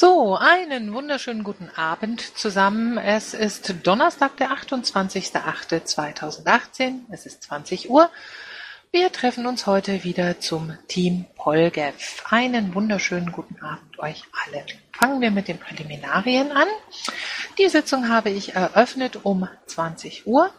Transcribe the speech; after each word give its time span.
So, 0.00 0.34
einen 0.34 0.94
wunderschönen 0.94 1.44
guten 1.44 1.68
Abend 1.76 2.22
zusammen. 2.22 2.96
Es 2.96 3.34
ist 3.34 3.86
Donnerstag, 3.86 4.38
der 4.38 4.52
28.08.2018. 4.52 7.00
Es 7.10 7.26
ist 7.26 7.42
20 7.42 7.90
Uhr. 7.90 8.08
Wir 8.92 9.12
treffen 9.12 9.44
uns 9.44 9.66
heute 9.66 10.02
wieder 10.02 10.40
zum 10.40 10.72
Team 10.88 11.26
Polgev. 11.36 12.24
Einen 12.30 12.74
wunderschönen 12.74 13.30
guten 13.30 13.62
Abend 13.62 13.98
euch 13.98 14.22
alle. 14.46 14.64
Fangen 14.90 15.20
wir 15.20 15.30
mit 15.30 15.48
den 15.48 15.58
Präliminarien 15.58 16.50
an. 16.50 16.68
Die 17.58 17.68
Sitzung 17.68 18.08
habe 18.08 18.30
ich 18.30 18.54
eröffnet 18.54 19.26
um 19.26 19.46
20 19.66 20.26
Uhr. 20.26 20.50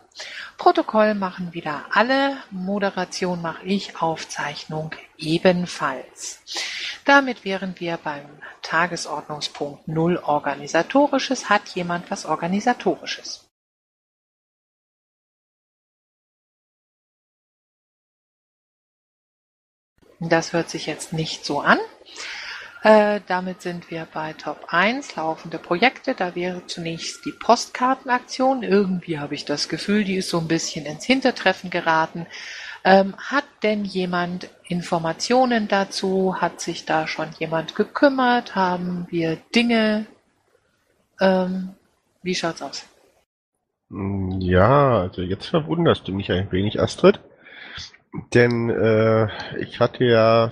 Protokoll 0.60 1.16
machen 1.16 1.52
wieder 1.54 1.86
alle. 1.90 2.38
Moderation 2.52 3.42
mache 3.42 3.66
ich. 3.66 4.00
Aufzeichnung 4.00 4.92
ebenfalls. 5.18 6.44
Damit 7.06 7.44
wären 7.46 7.80
wir 7.80 7.98
beim 7.98 8.42
Tagesordnungspunkt 8.62 9.88
Null 9.88 10.18
Organisatorisches. 10.18 11.50
Hat 11.50 11.70
jemand 11.70 12.12
was 12.12 12.26
Organisatorisches? 12.26 13.48
Das 20.20 20.54
hört 20.54 20.70
sich 20.70 20.86
jetzt 20.86 21.14
nicht 21.14 21.44
so 21.46 21.62
an. 21.62 21.80
Äh, 22.84 23.22
damit 23.28 23.62
sind 23.62 23.90
wir 23.92 24.08
bei 24.12 24.34
Top 24.34 24.68
1, 24.70 25.16
laufende 25.16 25.58
Projekte. 25.58 26.14
Da 26.14 26.36
wäre 26.36 26.66
zunächst 26.68 27.26
die 27.26 27.32
Postkartenaktion. 27.32 28.64
Irgendwie 28.64 29.20
habe 29.20 29.36
ich 29.36 29.46
das 29.46 29.68
Gefühl, 29.70 30.04
die 30.04 30.16
ist 30.16 30.30
so 30.30 30.40
ein 30.40 30.48
bisschen 30.48 30.86
ins 30.86 31.06
Hintertreffen 31.06 31.72
geraten. 31.72 32.28
Ähm, 32.84 33.16
hat 33.18 33.46
denn 33.64 33.84
jemand 33.84 34.50
Informationen 34.72 35.68
dazu? 35.68 36.36
Hat 36.40 36.62
sich 36.62 36.86
da 36.86 37.08
schon 37.08 37.28
jemand 37.40 37.76
gekümmert? 37.76 38.56
Haben 38.56 39.08
wir 39.10 39.38
Dinge? 39.54 40.06
Ähm, 41.20 41.76
wie 42.24 42.36
schaut's 42.36 42.62
aus? 42.62 42.86
Mm, 43.90 44.40
ja, 44.40 45.02
also 45.02 45.22
jetzt 45.22 45.48
verwunderst 45.48 46.08
du 46.08 46.14
mich 46.14 46.32
ein 46.32 46.52
wenig, 46.52 46.82
Astrid. 46.82 47.20
Denn 48.34 48.70
äh, 48.70 49.28
ich 49.60 49.80
hatte 49.80 50.04
ja 50.04 50.52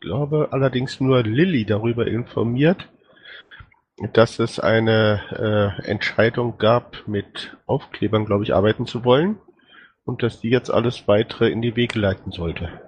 glaube 0.00 0.48
allerdings 0.52 1.00
nur 1.00 1.22
Lilly 1.22 1.64
darüber 1.64 2.06
informiert, 2.06 2.88
dass 4.12 4.38
es 4.38 4.60
eine 4.60 5.76
äh, 5.82 5.90
Entscheidung 5.90 6.58
gab, 6.58 7.06
mit 7.06 7.56
Aufklebern, 7.66 8.24
glaube 8.24 8.44
ich, 8.44 8.54
arbeiten 8.54 8.86
zu 8.86 9.04
wollen 9.04 9.38
und 10.04 10.22
dass 10.22 10.40
die 10.40 10.50
jetzt 10.50 10.70
alles 10.70 11.08
weitere 11.08 11.50
in 11.50 11.62
die 11.62 11.74
Wege 11.74 11.98
leiten 11.98 12.30
sollte. 12.30 12.87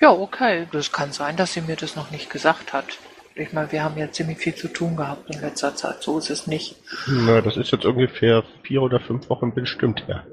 Ja, 0.00 0.10
okay. 0.10 0.66
Das 0.72 0.92
kann 0.92 1.12
sein, 1.12 1.36
dass 1.36 1.52
sie 1.52 1.60
mir 1.60 1.76
das 1.76 1.96
noch 1.96 2.10
nicht 2.10 2.30
gesagt 2.30 2.72
hat. 2.72 2.98
Ich 3.34 3.52
meine, 3.52 3.70
wir 3.70 3.84
haben 3.84 3.96
ja 3.96 4.10
ziemlich 4.10 4.38
viel 4.38 4.54
zu 4.54 4.68
tun 4.68 4.96
gehabt 4.96 5.30
in 5.30 5.40
letzter 5.40 5.76
Zeit. 5.76 6.02
So 6.02 6.18
ist 6.18 6.30
es 6.30 6.46
nicht. 6.46 6.76
Na, 7.06 7.40
das 7.40 7.56
ist 7.56 7.70
jetzt 7.70 7.84
ungefähr 7.84 8.44
vier 8.62 8.82
oder 8.82 8.98
fünf 8.98 9.30
Wochen 9.30 9.54
bestimmt 9.54 10.06
her. 10.08 10.26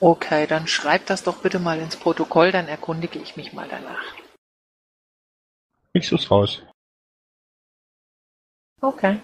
Okay, 0.00 0.46
dann 0.48 0.66
schreib 0.66 1.06
das 1.06 1.22
doch 1.22 1.36
bitte 1.38 1.60
mal 1.60 1.78
ins 1.78 1.96
Protokoll, 1.96 2.50
dann 2.50 2.66
erkundige 2.66 3.20
ich 3.20 3.36
mich 3.36 3.52
mal 3.52 3.68
danach. 3.70 4.02
Ich 5.92 6.08
such's 6.08 6.30
raus. 6.30 6.62
Okay. 8.80 9.20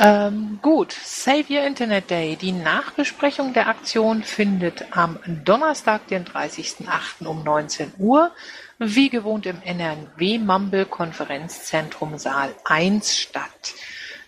Ähm, 0.00 0.60
gut, 0.62 0.92
Save 0.92 1.46
Your 1.50 1.66
Internet 1.66 2.08
Day. 2.08 2.36
Die 2.36 2.52
Nachbesprechung 2.52 3.52
der 3.52 3.66
Aktion 3.66 4.22
findet 4.22 4.96
am 4.96 5.18
Donnerstag, 5.44 6.06
den 6.06 6.24
30.08. 6.24 7.26
um 7.26 7.42
19 7.42 7.94
Uhr, 7.98 8.30
wie 8.78 9.08
gewohnt 9.10 9.44
im 9.46 9.60
NRW 9.60 10.38
Mumble 10.38 10.86
Konferenzzentrum 10.86 12.16
Saal 12.16 12.54
1 12.64 13.16
statt. 13.16 13.74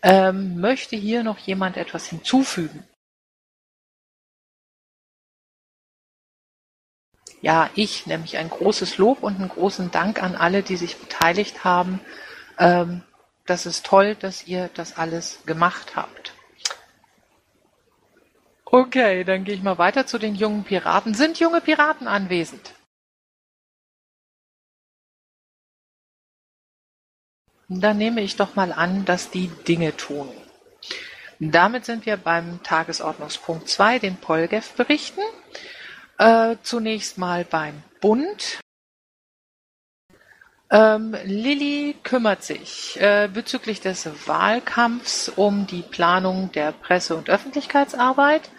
Ähm, 0.03 0.61
möchte 0.61 0.97
hier 0.97 1.23
noch 1.23 1.39
jemand 1.39 1.77
etwas 1.77 2.09
hinzufügen? 2.09 2.83
Ja, 7.43 7.71
ich, 7.77 8.07
nämlich 8.07 8.39
ein 8.39 8.51
großes 8.51 8.99
Lob 8.99 9.23
und 9.23 9.37
einen 9.37 9.49
großen 9.49 9.93
Dank 9.93 10.21
an 10.21 10.35
alle, 10.35 10.65
die 10.65 10.77
sich 10.77 10.97
beteiligt 10.99 11.63
haben. 11.63 12.01
Ähm, 12.59 13.03
das 13.51 13.67
ist 13.67 13.85
toll, 13.85 14.15
dass 14.15 14.47
ihr 14.47 14.71
das 14.75 14.97
alles 14.97 15.43
gemacht 15.45 15.97
habt. 15.97 16.35
Okay, 18.65 19.25
dann 19.25 19.43
gehe 19.43 19.57
ich 19.57 19.63
mal 19.63 19.79
weiter 19.79 20.07
zu 20.07 20.19
den 20.19 20.37
jungen 20.37 20.63
Piraten. 20.63 21.15
Sind 21.15 21.41
junge 21.41 21.61
Piraten 21.61 22.07
anwesend? 22.07 22.75
Dann 27.69 27.99
nehme 27.99 28.21
ich 28.21 28.37
doch 28.37 28.55
mal 28.55 28.73
an, 28.73 29.05
dass 29.05 29.31
die 29.31 29.49
Dinge 29.67 29.97
tun. 29.97 30.31
Damit 31.41 31.85
sind 31.85 32.07
wir 32.07 32.17
beim 32.17 32.63
Tagesordnungspunkt 32.63 33.69
2, 33.69 33.99
den 33.99 34.17
Polgef-Berichten. 34.17 35.23
Äh, 36.19 36.57
zunächst 36.63 37.19
mal 37.19 37.45
beim 37.45 37.83
Bund. 38.01 38.61
Ähm, 40.71 41.17
Lilly 41.25 41.97
kümmert 42.05 42.45
sich 42.45 42.97
äh, 43.01 43.29
bezüglich 43.33 43.81
des 43.81 44.09
Wahlkampfs 44.29 45.29
um 45.29 45.67
die 45.67 45.83
Planung 45.83 46.53
der 46.53 46.71
Presse- 46.71 47.17
und 47.17 47.29
Öffentlichkeitsarbeit, 47.29 48.51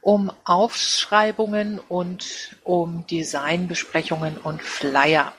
um 0.00 0.32
Aufschreibungen 0.44 1.78
und 1.78 2.56
um 2.64 3.06
Designbesprechungen 3.06 4.38
und 4.38 4.62
Flyer. 4.62 5.34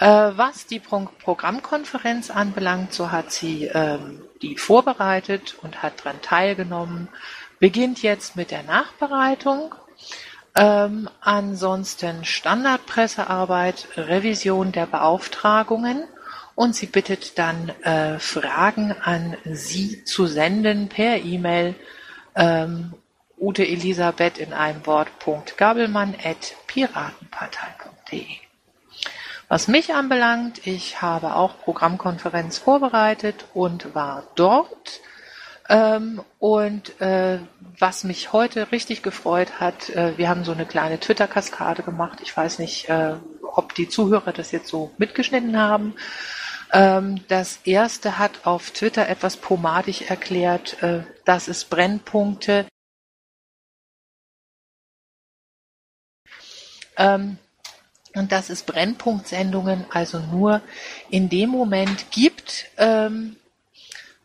Äh, 0.00 0.32
was 0.34 0.66
die 0.66 0.80
Pro 0.80 1.06
Programmkonferenz 1.22 2.30
anbelangt, 2.30 2.94
so 2.94 3.12
hat 3.12 3.30
sie 3.32 3.66
ähm, 3.66 4.22
die 4.40 4.56
vorbereitet 4.56 5.56
und 5.62 5.82
hat 5.82 6.00
daran 6.00 6.22
teilgenommen, 6.22 7.08
beginnt 7.60 8.02
jetzt 8.02 8.34
mit 8.34 8.50
der 8.50 8.62
Nachbereitung 8.62 9.74
ähm, 10.54 11.08
ansonsten 11.20 12.24
Standardpressearbeit, 12.24 13.88
Revision 13.96 14.72
der 14.72 14.86
Beauftragungen 14.86 16.04
und 16.54 16.74
sie 16.74 16.86
bittet 16.86 17.38
dann 17.38 17.70
äh, 17.82 18.18
Fragen 18.18 18.94
an 19.02 19.36
Sie 19.44 20.04
zu 20.04 20.26
senden 20.26 20.88
per 20.88 21.16
E-Mail 21.16 21.74
ähm, 22.34 22.94
Ute 23.38 23.66
Elisabeth 23.66 24.38
in 24.38 24.52
einem 24.52 24.86
Wort 24.86 25.08
Gabelmann 25.56 26.14
at 26.22 26.54
piratenpartei.de. 26.68 28.26
Was 29.48 29.68
mich 29.68 29.92
anbelangt, 29.92 30.66
ich 30.66 31.02
habe 31.02 31.34
auch 31.34 31.58
Programmkonferenz 31.58 32.58
vorbereitet 32.58 33.46
und 33.52 33.94
war 33.94 34.22
dort. 34.34 35.00
Ähm, 35.72 36.22
und 36.38 37.00
äh, 37.00 37.38
was 37.78 38.04
mich 38.04 38.34
heute 38.34 38.72
richtig 38.72 39.02
gefreut 39.02 39.58
hat, 39.58 39.88
äh, 39.88 40.18
wir 40.18 40.28
haben 40.28 40.44
so 40.44 40.52
eine 40.52 40.66
kleine 40.66 41.00
Twitter-Kaskade 41.00 41.82
gemacht. 41.82 42.18
Ich 42.22 42.36
weiß 42.36 42.58
nicht, 42.58 42.90
äh, 42.90 43.14
ob 43.42 43.74
die 43.74 43.88
Zuhörer 43.88 44.34
das 44.34 44.50
jetzt 44.52 44.68
so 44.68 44.90
mitgeschnitten 44.98 45.56
haben. 45.58 45.94
Ähm, 46.72 47.24
das 47.28 47.60
erste 47.64 48.18
hat 48.18 48.44
auf 48.44 48.70
Twitter 48.72 49.08
etwas 49.08 49.38
pomadig 49.38 50.10
erklärt, 50.10 50.82
äh, 50.82 51.04
dass 51.24 51.48
es 51.48 51.64
Brennpunkte 51.64 52.66
ähm, 56.98 57.38
und 58.14 58.30
dass 58.30 58.50
es 58.50 58.62
Brennpunktsendungen 58.64 59.86
also 59.88 60.18
nur 60.18 60.60
in 61.08 61.30
dem 61.30 61.48
Moment 61.48 62.10
gibt, 62.10 62.66
ähm, 62.76 63.36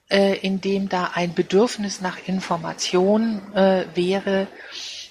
äh, 0.09 0.35
in 0.38 0.62
dem 0.62 0.90
da 0.90 1.12
ein 1.13 1.34
Bedürfnis 1.34 2.01
nach 2.01 2.18
Information 2.28 3.41
äh, 3.53 3.85
wäre. 3.95 4.47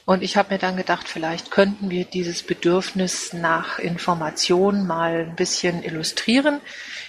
Und 0.04 0.22
ich 0.22 0.36
habe 0.36 0.54
mir 0.54 0.58
dann 0.58 0.76
gedacht, 0.76 1.08
vielleicht 1.08 1.50
könnten 1.50 1.90
wir 1.90 2.04
dieses 2.04 2.44
Bedürfnis 2.44 3.32
nach 3.32 3.80
Information 3.80 4.86
mal 4.86 5.26
ein 5.28 5.34
bisschen 5.34 5.82
illustrieren, 5.82 6.60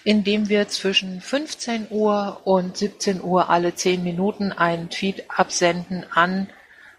indem 0.04 0.50
wir 0.50 0.68
zwischen 0.68 1.22
15 1.22 1.88
Uhr 1.92 2.42
und 2.44 2.78
17 2.78 3.22
Uhr 3.22 3.50
alle 3.50 3.76
10 3.76 4.04
Minuten 4.04 4.52
einen 4.52 4.90
Tweet 4.90 5.26
absenden 5.30 6.06
an 6.12 6.50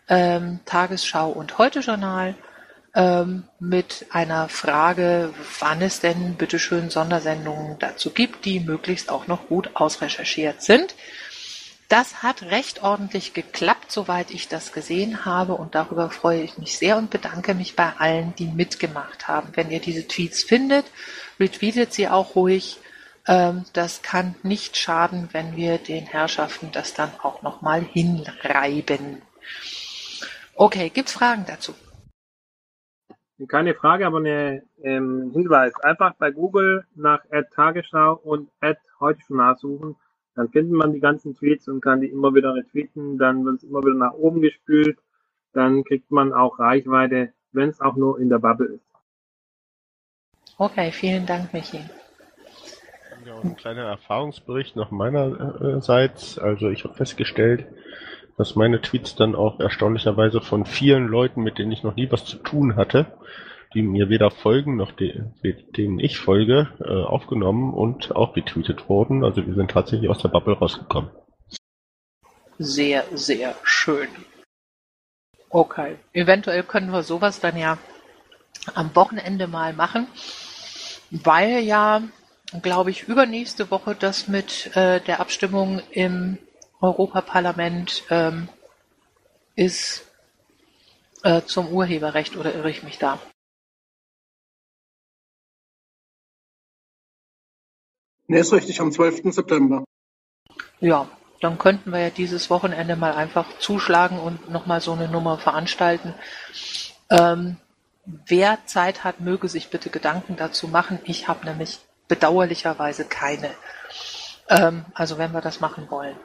ähm, 0.09 0.61
Tagesschau 0.65 1.31
und 1.31 1.59
Heute 1.59 1.81
Journal 1.81 2.35
mit 3.61 4.07
einer 4.11 4.49
Frage, 4.49 5.33
wann 5.61 5.83
es 5.83 6.01
denn 6.01 6.35
bitteschön 6.35 6.91
Sondersendungen 6.91 7.79
dazu 7.79 8.11
gibt, 8.11 8.45
die 8.45 8.59
möglichst 8.59 9.09
auch 9.11 9.29
noch 9.29 9.47
gut 9.47 9.71
ausrecherchiert 9.75 10.63
sind. 10.63 10.97
Das 11.89 12.23
hat 12.23 12.43
recht 12.43 12.83
ordentlich 12.83 13.33
geklappt, 13.33 13.91
soweit 13.91 14.31
ich 14.31 14.49
das 14.49 14.73
gesehen 14.73 15.25
habe 15.25 15.55
und 15.55 15.75
darüber 15.75 16.11
freue 16.11 16.43
ich 16.43 16.59
mich 16.59 16.77
sehr 16.77 16.99
und 16.99 17.09
bedanke 17.09 17.55
mich 17.55 17.77
bei 17.77 17.93
allen, 17.97 18.35
die 18.35 18.47
mitgemacht 18.47 19.27
haben. 19.27 19.49
Wenn 19.55 19.71
ihr 19.71 19.81
diese 19.81 20.07
Tweets 20.07 20.43
findet, 20.43 20.85
retweetet 21.41 21.95
sie 21.95 22.09
auch 22.09 22.35
ruhig. 22.35 22.79
Ähm, 23.27 23.65
das 23.73 24.03
kann 24.03 24.35
nicht 24.43 24.77
schaden, 24.77 25.31
wenn 25.33 25.57
wir 25.57 25.79
den 25.79 26.05
Herrschaften 26.05 26.73
das 26.73 26.93
dann 26.93 27.13
auch 27.23 27.41
nochmal 27.41 27.83
hinreiben. 27.83 29.23
Okay, 30.55 30.91
gibt's 30.91 31.13
Fragen 31.13 31.47
dazu? 31.47 31.75
Keine 33.47 33.75
Frage, 33.75 34.07
aber 34.07 34.19
ein 34.19 34.63
ähm, 34.83 35.31
Hinweis. 35.33 35.73
Einfach 35.81 36.15
bei 36.15 36.33
Google 36.33 36.85
nach 36.97 37.21
Ad 37.31 37.49
Tagesschau 37.55 38.15
und 38.15 38.51
Ad 38.61 38.81
heute 38.99 39.21
schon 39.21 39.37
nachsuchen. 39.37 39.97
Dann 40.35 40.49
findet 40.49 40.73
man 40.73 40.93
die 40.93 41.01
ganzen 41.01 41.37
Tweets 41.37 41.69
und 41.69 41.81
kann 41.81 42.01
die 42.01 42.09
immer 42.09 42.35
wieder 42.35 42.55
retweeten. 42.55 43.17
Dann 43.19 43.45
wird 43.45 43.59
es 43.59 43.63
immer 43.65 43.81
wieder 43.81 43.95
nach 43.95 44.15
oben 44.15 44.41
gespült. 44.41 44.99
Dann 45.53 45.85
kriegt 45.85 46.11
man 46.11 46.33
auch 46.33 46.59
Reichweite, 46.59 47.33
wenn 47.53 47.69
es 47.69 47.81
auch 47.81 47.97
nur 47.97 48.19
in 48.21 48.29
der 48.29 48.39
Bubble 48.39 48.67
ist. 48.67 48.85
Okay, 50.57 50.91
vielen 50.91 51.25
Dank, 51.25 51.53
Michi. 51.53 51.81
Ja, 53.25 53.39
ein 53.41 53.57
kleiner 53.57 53.85
Erfahrungsbericht 53.85 54.75
noch 54.75 54.91
meinerseits. 54.91 56.39
Also 56.39 56.71
ich 56.71 56.85
habe 56.85 56.95
festgestellt, 56.95 57.67
dass 58.39 58.55
meine 58.55 58.81
Tweets 58.81 59.17
dann 59.17 59.35
auch 59.35 59.59
erstaunlicherweise 59.59 60.41
von 60.41 60.65
vielen 60.65 61.09
Leuten, 61.09 61.43
mit 61.43 61.59
denen 61.59 61.73
ich 61.73 61.83
noch 61.83 61.97
nie 61.97 62.11
was 62.11 62.25
zu 62.25 62.37
tun 62.37 62.77
hatte, 62.77 63.19
die 63.75 63.83
mir 63.83 64.09
weder 64.09 64.31
folgen 64.31 64.77
noch 64.77 64.93
de 64.93 65.25
denen 65.77 65.99
ich 65.99 66.19
folge, 66.19 66.69
äh, 66.81 66.85
aufgenommen 66.85 67.75
und 67.75 68.15
auch 68.15 68.37
retweetet 68.37 68.89
wurden. 68.89 69.25
Also 69.25 69.45
wir 69.45 69.55
sind 69.55 69.73
tatsächlich 69.73 70.09
aus 70.09 70.23
der 70.23 70.29
Bubble 70.29 70.55
rausgekommen. 70.55 71.11
Sehr, 72.59 73.05
sehr 73.13 73.55
schön. 73.65 74.09
Okay, 75.51 75.97
eventuell 76.13 76.63
können 76.63 76.93
wir 76.93 77.03
sowas 77.03 77.41
dann 77.41 77.57
ja 77.57 77.79
am 78.75 78.95
Wochenende 78.95 79.49
mal 79.49 79.73
machen, 79.73 80.07
weil 81.11 81.61
ja, 81.61 82.03
glaube 82.63 82.91
ich, 82.91 83.05
übernächste 83.05 83.71
Woche 83.71 83.97
das 83.99 84.29
mit 84.29 84.77
äh, 84.77 85.01
der 85.01 85.21
Abstimmung 85.21 85.81
im 85.91 86.39
Europaparlament 86.81 88.05
ähm, 88.11 88.49
ist 89.57 90.07
äh, 91.23 91.43
zum 91.43 91.69
Urheberrecht 91.69 92.37
oder 92.37 92.55
irre 92.55 92.71
ich 92.71 92.83
mich 92.83 92.99
da? 92.99 93.19
Nee, 98.29 98.41
ist 98.41 98.53
richtig, 98.53 98.81
am 98.81 98.93
12. 98.93 99.33
September. 99.33 99.85
Ja, 100.81 101.09
dann 101.41 101.59
könnten 101.59 101.93
wir 101.93 102.01
ja 102.01 102.11
dieses 102.11 102.51
Wochenende 102.51 102.95
mal 102.95 103.15
einfach 103.15 103.59
zuschlagen 103.59 104.19
und 104.19 104.51
nochmal 104.51 104.81
so 104.81 104.93
eine 104.93 105.09
Nummer 105.09 105.39
veranstalten. 105.39 106.15
Ähm, 107.11 107.57
wer 108.05 108.59
Zeit 108.67 109.03
hat, 109.03 109.21
möge 109.21 109.49
sich 109.49 109.71
bitte 109.71 109.91
Gedanken 109.91 110.37
dazu 110.37 110.69
machen. 110.69 110.99
Ich 111.05 111.27
habe 111.27 111.47
nämlich 111.47 111.81
bedauerlicherweise 112.07 113.05
keine. 113.07 113.51
Ähm, 114.49 114.85
also 114.95 115.19
wenn 115.19 115.33
wir 115.33 115.41
das 115.41 115.61
machen 115.61 115.91
wollen. 115.91 116.17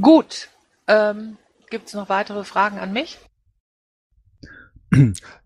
Gut. 0.00 0.48
Ähm, 0.86 1.36
Gibt 1.70 1.88
es 1.88 1.94
noch 1.94 2.08
weitere 2.08 2.44
Fragen 2.44 2.78
an 2.78 2.92
mich? 2.92 3.18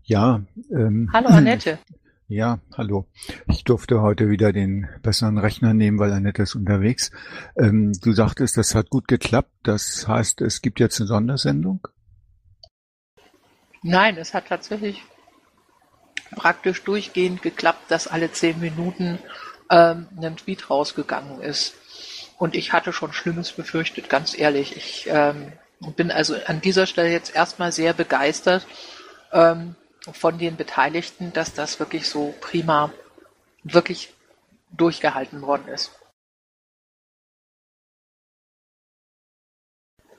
Ja. 0.03 0.41
Ähm, 0.71 1.09
hallo 1.13 1.29
Annette. 1.29 1.79
Ja, 2.33 2.59
hallo. 2.77 3.07
Ich 3.47 3.65
durfte 3.65 4.01
heute 4.01 4.29
wieder 4.29 4.53
den 4.53 4.87
besseren 5.01 5.37
Rechner 5.37 5.73
nehmen, 5.73 5.99
weil 5.99 6.13
Annette 6.13 6.43
ist 6.43 6.55
unterwegs. 6.55 7.11
Ähm, 7.57 7.91
du 8.01 8.13
sagtest, 8.13 8.55
das 8.55 8.73
hat 8.73 8.89
gut 8.89 9.09
geklappt. 9.09 9.51
Das 9.63 10.07
heißt, 10.07 10.39
es 10.39 10.61
gibt 10.61 10.79
jetzt 10.79 11.01
eine 11.01 11.07
Sondersendung? 11.07 11.85
Nein, 13.83 14.15
es 14.15 14.33
hat 14.33 14.47
tatsächlich 14.47 15.03
praktisch 16.33 16.81
durchgehend 16.85 17.41
geklappt, 17.41 17.91
dass 17.91 18.07
alle 18.07 18.31
zehn 18.31 18.61
Minuten 18.61 19.19
ähm, 19.69 20.07
ein 20.15 20.37
Tweet 20.37 20.69
rausgegangen 20.69 21.41
ist. 21.41 21.75
Und 22.41 22.55
ich 22.55 22.73
hatte 22.73 22.91
schon 22.91 23.13
Schlimmes 23.13 23.51
befürchtet, 23.51 24.09
ganz 24.09 24.35
ehrlich. 24.35 24.75
Ich 24.75 25.05
ähm, 25.05 25.53
bin 25.95 26.09
also 26.09 26.35
an 26.47 26.59
dieser 26.59 26.87
Stelle 26.87 27.11
jetzt 27.11 27.35
erstmal 27.35 27.71
sehr 27.71 27.93
begeistert 27.93 28.65
ähm, 29.31 29.75
von 30.11 30.39
den 30.39 30.55
Beteiligten, 30.55 31.31
dass 31.33 31.53
das 31.53 31.79
wirklich 31.79 32.09
so 32.09 32.33
prima, 32.41 32.91
wirklich 33.61 34.11
durchgehalten 34.71 35.43
worden 35.43 35.67
ist. 35.67 35.91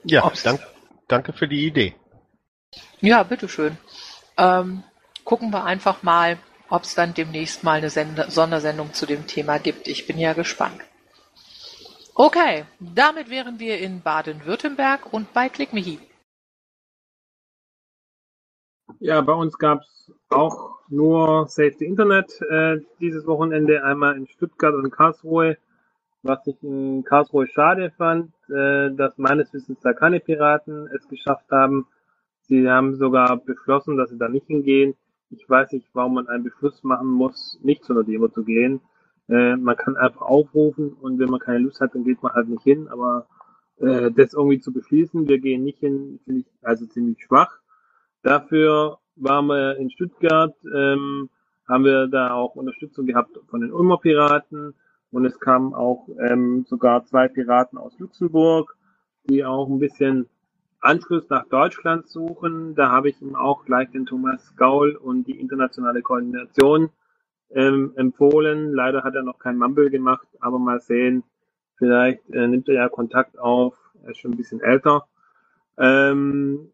Ja, 0.05 0.31
dank, 0.45 0.65
danke 1.09 1.33
für 1.33 1.49
die 1.49 1.65
Idee. 1.65 1.93
Ja, 3.01 3.23
bitteschön. 3.23 3.77
Ähm, 4.37 4.85
gucken 5.25 5.51
wir 5.51 5.65
einfach 5.65 6.03
mal, 6.03 6.39
ob 6.69 6.83
es 6.83 6.95
dann 6.95 7.13
demnächst 7.13 7.65
mal 7.65 7.79
eine 7.79 7.89
Sender 7.89 8.31
Sondersendung 8.31 8.93
zu 8.93 9.05
dem 9.05 9.27
Thema 9.27 9.57
gibt. 9.57 9.89
Ich 9.89 10.07
bin 10.07 10.17
ja 10.17 10.31
gespannt. 10.31 10.79
Okay, 12.15 12.65
damit 12.79 13.31
wären 13.31 13.57
wir 13.57 13.79
in 13.79 14.01
Baden-Württemberg 14.01 15.11
und 15.11 15.33
bei 15.33 15.49
ClickMeHi. 15.49 15.97
Ja, 18.99 19.19
bei 19.21 19.33
uns 19.33 19.57
gab 19.57 19.81
es 19.81 20.11
auch 20.29 20.77
nur 20.89 21.47
Safety 21.47 21.85
Internet 21.85 22.39
äh, 22.51 22.81
dieses 22.99 23.25
Wochenende, 23.25 23.83
einmal 23.83 24.15
in 24.15 24.27
Stuttgart 24.27 24.75
und 24.75 24.91
Karlsruhe. 24.91 25.57
Was 26.21 26.45
ich 26.45 26.61
in 26.61 27.03
Karlsruhe 27.03 27.47
schade 27.47 27.91
fand, 27.97 28.31
äh, 28.47 28.91
dass 28.91 29.17
meines 29.17 29.51
Wissens 29.51 29.79
da 29.81 29.93
keine 29.93 30.19
Piraten 30.19 30.87
es 30.95 31.07
geschafft 31.07 31.49
haben. 31.49 31.87
Sie 32.43 32.69
haben 32.69 32.95
sogar 32.95 33.37
beschlossen, 33.37 33.97
dass 33.97 34.11
sie 34.11 34.19
da 34.19 34.29
nicht 34.29 34.45
hingehen. 34.45 34.95
Ich 35.31 35.49
weiß 35.49 35.71
nicht, 35.71 35.87
warum 35.93 36.13
man 36.13 36.27
einen 36.27 36.43
Beschluss 36.43 36.83
machen 36.83 37.09
muss, 37.09 37.57
nicht 37.63 37.83
zu 37.83 37.93
einer 37.93 38.03
Demo 38.03 38.27
zu 38.27 38.43
gehen. 38.43 38.81
Äh, 39.29 39.55
man 39.55 39.77
kann 39.77 39.95
einfach 39.95 40.21
aufrufen 40.21 40.93
und 40.93 41.19
wenn 41.19 41.29
man 41.29 41.39
keine 41.39 41.59
Lust 41.59 41.81
hat, 41.81 41.95
dann 41.95 42.03
geht 42.03 42.21
man 42.21 42.33
halt 42.33 42.49
nicht 42.49 42.63
hin. 42.63 42.87
Aber 42.87 43.27
äh, 43.79 44.11
das 44.11 44.33
irgendwie 44.33 44.59
zu 44.59 44.71
beschließen, 44.71 45.27
wir 45.27 45.39
gehen 45.39 45.63
nicht 45.63 45.79
hin, 45.79 46.19
finde 46.25 46.41
ich 46.41 46.47
also 46.61 46.85
ziemlich 46.85 47.23
schwach. 47.23 47.59
Dafür 48.21 48.99
waren 49.15 49.47
wir 49.47 49.77
in 49.77 49.89
Stuttgart, 49.91 50.55
ähm, 50.73 51.29
haben 51.67 51.85
wir 51.85 52.07
da 52.07 52.33
auch 52.33 52.55
Unterstützung 52.55 53.05
gehabt 53.05 53.39
von 53.47 53.61
den 53.61 53.71
Ulmer 53.71 53.97
Piraten 53.97 54.73
und 55.11 55.25
es 55.25 55.39
kamen 55.39 55.73
auch 55.73 56.07
ähm, 56.19 56.65
sogar 56.67 57.05
zwei 57.05 57.27
Piraten 57.27 57.77
aus 57.77 57.97
Luxemburg, 57.99 58.75
die 59.25 59.45
auch 59.45 59.67
ein 59.67 59.79
bisschen 59.79 60.27
Anschluss 60.79 61.29
nach 61.29 61.47
Deutschland 61.47 62.09
suchen. 62.09 62.75
Da 62.75 62.89
habe 62.89 63.09
ich 63.09 63.21
ihm 63.21 63.35
auch 63.35 63.63
gleich 63.63 63.89
den 63.91 64.05
Thomas 64.05 64.55
Gaul 64.57 64.95
und 64.95 65.27
die 65.27 65.39
internationale 65.39 66.01
Koordination 66.01 66.89
ähm, 67.55 67.93
empfohlen. 67.95 68.73
Leider 68.73 69.03
hat 69.03 69.15
er 69.15 69.23
noch 69.23 69.39
kein 69.39 69.57
Mumble 69.57 69.89
gemacht, 69.89 70.27
aber 70.39 70.59
mal 70.59 70.79
sehen. 70.79 71.23
Vielleicht 71.77 72.29
äh, 72.29 72.47
nimmt 72.47 72.67
er 72.69 72.75
ja 72.75 72.89
Kontakt 72.89 73.37
auf. 73.39 73.75
Er 74.03 74.11
ist 74.11 74.19
schon 74.19 74.31
ein 74.31 74.37
bisschen 74.37 74.61
älter. 74.61 75.05
Ähm, 75.77 76.69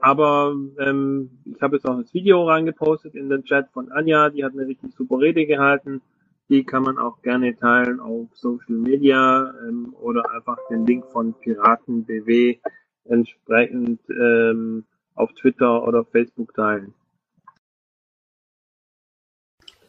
aber 0.00 0.54
ähm, 0.78 1.30
ich 1.44 1.60
habe 1.62 1.76
jetzt 1.76 1.86
auch 1.86 1.98
das 1.98 2.12
Video 2.14 2.44
reingepostet 2.46 3.14
in 3.14 3.28
den 3.28 3.44
Chat 3.44 3.68
von 3.72 3.90
Anja. 3.90 4.30
Die 4.30 4.44
hat 4.44 4.52
eine 4.52 4.66
richtig 4.66 4.94
super 4.94 5.18
Rede 5.18 5.46
gehalten. 5.46 6.02
Die 6.48 6.64
kann 6.64 6.84
man 6.84 6.98
auch 6.98 7.22
gerne 7.22 7.56
teilen 7.56 7.98
auf 7.98 8.28
Social 8.34 8.76
Media 8.76 9.52
ähm, 9.66 9.94
oder 10.00 10.30
einfach 10.30 10.58
den 10.70 10.86
Link 10.86 11.06
von 11.10 11.34
Piraten 11.34 12.04
BW 12.04 12.58
entsprechend 13.04 14.00
ähm, 14.10 14.84
auf 15.14 15.32
Twitter 15.32 15.86
oder 15.86 16.04
Facebook 16.04 16.54
teilen. 16.54 16.94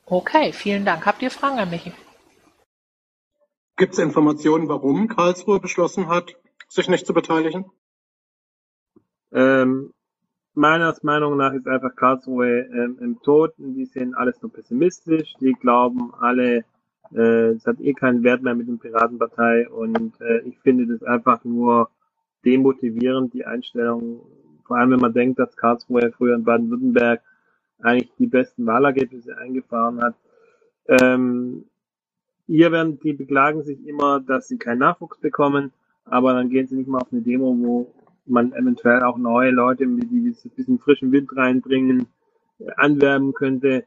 Okay, 0.09 0.53
vielen 0.53 0.85
Dank. 0.85 1.05
Habt 1.05 1.21
ihr 1.21 1.29
Fragen 1.29 1.59
an 1.59 1.69
Michi? 1.69 1.91
Gibt 3.75 3.91
es 3.91 3.99
Informationen, 3.99 4.69
warum 4.69 5.09
Karlsruhe 5.09 5.59
beschlossen 5.59 6.07
hat, 6.07 6.33
sich 6.69 6.87
nicht 6.87 7.05
zu 7.05 7.13
beteiligen? 7.13 7.65
Ähm, 9.33 9.91
meiner 10.53 10.95
Meinung 11.01 11.35
nach 11.35 11.51
ist 11.51 11.67
einfach 11.67 11.93
Karlsruhe 11.97 12.69
ähm, 12.71 12.97
im 13.01 13.21
Tod. 13.21 13.53
Die 13.57 13.83
sind 13.83 14.15
alles 14.15 14.41
nur 14.41 14.53
pessimistisch. 14.53 15.33
Die 15.41 15.51
glauben 15.51 16.13
alle, 16.13 16.63
äh, 17.13 17.49
es 17.49 17.65
hat 17.65 17.81
eh 17.81 17.93
keinen 17.93 18.23
Wert 18.23 18.41
mehr 18.41 18.55
mit 18.55 18.69
der 18.69 18.75
Piratenpartei. 18.75 19.67
Und 19.69 20.21
äh, 20.21 20.39
ich 20.43 20.57
finde 20.59 20.87
das 20.87 21.03
einfach 21.03 21.43
nur 21.43 21.89
demotivierend, 22.45 23.33
die 23.33 23.45
Einstellung. 23.45 24.21
Vor 24.65 24.77
allem, 24.77 24.91
wenn 24.91 25.01
man 25.01 25.13
denkt, 25.13 25.37
dass 25.37 25.57
Karlsruhe 25.57 26.13
früher 26.13 26.35
in 26.35 26.45
Baden-Württemberg 26.45 27.21
eigentlich 27.81 28.11
die 28.17 28.27
besten 28.27 28.65
Wahlergebnisse 28.65 29.37
eingefahren 29.37 30.01
hat. 30.01 30.15
Ähm, 30.87 31.65
hier 32.47 32.71
werden 32.71 32.99
die 32.99 33.13
beklagen 33.13 33.63
sich 33.63 33.85
immer, 33.85 34.19
dass 34.19 34.47
sie 34.47 34.57
keinen 34.57 34.79
Nachwuchs 34.79 35.19
bekommen, 35.19 35.73
aber 36.05 36.33
dann 36.33 36.49
gehen 36.49 36.67
sie 36.67 36.75
nicht 36.75 36.87
mal 36.87 36.99
auf 36.99 37.11
eine 37.11 37.21
Demo, 37.21 37.55
wo 37.57 37.93
man 38.25 38.53
eventuell 38.53 39.03
auch 39.03 39.17
neue 39.17 39.51
Leute, 39.51 39.85
die 39.85 40.29
ein 40.29 40.51
bisschen 40.55 40.79
frischen 40.79 41.11
Wind 41.11 41.35
reinbringen, 41.35 42.07
anwerben 42.77 43.33
könnte. 43.33 43.85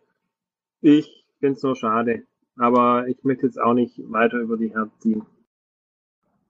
Ich 0.81 1.27
finde 1.41 1.57
es 1.57 1.63
nur 1.63 1.77
schade, 1.77 2.25
aber 2.57 3.09
ich 3.09 3.23
möchte 3.25 3.47
jetzt 3.47 3.61
auch 3.61 3.75
nicht 3.75 3.99
weiter 4.11 4.39
über 4.39 4.57
die 4.57 4.73
Herz 4.73 4.91
ziehen. 5.01 5.23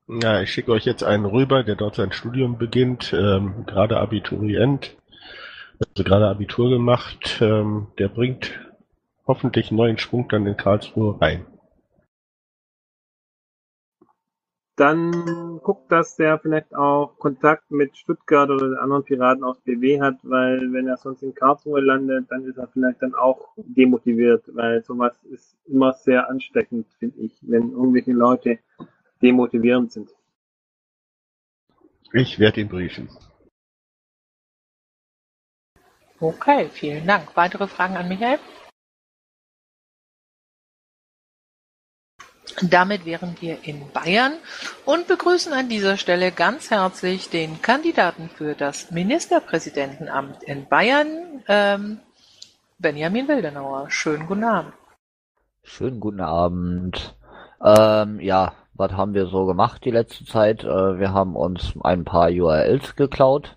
Ja, 0.08 0.42
ich 0.42 0.52
schicke 0.52 0.72
euch 0.72 0.84
jetzt 0.84 1.04
einen 1.04 1.24
rüber, 1.24 1.62
der 1.62 1.76
dort 1.76 1.94
sein 1.94 2.10
Studium 2.10 2.58
beginnt, 2.58 3.12
ähm, 3.12 3.64
gerade 3.66 3.98
Abiturient 3.98 4.96
also 5.80 6.04
gerade 6.04 6.28
Abitur 6.28 6.70
gemacht, 6.70 7.38
ähm, 7.40 7.88
der 7.98 8.08
bringt 8.08 8.60
hoffentlich 9.26 9.70
neuen 9.70 9.98
Schwung 9.98 10.28
dann 10.28 10.46
in 10.46 10.56
Karlsruhe 10.56 11.20
rein. 11.20 11.46
dann 14.80 15.60
guckt, 15.62 15.92
dass 15.92 16.16
der 16.16 16.38
vielleicht 16.38 16.74
auch 16.74 17.18
Kontakt 17.18 17.70
mit 17.70 17.98
Stuttgart 17.98 18.48
oder 18.48 18.66
den 18.66 18.78
anderen 18.78 19.04
Piraten 19.04 19.44
aus 19.44 19.60
BW 19.60 20.00
hat, 20.00 20.16
weil 20.22 20.72
wenn 20.72 20.88
er 20.88 20.96
sonst 20.96 21.22
in 21.22 21.34
Karlsruhe 21.34 21.82
landet, 21.82 22.30
dann 22.30 22.46
ist 22.46 22.56
er 22.56 22.66
vielleicht 22.68 23.02
dann 23.02 23.14
auch 23.14 23.50
demotiviert, 23.56 24.42
weil 24.54 24.82
sowas 24.82 25.12
ist 25.30 25.54
immer 25.66 25.92
sehr 25.92 26.30
ansteckend, 26.30 26.86
finde 26.98 27.20
ich, 27.20 27.36
wenn 27.42 27.72
irgendwelche 27.72 28.12
Leute 28.12 28.58
demotivierend 29.20 29.92
sind. 29.92 30.08
Ich 32.14 32.38
werde 32.38 32.62
ihn 32.62 32.68
briefen. 32.68 33.10
Okay, 36.22 36.68
vielen 36.70 37.06
Dank. 37.06 37.34
Weitere 37.34 37.66
Fragen 37.66 37.96
an 37.96 38.06
Michael? 38.06 38.38
Damit 42.62 43.06
wären 43.06 43.36
wir 43.40 43.64
in 43.64 43.90
Bayern 43.92 44.34
und 44.84 45.08
begrüßen 45.08 45.54
an 45.54 45.70
dieser 45.70 45.96
Stelle 45.96 46.30
ganz 46.30 46.70
herzlich 46.70 47.30
den 47.30 47.62
Kandidaten 47.62 48.28
für 48.28 48.54
das 48.54 48.90
Ministerpräsidentenamt 48.90 50.42
in 50.42 50.68
Bayern, 50.68 51.42
ähm, 51.48 52.00
Benjamin 52.78 53.26
Wildenauer. 53.26 53.90
Schönen 53.90 54.26
guten 54.26 54.44
Abend. 54.44 54.74
Schönen 55.62 56.00
guten 56.00 56.20
Abend. 56.20 57.16
Ähm, 57.64 58.20
ja, 58.20 58.52
was 58.74 58.92
haben 58.92 59.14
wir 59.14 59.26
so 59.26 59.46
gemacht 59.46 59.86
die 59.86 59.90
letzte 59.90 60.26
Zeit? 60.26 60.64
Äh, 60.64 60.98
wir 60.98 61.14
haben 61.14 61.34
uns 61.34 61.72
ein 61.82 62.04
paar 62.04 62.28
URLs 62.30 62.94
geklaut. 62.94 63.56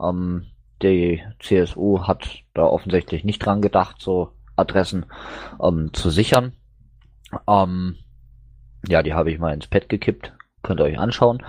Ähm, 0.00 0.53
die 0.90 1.22
CSU 1.40 2.02
hat 2.02 2.28
da 2.54 2.64
offensichtlich 2.64 3.24
nicht 3.24 3.44
dran 3.44 3.60
gedacht, 3.60 3.96
so 4.00 4.30
Adressen 4.56 5.06
ähm, 5.62 5.92
zu 5.92 6.10
sichern. 6.10 6.52
Ähm, 7.48 7.96
ja, 8.86 9.02
die 9.02 9.14
habe 9.14 9.30
ich 9.30 9.38
mal 9.38 9.54
ins 9.54 9.66
Pad 9.66 9.88
gekippt. 9.88 10.32
Könnt 10.62 10.80
ihr 10.80 10.84
euch 10.84 10.98
anschauen. 10.98 11.42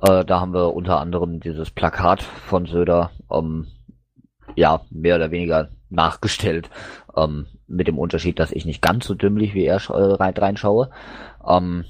Äh, 0.00 0.24
da 0.24 0.40
haben 0.40 0.54
wir 0.54 0.74
unter 0.74 0.98
anderem 1.00 1.40
dieses 1.40 1.70
Plakat 1.70 2.22
von 2.22 2.66
Söder, 2.66 3.10
ähm, 3.30 3.66
ja, 4.56 4.82
mehr 4.90 5.16
oder 5.16 5.30
weniger 5.30 5.68
nachgestellt. 5.90 6.70
Ähm, 7.16 7.46
mit 7.66 7.86
dem 7.86 7.98
Unterschied, 7.98 8.38
dass 8.38 8.52
ich 8.52 8.64
nicht 8.64 8.82
ganz 8.82 9.06
so 9.06 9.14
dümmlich 9.14 9.54
wie 9.54 9.64
er 9.64 9.76
äh, 9.76 10.14
rein, 10.14 10.34
reinschaue. 10.36 10.90
Ähm, 11.46 11.84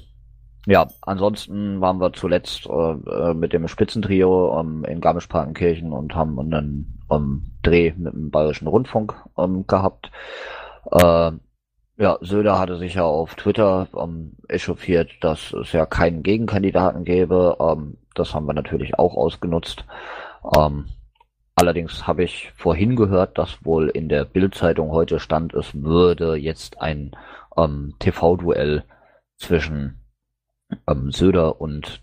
ja, 0.67 0.87
ansonsten 1.01 1.81
waren 1.81 1.99
wir 1.99 2.13
zuletzt 2.13 2.67
äh, 2.67 2.71
äh, 2.71 3.33
mit 3.33 3.51
dem 3.53 3.67
Spitzentrio 3.67 4.59
ähm, 4.59 4.85
in 4.85 5.01
Garmisch-Partenkirchen 5.01 5.91
und 5.91 6.13
haben 6.13 6.39
einen 6.39 6.99
ähm, 7.09 7.51
Dreh 7.63 7.93
mit 7.97 8.13
dem 8.13 8.29
Bayerischen 8.29 8.67
Rundfunk 8.67 9.15
ähm, 9.37 9.65
gehabt. 9.65 10.11
Äh, 10.91 11.31
ja, 11.97 12.17
Söder 12.21 12.59
hatte 12.59 12.77
sich 12.77 12.95
ja 12.95 13.03
auf 13.03 13.35
Twitter 13.35 13.87
ähm, 13.97 14.33
echauffiert, 14.47 15.11
dass 15.21 15.51
es 15.53 15.71
ja 15.71 15.85
keinen 15.85 16.21
Gegenkandidaten 16.23 17.05
gäbe. 17.05 17.57
Ähm, 17.59 17.97
das 18.13 18.33
haben 18.35 18.45
wir 18.45 18.53
natürlich 18.53 18.99
auch 18.99 19.15
ausgenutzt. 19.15 19.85
Ähm, 20.55 20.85
allerdings 21.55 22.05
habe 22.05 22.23
ich 22.23 22.51
vorhin 22.55 22.95
gehört, 22.95 23.37
dass 23.37 23.65
wohl 23.65 23.89
in 23.89 24.09
der 24.09 24.25
Bildzeitung 24.25 24.91
heute 24.91 25.19
stand, 25.19 25.53
es 25.55 25.73
würde 25.73 26.35
jetzt 26.35 26.81
ein 26.81 27.11
ähm, 27.57 27.95
TV-Duell 27.99 28.83
zwischen 29.37 30.00
ähm, 30.87 31.11
Söder 31.11 31.59
und 31.61 32.01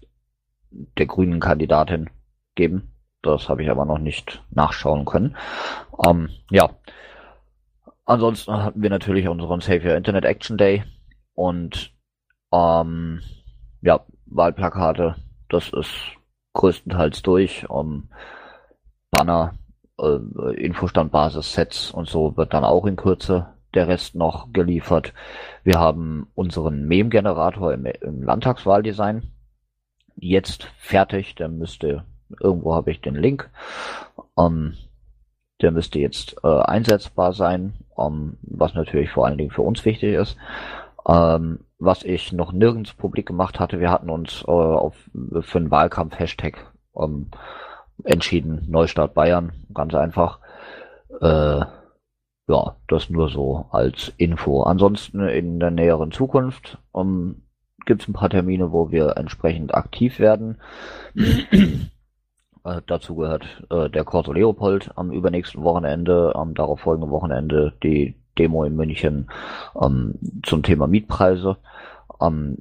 der 0.70 1.06
grünen 1.06 1.40
Kandidatin 1.40 2.10
geben. 2.54 2.92
Das 3.22 3.48
habe 3.48 3.62
ich 3.62 3.70
aber 3.70 3.84
noch 3.84 3.98
nicht 3.98 4.44
nachschauen 4.50 5.04
können. 5.04 5.36
Ähm, 6.06 6.30
ja, 6.50 6.70
Ansonsten 8.08 8.54
hatten 8.64 8.80
wir 8.80 8.88
natürlich 8.88 9.28
unseren 9.28 9.60
Savior 9.60 9.94
Internet 9.94 10.24
Action 10.24 10.56
Day 10.56 10.82
und 11.34 11.92
ähm, 12.50 13.20
ja, 13.82 14.00
Wahlplakate, 14.24 15.16
das 15.50 15.68
ist 15.74 15.92
größtenteils 16.54 17.20
durch. 17.20 17.66
Ähm, 17.70 18.08
Banner, 19.10 19.52
äh, 20.00 20.54
Infostandbasis, 20.54 21.52
Sets 21.52 21.90
und 21.90 22.08
so 22.08 22.34
wird 22.38 22.54
dann 22.54 22.64
auch 22.64 22.86
in 22.86 22.96
Kürze 22.96 23.48
der 23.74 23.88
Rest 23.88 24.14
noch 24.14 24.52
geliefert. 24.52 25.12
Wir 25.62 25.78
haben 25.78 26.28
unseren 26.34 26.86
Meme-Generator 26.86 27.72
im, 27.72 27.86
im 27.86 28.22
Landtagswahldesign 28.22 29.30
jetzt 30.16 30.64
fertig. 30.78 31.34
Der 31.34 31.48
müsste, 31.48 32.04
irgendwo 32.40 32.74
habe 32.74 32.90
ich 32.90 33.00
den 33.00 33.14
Link. 33.14 33.50
Ähm, 34.38 34.74
der 35.60 35.72
müsste 35.72 35.98
jetzt 35.98 36.36
äh, 36.44 36.60
einsetzbar 36.60 37.32
sein, 37.32 37.74
ähm, 37.98 38.38
was 38.42 38.74
natürlich 38.74 39.10
vor 39.10 39.26
allen 39.26 39.38
Dingen 39.38 39.50
für 39.50 39.62
uns 39.62 39.84
wichtig 39.84 40.14
ist. 40.14 40.36
Ähm, 41.06 41.60
was 41.78 42.02
ich 42.02 42.32
noch 42.32 42.52
nirgends 42.52 42.92
publik 42.92 43.26
gemacht 43.26 43.60
hatte, 43.60 43.80
wir 43.80 43.90
hatten 43.90 44.10
uns 44.10 44.42
äh, 44.42 44.50
auf, 44.50 44.96
für 45.40 45.58
einen 45.58 45.70
Wahlkampf-Hashtag 45.70 46.72
ähm, 46.96 47.30
entschieden, 48.04 48.66
Neustart 48.68 49.14
Bayern, 49.14 49.52
ganz 49.72 49.94
einfach. 49.94 50.40
Äh, 51.20 51.64
ja, 52.48 52.76
das 52.88 53.10
nur 53.10 53.28
so 53.28 53.66
als 53.70 54.12
Info. 54.16 54.62
Ansonsten 54.62 55.20
in 55.20 55.60
der 55.60 55.70
näheren 55.70 56.10
Zukunft 56.10 56.78
ähm, 56.96 57.42
gibt 57.84 58.02
es 58.02 58.08
ein 58.08 58.14
paar 58.14 58.30
Termine, 58.30 58.72
wo 58.72 58.90
wir 58.90 59.16
entsprechend 59.16 59.74
aktiv 59.74 60.18
werden. 60.18 60.58
Äh, 62.64 62.82
dazu 62.88 63.14
gehört 63.14 63.64
äh, 63.70 63.88
der 63.88 64.02
Corso 64.02 64.32
Leopold 64.32 64.90
am 64.96 65.12
übernächsten 65.12 65.62
Wochenende, 65.62 66.34
am 66.34 66.54
darauf 66.54 66.80
folgenden 66.80 67.12
Wochenende 67.12 67.72
die 67.84 68.16
Demo 68.36 68.64
in 68.64 68.74
München 68.74 69.30
ähm, 69.80 70.18
zum 70.42 70.64
Thema 70.64 70.88
Mietpreise. 70.88 71.58
Am 72.18 72.56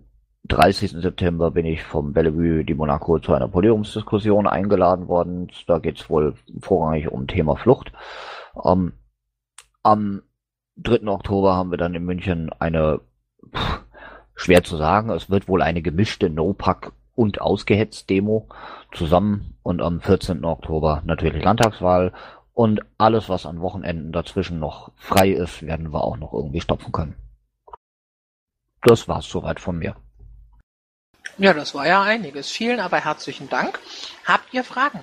30. 0.50 0.92
September 0.92 1.50
bin 1.50 1.66
ich 1.66 1.82
vom 1.82 2.14
Bellevue 2.14 2.64
di 2.64 2.76
Monaco 2.76 3.18
zu 3.18 3.34
einer 3.34 3.48
Podiumsdiskussion 3.48 4.46
eingeladen 4.46 5.08
worden. 5.08 5.50
Da 5.66 5.80
geht 5.80 5.98
es 5.98 6.12
wohl 6.12 6.36
vorrangig 6.62 7.12
um 7.12 7.26
Thema 7.26 7.56
Flucht. 7.56 7.92
Ähm, 8.64 8.94
am 9.88 10.22
3. 10.76 11.08
Oktober 11.08 11.56
haben 11.56 11.72
wir 11.72 11.78
dann 11.78 11.96
in 11.96 12.04
München 12.04 12.52
eine, 12.60 13.00
pff, 13.56 13.80
schwer 14.36 14.62
zu 14.62 14.76
sagen, 14.76 15.10
es 15.10 15.30
wird 15.30 15.48
wohl 15.48 15.62
eine 15.62 15.82
gemischte 15.82 16.30
No-Pack 16.30 16.92
und 17.16 17.40
ausgehetzt 17.40 18.10
Demo 18.10 18.50
zusammen 18.92 19.58
und 19.64 19.82
am 19.82 20.02
14. 20.02 20.44
Oktober 20.44 21.02
natürlich 21.06 21.42
Landtagswahl 21.42 22.12
und 22.54 22.82
alles, 22.98 23.30
was 23.30 23.46
an 23.46 23.62
Wochenenden 23.62 24.12
dazwischen 24.12 24.60
noch 24.60 24.92
frei 24.98 25.30
ist, 25.30 25.64
werden 25.64 25.94
wir 25.94 26.04
auch 26.04 26.18
noch 26.18 26.34
irgendwie 26.34 26.62
stopfen 26.62 26.92
können. 26.92 27.16
Das 28.82 29.08
war's 29.08 29.30
soweit 29.30 29.62
von 29.62 29.80
mir. 29.80 29.96
Ja, 31.38 31.54
das 31.54 31.74
war 31.74 31.88
ja 31.88 32.02
einiges. 32.02 32.50
Vielen 32.50 32.82
aber 32.82 32.98
herzlichen 32.98 33.48
Dank. 33.48 33.80
Habt 34.26 34.54
ihr 34.54 34.66
Fragen? 34.66 35.02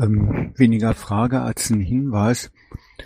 Ähm, 0.00 0.52
weniger 0.56 0.94
Frage 0.94 1.40
als 1.40 1.70
ein 1.70 1.80
Hinweis. 1.80 2.50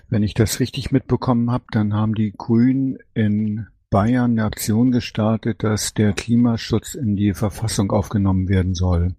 Wenn 0.09 0.23
ich 0.23 0.35
das 0.35 0.61
richtig 0.61 0.91
mitbekommen 0.91 1.51
habe, 1.51 1.65
dann 1.71 1.95
haben 1.95 2.15
die 2.15 2.33
Grünen 2.37 2.99
in 3.15 3.67
Bayern 3.91 4.33
eine 4.33 4.45
Aktion 4.45 4.91
gestartet, 4.91 5.63
dass 5.63 5.95
der 5.95 6.13
Klimaschutz 6.13 6.95
in 6.95 7.17
die 7.17 7.35
Verfassung 7.35 7.91
aufgenommen 7.91 8.49
werden 8.49 8.75
soll. 8.75 9.15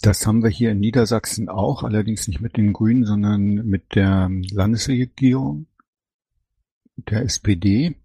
Das 0.00 0.26
haben 0.26 0.44
wir 0.44 0.50
hier 0.50 0.70
in 0.72 0.80
Niedersachsen 0.80 1.48
auch, 1.48 1.82
allerdings 1.82 2.28
nicht 2.28 2.40
mit 2.40 2.56
den 2.56 2.72
Grünen, 2.72 3.04
sondern 3.04 3.66
mit 3.66 3.96
der 3.96 4.30
Landesregierung, 4.52 5.66
der 6.96 7.22
SPD. 7.22 7.96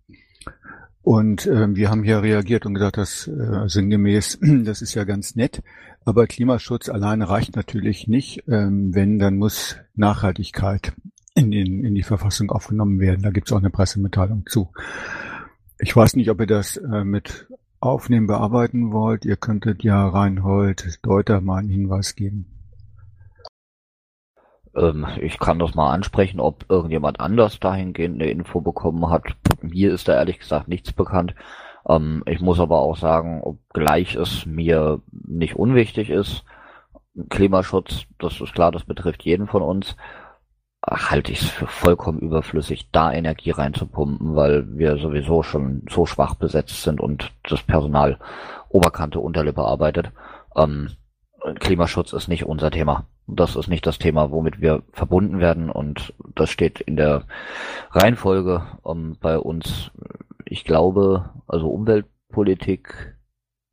Und 1.03 1.45
äh, 1.48 1.75
wir 1.75 1.89
haben 1.89 2.03
hier 2.03 2.24
reagiert 2.24 2.65
und 2.65 2.74
gesagt, 2.74 2.98
dass 2.98 3.27
äh, 3.27 3.67
sinngemäß, 3.67 4.39
das 4.63 4.81
ist 4.81 4.93
ja 4.93 5.03
ganz 5.03 5.36
nett, 5.36 5.62
aber 6.05 6.27
Klimaschutz 6.27 6.89
alleine 6.89 7.29
reicht 7.29 7.55
natürlich 7.55 8.07
nicht. 8.07 8.43
Ähm, 8.48 8.95
wenn, 8.95 9.19
dann 9.19 9.38
muss 9.38 9.77
Nachhaltigkeit 9.95 10.93
in, 11.36 11.51
den, 11.51 11.83
in 11.83 11.93
die 11.93 12.03
Verfassung 12.03 12.51
aufgenommen 12.51 13.00
werden. 13.00 13.22
Da 13.22 13.31
gibt 13.31 13.48
es 13.48 13.53
auch 13.53 13.57
eine 13.57 13.69
Pressemitteilung 13.69 14.45
zu. 14.48 14.72
Ich 15.79 15.95
weiß 15.95 16.15
nicht, 16.15 16.29
ob 16.29 16.39
ihr 16.39 16.48
das 16.48 16.77
äh, 16.77 17.03
mit 17.03 17.48
aufnehmen, 17.81 18.27
bearbeiten 18.27 18.93
wollt. 18.93 19.25
Ihr 19.25 19.36
könntet 19.36 19.83
ja 19.83 20.07
Reinhold 20.07 21.00
Deuter 21.01 21.41
mal 21.41 21.57
einen 21.57 21.69
Hinweis 21.69 22.15
geben. 22.15 22.52
Ähm, 24.75 25.06
ich 25.20 25.39
kann 25.39 25.60
das 25.60 25.75
mal 25.75 25.92
ansprechen, 25.92 26.39
ob 26.39 26.65
irgendjemand 26.70 27.20
anders 27.20 27.60
dahingehend 27.60 28.22
eine 28.22 28.32
Info 28.32 28.62
bekommen 28.62 29.10
hat. 29.10 29.24
Mir 29.62 29.94
ist 29.94 30.08
da 30.08 30.13
ehrlich 30.13 30.39
gesagt 30.39 30.68
nichts 30.68 30.92
bekannt. 30.92 31.36
Ähm, 31.88 32.24
ich 32.25 32.42
muss 32.42 32.60
aber 32.60 32.80
auch 32.80 32.98
sagen, 32.98 33.42
obgleich 33.42 34.15
es 34.15 34.46
mir 34.46 35.01
nicht 35.12 35.56
unwichtig 35.56 36.10
ist, 36.10 36.44
Klimaschutz, 37.30 38.06
das 38.18 38.42
ist 38.42 38.53
klar, 38.53 38.72
das 38.72 38.86
betrifft 38.86 39.24
jeden 39.24 39.48
von 39.48 39.62
uns 39.62 39.96
halte 40.89 41.32
ich 41.32 41.42
es 41.42 41.50
für 41.50 41.68
vollkommen 41.68 42.20
überflüssig, 42.20 42.89
da 42.92 43.12
Energie 43.12 43.51
reinzupumpen, 43.51 44.36
weil 44.36 44.77
wir 44.77 44.98
sowieso 44.98 45.44
schon 45.44 45.84
so 45.89 46.06
schwach 46.06 46.36
besetzt 46.36 46.84
sind 46.84 47.00
und 47.00 47.32
das 47.44 47.63
Personal 47.63 48.20
Oberkante 48.70 49.20
Unterlippe 49.20 49.62
arbeitet. 49.62 50.12
Ähm, 50.56 50.89
Klimaschutz 51.60 52.13
ist 52.13 52.27
nicht 52.27 52.46
unser 52.46 52.72
Thema. 52.72 53.06
Das 53.27 53.56
ist 53.56 53.70
nicht 53.70 53.86
das 53.88 54.00
Thema, 54.00 54.32
womit 54.32 54.60
wir 54.60 54.84
verbunden 54.92 55.39
werden 55.39 55.70
und 55.70 56.13
das 56.36 56.50
steht 56.50 56.82
in 56.82 56.98
der 56.98 57.24
Reihenfolge 57.92 58.63
ähm, 58.86 59.18
bei 59.20 59.38
uns 59.38 59.92
ich 60.53 60.63
glaube, 60.63 61.32
also 61.48 61.68
Umweltpolitik, 61.68 63.18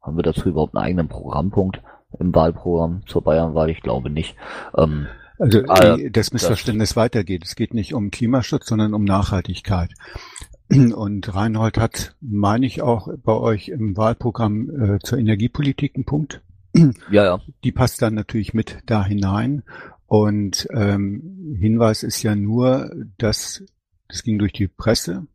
haben 0.00 0.16
wir 0.16 0.22
dazu 0.22 0.48
überhaupt 0.48 0.74
einen 0.74 0.84
eigenen 0.84 1.08
Programmpunkt 1.08 1.82
im 2.18 2.34
Wahlprogramm 2.34 3.02
zur 3.06 3.22
Bayernwahl? 3.22 3.68
Ich 3.68 3.82
glaube 3.82 4.08
nicht. 4.08 4.34
Ähm, 4.76 5.06
also 5.38 5.58
äh, 5.60 6.10
das 6.10 6.32
Missverständnis 6.32 6.90
das, 6.90 6.96
weitergeht. 6.96 7.44
Es 7.44 7.54
geht 7.54 7.74
nicht 7.74 7.92
um 7.92 8.10
Klimaschutz, 8.10 8.66
sondern 8.66 8.94
um 8.94 9.04
Nachhaltigkeit. 9.04 9.90
Und 10.70 11.34
Reinhold 11.34 11.76
hat, 11.76 12.16
meine 12.22 12.64
ich, 12.64 12.80
auch 12.80 13.08
bei 13.22 13.34
euch 13.34 13.68
im 13.68 13.96
Wahlprogramm 13.98 14.70
äh, 14.70 14.98
zur 15.00 15.18
Energiepolitik 15.18 15.96
einen 15.96 16.06
Punkt. 16.06 16.40
Ja, 17.10 17.24
ja. 17.24 17.40
Die 17.64 17.72
passt 17.72 18.00
dann 18.02 18.14
natürlich 18.14 18.54
mit 18.54 18.78
da 18.86 19.04
hinein. 19.04 19.62
Und 20.06 20.66
ähm, 20.72 21.56
Hinweis 21.58 22.02
ist 22.02 22.22
ja 22.22 22.34
nur, 22.34 22.90
dass 23.18 23.62
das 24.08 24.24
ging 24.24 24.38
durch 24.38 24.52
die 24.52 24.66
Presse, 24.66 25.26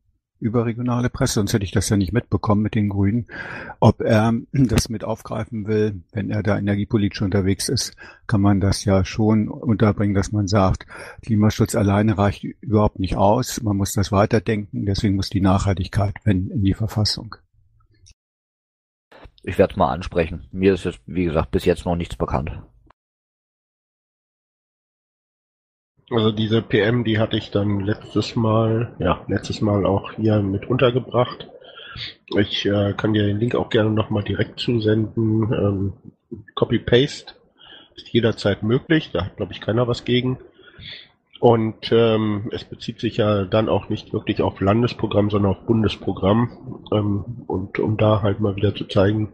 überregionale 0.42 1.10
Presse, 1.10 1.36
sonst 1.36 1.54
hätte 1.54 1.64
ich 1.64 1.72
das 1.72 1.88
ja 1.88 1.96
nicht 1.96 2.12
mitbekommen 2.12 2.62
mit 2.62 2.76
den 2.76 2.90
Grünen. 2.90 3.26
Ob 3.80 4.02
er 4.02 4.34
das 4.52 4.90
mit 4.90 5.04
aufgreifen 5.04 5.68
will, 5.68 6.04
wenn 6.12 6.30
er 6.30 6.44
da 6.44 6.58
energiepolitisch 6.58 7.22
unterwegs 7.22 7.70
ist, 7.70 7.96
kann 8.28 8.42
man 8.42 8.60
das 8.60 8.84
ja 8.84 9.06
schon 9.06 9.48
unterbringen, 9.48 10.14
dass 10.14 10.32
man 10.32 10.48
sagt, 10.48 10.86
Klimaschutz 11.22 11.76
alleine 11.76 12.18
reicht 12.18 12.44
überhaupt 12.44 13.00
nicht 13.00 13.16
aus. 13.16 13.62
Man 13.62 13.78
muss 13.78 13.94
das 13.94 14.12
weiterdenken. 14.12 14.86
Deswegen 14.86 15.16
muss 15.16 15.30
die 15.30 15.42
Nachhaltigkeit 15.42 16.16
wenn, 16.24 16.50
in 16.50 16.64
die 16.64 16.74
Verfassung. 16.74 17.36
Ich 19.48 19.60
werde 19.60 19.74
es 19.74 19.78
mal 19.78 19.92
ansprechen. 19.92 20.48
Mir 20.52 20.74
ist 20.74 20.86
jetzt, 20.86 21.00
wie 21.06 21.26
gesagt, 21.26 21.52
bis 21.52 21.66
jetzt 21.66 21.86
noch 21.86 21.96
nichts 21.96 22.16
bekannt. 22.16 22.52
Also 26.10 26.32
diese 26.32 26.64
PM, 26.64 27.04
die 27.04 27.20
hatte 27.20 27.38
ich 27.38 27.52
dann 27.52 27.80
letztes 27.80 28.36
Mal, 28.36 28.96
ja, 29.00 29.24
letztes 29.28 29.62
Mal 29.62 29.86
auch 29.86 30.14
hier 30.14 30.42
mit 30.42 30.68
untergebracht. 30.68 31.48
Ich 32.36 32.66
äh, 32.66 32.94
kann 32.94 33.14
dir 33.14 33.24
den 33.24 33.40
Link 33.40 33.56
auch 33.56 33.70
gerne 33.70 33.92
nochmal 33.92 34.24
direkt 34.24 34.60
zusenden. 34.60 35.54
Ähm, 35.54 35.94
Copy-Paste 36.56 37.34
ist 37.96 38.10
jederzeit 38.10 38.64
möglich, 38.64 39.12
da 39.14 39.26
hat, 39.26 39.38
glaube 39.38 39.54
ich, 39.54 39.62
keiner 39.62 39.88
was 39.88 40.06
gegen. 40.06 40.40
Und 41.40 41.92
ähm, 41.92 42.50
es 42.52 42.64
bezieht 42.64 43.00
sich 43.00 43.18
ja 43.18 43.44
dann 43.44 43.68
auch 43.68 43.90
nicht 43.90 44.14
wirklich 44.14 44.42
auf 44.42 44.62
Landesprogramm, 44.62 45.30
sondern 45.30 45.52
auf 45.52 45.66
Bundesprogramm. 45.66 46.86
Ähm, 46.92 47.44
und 47.48 47.78
um 47.80 47.98
da 47.98 48.22
halt 48.22 48.40
mal 48.40 48.56
wieder 48.56 48.74
zu 48.74 48.86
zeigen, 48.86 49.34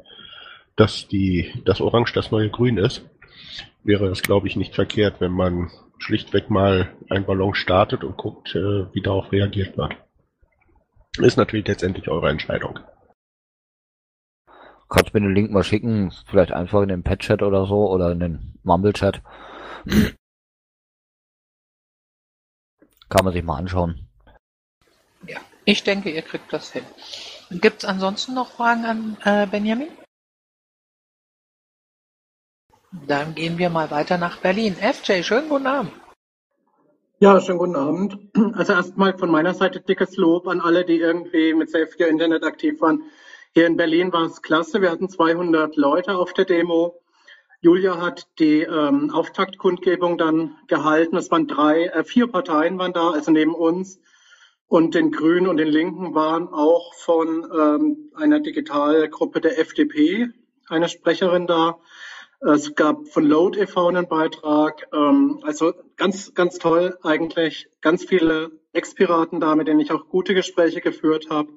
dass 0.75 1.07
die, 1.07 1.51
das 1.65 1.79
Orange 1.79 2.13
das 2.13 2.31
neue 2.31 2.49
Grün 2.49 2.77
ist, 2.77 3.07
wäre 3.83 4.07
es, 4.07 4.23
glaube 4.23 4.47
ich, 4.47 4.55
nicht 4.55 4.75
verkehrt, 4.75 5.15
wenn 5.19 5.31
man 5.31 5.69
schlichtweg 5.99 6.49
mal 6.49 6.91
ein 7.09 7.25
Ballon 7.25 7.53
startet 7.53 8.03
und 8.03 8.17
guckt, 8.17 8.55
äh, 8.55 8.93
wie 8.93 9.01
darauf 9.01 9.31
reagiert 9.31 9.77
wird. 9.77 9.95
Ist 11.19 11.37
natürlich 11.37 11.67
letztendlich 11.67 12.09
eure 12.09 12.29
Entscheidung. 12.29 12.79
Kannst 14.89 15.13
mir 15.13 15.21
den 15.21 15.35
Link 15.35 15.51
mal 15.51 15.63
schicken, 15.63 16.11
vielleicht 16.25 16.51
einfach 16.51 16.81
in 16.81 16.89
den 16.89 17.03
Pet-Chat 17.03 17.43
oder 17.43 17.65
so 17.65 17.89
oder 17.89 18.11
in 18.11 18.19
den 18.19 18.53
Mumble-Chat. 18.63 19.21
Kann 23.11 23.25
man 23.25 23.33
sich 23.33 23.43
mal 23.43 23.57
anschauen. 23.57 24.07
Ja, 25.27 25.41
ich 25.65 25.83
denke, 25.83 26.09
ihr 26.09 26.21
kriegt 26.21 26.53
das 26.53 26.71
hin. 26.71 26.85
Gibt 27.49 27.83
es 27.83 27.85
ansonsten 27.85 28.33
noch 28.33 28.51
Fragen 28.51 28.85
an 28.85 29.17
äh, 29.25 29.47
Benjamin? 29.47 29.89
Dann 33.05 33.35
gehen 33.35 33.57
wir 33.57 33.69
mal 33.69 33.91
weiter 33.91 34.17
nach 34.17 34.37
Berlin. 34.37 34.75
FJ, 34.75 35.23
schönen 35.23 35.49
guten 35.49 35.67
Abend. 35.67 35.91
Ja, 37.19 37.41
schönen 37.41 37.59
guten 37.59 37.75
Abend. 37.75 38.17
Also 38.53 38.71
erstmal 38.71 39.17
von 39.17 39.29
meiner 39.29 39.53
Seite 39.53 39.81
dickes 39.81 40.15
Lob 40.15 40.47
an 40.47 40.61
alle, 40.61 40.85
die 40.85 40.97
irgendwie 40.97 41.53
mit 41.53 41.69
Safe 41.69 41.91
Internet 42.05 42.45
aktiv 42.45 42.79
waren. 42.79 43.03
Hier 43.53 43.67
in 43.67 43.75
Berlin 43.75 44.13
war 44.13 44.23
es 44.23 44.41
klasse. 44.41 44.81
Wir 44.81 44.89
hatten 44.89 45.09
200 45.09 45.75
Leute 45.75 46.15
auf 46.15 46.31
der 46.31 46.45
Demo. 46.45 47.01
Julia 47.63 48.01
hat 48.01 48.27
die 48.39 48.61
ähm, 48.61 49.11
Auftaktkundgebung 49.11 50.17
dann 50.17 50.57
gehalten. 50.67 51.15
Es 51.15 51.29
waren 51.29 51.47
drei, 51.47 51.85
äh, 51.85 52.03
vier 52.03 52.25
Parteien 52.25 52.79
waren 52.79 52.91
da, 52.91 53.11
also 53.11 53.31
neben 53.31 53.53
uns 53.53 53.99
und 54.67 54.95
den 54.95 55.11
Grünen 55.11 55.47
und 55.47 55.57
den 55.57 55.67
Linken 55.67 56.15
waren 56.15 56.47
auch 56.47 56.95
von 56.95 57.45
ähm, 57.53 58.11
einer 58.15 58.39
Digitalgruppe 58.39 59.41
der 59.41 59.59
FDP 59.59 60.29
eine 60.69 60.89
Sprecherin 60.89 61.45
da. 61.45 61.77
Es 62.39 62.73
gab 62.73 63.07
von 63.09 63.25
Load 63.25 63.59
e.V. 63.59 63.89
einen 63.89 64.07
Beitrag. 64.07 64.87
Ähm, 64.91 65.41
also 65.43 65.73
ganz, 65.97 66.33
ganz 66.33 66.57
toll 66.57 66.97
eigentlich. 67.03 67.69
Ganz 67.81 68.05
viele 68.05 68.51
Ex-Piraten 68.73 69.39
da, 69.39 69.55
mit 69.55 69.67
denen 69.67 69.81
ich 69.81 69.91
auch 69.91 70.07
gute 70.09 70.33
Gespräche 70.33 70.81
geführt 70.81 71.27
habe, 71.29 71.49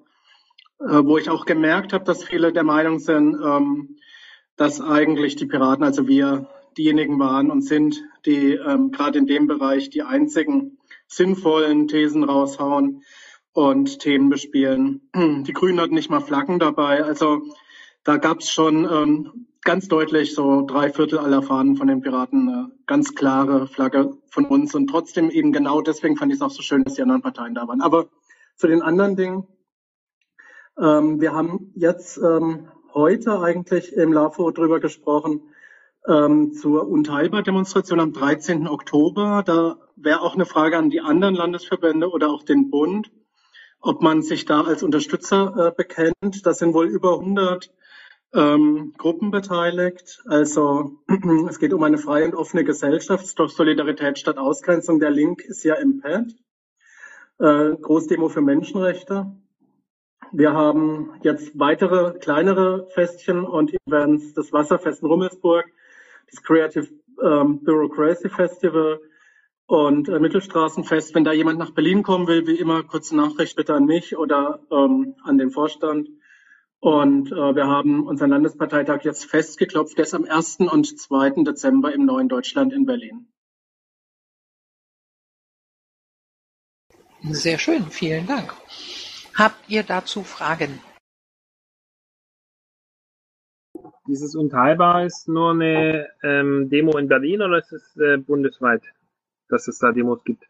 äh, 0.80 1.02
wo 1.02 1.16
ich 1.16 1.30
auch 1.30 1.46
gemerkt 1.46 1.94
habe, 1.94 2.04
dass 2.04 2.24
viele 2.24 2.52
der 2.52 2.64
Meinung 2.64 2.98
sind, 2.98 3.40
ähm, 3.42 3.96
dass 4.56 4.80
eigentlich 4.80 5.36
die 5.36 5.46
Piraten, 5.46 5.84
also 5.84 6.06
wir, 6.06 6.48
diejenigen 6.76 7.18
waren 7.18 7.50
und 7.50 7.62
sind, 7.62 8.02
die 8.26 8.54
ähm, 8.54 8.90
gerade 8.90 9.18
in 9.18 9.26
dem 9.26 9.46
Bereich 9.46 9.90
die 9.90 10.02
einzigen 10.02 10.78
sinnvollen 11.06 11.88
Thesen 11.88 12.24
raushauen 12.24 13.02
und 13.52 14.00
Themen 14.00 14.28
bespielen. 14.28 15.08
Die 15.14 15.52
Grünen 15.52 15.80
hatten 15.80 15.94
nicht 15.94 16.10
mal 16.10 16.20
Flaggen 16.20 16.58
dabei. 16.58 17.04
Also 17.04 17.42
da 18.02 18.16
gab 18.16 18.40
es 18.40 18.50
schon 18.50 18.84
ähm, 18.90 19.46
ganz 19.62 19.88
deutlich 19.88 20.34
so 20.34 20.62
drei 20.66 20.90
Viertel 20.90 21.18
aller 21.18 21.42
Fahnen 21.42 21.76
von 21.76 21.86
den 21.86 22.00
Piraten 22.00 22.48
eine 22.48 22.70
ganz 22.86 23.14
klare 23.14 23.66
Flagge 23.66 24.18
von 24.28 24.44
uns 24.44 24.74
und 24.74 24.88
trotzdem 24.88 25.30
eben 25.30 25.52
genau 25.52 25.80
deswegen 25.80 26.16
fand 26.16 26.32
ich 26.32 26.36
es 26.36 26.42
auch 26.42 26.50
so 26.50 26.62
schön, 26.62 26.84
dass 26.84 26.94
die 26.94 27.02
anderen 27.02 27.22
Parteien 27.22 27.54
da 27.54 27.66
waren. 27.66 27.80
Aber 27.80 28.08
zu 28.56 28.66
den 28.66 28.82
anderen 28.82 29.16
Dingen, 29.16 29.46
ähm, 30.78 31.20
wir 31.20 31.32
haben 31.32 31.72
jetzt 31.74 32.18
ähm, 32.18 32.68
heute 32.94 33.40
eigentlich 33.40 33.92
im 33.92 34.12
LAFO 34.12 34.50
drüber 34.50 34.80
gesprochen, 34.80 35.42
ähm, 36.06 36.52
zur 36.52 36.88
Unteilbar-Demonstration 36.88 38.00
am 38.00 38.12
13. 38.12 38.68
Oktober. 38.68 39.42
Da 39.44 39.78
wäre 39.96 40.20
auch 40.20 40.34
eine 40.34 40.46
Frage 40.46 40.76
an 40.78 40.90
die 40.90 41.00
anderen 41.00 41.34
Landesverbände 41.34 42.10
oder 42.10 42.30
auch 42.30 42.42
den 42.42 42.70
Bund, 42.70 43.10
ob 43.80 44.02
man 44.02 44.22
sich 44.22 44.44
da 44.44 44.62
als 44.62 44.82
Unterstützer 44.82 45.68
äh, 45.68 45.72
bekennt. 45.76 46.44
Das 46.44 46.58
sind 46.58 46.74
wohl 46.74 46.86
über 46.86 47.18
100 47.18 47.72
ähm, 48.34 48.94
Gruppen 48.98 49.30
beteiligt. 49.30 50.22
Also 50.26 50.98
es 51.48 51.58
geht 51.58 51.72
um 51.72 51.82
eine 51.82 51.98
freie 51.98 52.26
und 52.26 52.34
offene 52.34 52.64
Gesellschaft, 52.64 53.26
Solidarität 53.26 54.18
statt 54.18 54.38
Ausgrenzung. 54.38 55.00
Der 55.00 55.10
Link 55.10 55.42
ist 55.42 55.64
ja 55.64 55.74
im 55.74 56.00
Pad. 56.00 56.26
Äh, 57.38 57.76
Großdemo 57.80 58.28
für 58.28 58.42
Menschenrechte. 58.42 59.34
Wir 60.36 60.52
haben 60.52 61.12
jetzt 61.22 61.56
weitere 61.56 62.18
kleinere 62.18 62.88
Festchen 62.92 63.44
und 63.44 63.72
Events, 63.86 64.34
das 64.34 64.52
Wasserfest 64.52 65.00
in 65.00 65.06
Rummelsburg, 65.06 65.64
das 66.28 66.42
Creative 66.42 66.88
ähm, 67.22 67.62
Bureaucracy 67.62 68.28
Festival 68.28 69.00
und 69.66 70.08
äh, 70.08 70.18
Mittelstraßenfest. 70.18 71.14
Wenn 71.14 71.22
da 71.22 71.32
jemand 71.32 71.60
nach 71.60 71.70
Berlin 71.70 72.02
kommen 72.02 72.26
will, 72.26 72.48
wie 72.48 72.58
immer, 72.58 72.82
kurze 72.82 73.14
Nachricht 73.14 73.54
bitte 73.54 73.74
an 73.74 73.84
mich 73.84 74.16
oder 74.16 74.58
ähm, 74.72 75.14
an 75.22 75.38
den 75.38 75.52
Vorstand. 75.52 76.08
Und 76.80 77.30
äh, 77.30 77.54
wir 77.54 77.68
haben 77.68 78.04
unseren 78.04 78.30
Landesparteitag 78.30 79.04
jetzt 79.04 79.26
festgeklopft. 79.26 79.96
Der 79.98 80.04
ist 80.04 80.14
am 80.14 80.24
1. 80.24 80.56
und 80.68 80.98
2. 80.98 81.44
Dezember 81.44 81.94
im 81.94 82.06
neuen 82.06 82.28
Deutschland 82.28 82.72
in 82.72 82.86
Berlin. 82.86 83.28
Sehr 87.22 87.60
schön, 87.60 87.84
vielen 87.84 88.26
Dank. 88.26 88.52
Habt 89.36 89.68
ihr 89.68 89.82
dazu 89.82 90.22
Fragen? 90.22 90.80
Dieses 94.06 94.36
Unteilbar 94.36 95.04
ist 95.04 95.28
nur 95.28 95.52
eine 95.52 96.08
ähm, 96.22 96.68
Demo 96.68 96.96
in 96.98 97.08
Berlin 97.08 97.42
oder 97.42 97.58
ist 97.58 97.72
es 97.72 97.96
äh, 97.96 98.18
bundesweit, 98.18 98.82
dass 99.48 99.66
es 99.66 99.78
da 99.78 99.92
Demos 99.92 100.22
gibt? 100.24 100.44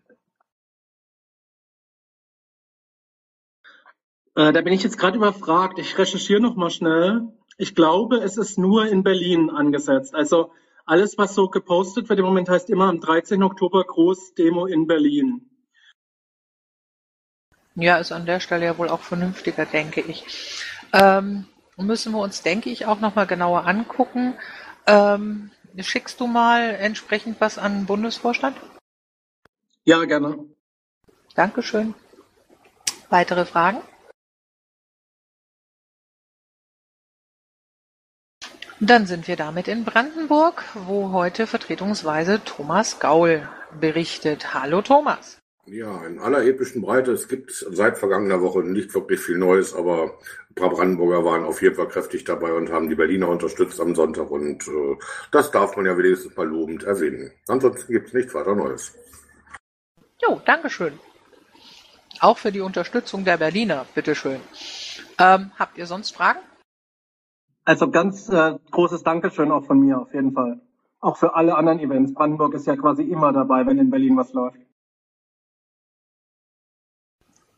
Äh, 4.34 4.52
da 4.52 4.60
bin 4.60 4.72
ich 4.72 4.82
jetzt 4.82 4.98
gerade 4.98 5.16
überfragt. 5.16 5.78
Ich 5.78 5.96
recherchiere 5.96 6.40
noch 6.40 6.56
mal 6.56 6.70
schnell. 6.70 7.28
Ich 7.56 7.74
glaube, 7.74 8.16
es 8.16 8.36
ist 8.36 8.58
nur 8.58 8.86
in 8.86 9.04
Berlin 9.04 9.48
angesetzt. 9.48 10.14
Also 10.14 10.52
alles, 10.84 11.16
was 11.16 11.34
so 11.34 11.48
gepostet 11.48 12.08
wird 12.08 12.18
im 12.18 12.24
Moment, 12.24 12.48
heißt 12.48 12.68
immer 12.68 12.88
am 12.88 13.00
13. 13.00 13.42
Oktober 13.44 13.84
Großdemo 13.84 14.66
in 14.66 14.86
Berlin. 14.86 15.53
Ja, 17.76 17.96
ist 17.96 18.12
an 18.12 18.26
der 18.26 18.38
Stelle 18.40 18.66
ja 18.66 18.78
wohl 18.78 18.88
auch 18.88 19.00
vernünftiger, 19.00 19.66
denke 19.66 20.00
ich. 20.00 20.24
Ähm, 20.92 21.46
müssen 21.76 22.12
wir 22.12 22.20
uns, 22.20 22.42
denke 22.42 22.70
ich, 22.70 22.86
auch 22.86 23.00
noch 23.00 23.16
mal 23.16 23.26
genauer 23.26 23.66
angucken. 23.66 24.34
Ähm, 24.86 25.50
schickst 25.78 26.20
du 26.20 26.28
mal 26.28 26.70
entsprechend 26.76 27.40
was 27.40 27.58
an 27.58 27.80
den 27.80 27.86
Bundesvorstand? 27.86 28.56
Ja, 29.84 30.04
gerne. 30.04 30.38
Dankeschön. 31.34 31.94
Weitere 33.10 33.44
Fragen? 33.44 33.82
Dann 38.80 39.06
sind 39.06 39.26
wir 39.28 39.36
damit 39.36 39.66
in 39.66 39.84
Brandenburg, 39.84 40.64
wo 40.74 41.12
heute 41.12 41.46
vertretungsweise 41.46 42.44
Thomas 42.44 43.00
Gaul 43.00 43.48
berichtet. 43.80 44.54
Hallo 44.54 44.82
Thomas. 44.82 45.40
Ja, 45.66 46.04
in 46.06 46.18
aller 46.18 46.44
epischen 46.44 46.82
Breite. 46.82 47.12
Es 47.12 47.26
gibt 47.26 47.50
seit 47.52 47.96
vergangener 47.96 48.42
Woche 48.42 48.62
nicht 48.62 48.92
wirklich 48.94 49.20
viel 49.20 49.38
Neues, 49.38 49.74
aber 49.74 50.18
ein 50.50 50.54
paar 50.54 50.68
Brandenburger 50.68 51.24
waren 51.24 51.44
auf 51.44 51.62
jeden 51.62 51.74
Fall 51.74 51.88
kräftig 51.88 52.24
dabei 52.24 52.52
und 52.52 52.70
haben 52.70 52.90
die 52.90 52.94
Berliner 52.94 53.28
unterstützt 53.28 53.80
am 53.80 53.94
Sonntag 53.94 54.30
und 54.30 54.68
äh, 54.68 54.96
das 55.32 55.50
darf 55.50 55.76
man 55.76 55.86
ja 55.86 55.96
wenigstens 55.96 56.36
mal 56.36 56.46
lobend 56.46 56.82
erwähnen. 56.82 57.32
Ansonsten 57.48 57.92
gibt 57.92 58.08
es 58.08 58.12
nichts 58.12 58.34
weiter 58.34 58.54
Neues. 58.54 58.94
Jo, 60.20 60.40
Dankeschön. 60.44 60.98
Auch 62.20 62.36
für 62.36 62.52
die 62.52 62.60
Unterstützung 62.60 63.24
der 63.24 63.38
Berliner, 63.38 63.86
bitteschön. 63.94 64.40
Ähm, 65.18 65.50
habt 65.58 65.78
ihr 65.78 65.86
sonst 65.86 66.14
Fragen? 66.14 66.40
Also 67.64 67.90
ganz 67.90 68.28
äh, 68.28 68.58
großes 68.70 69.02
Dankeschön 69.02 69.50
auch 69.50 69.64
von 69.64 69.80
mir 69.80 69.98
auf 69.98 70.12
jeden 70.12 70.32
Fall. 70.32 70.60
Auch 71.00 71.16
für 71.16 71.34
alle 71.34 71.56
anderen 71.56 71.80
Events. 71.80 72.12
Brandenburg 72.12 72.54
ist 72.54 72.66
ja 72.66 72.76
quasi 72.76 73.02
immer 73.02 73.32
dabei, 73.32 73.66
wenn 73.66 73.78
in 73.78 73.90
Berlin 73.90 74.16
was 74.16 74.32
läuft. 74.34 74.58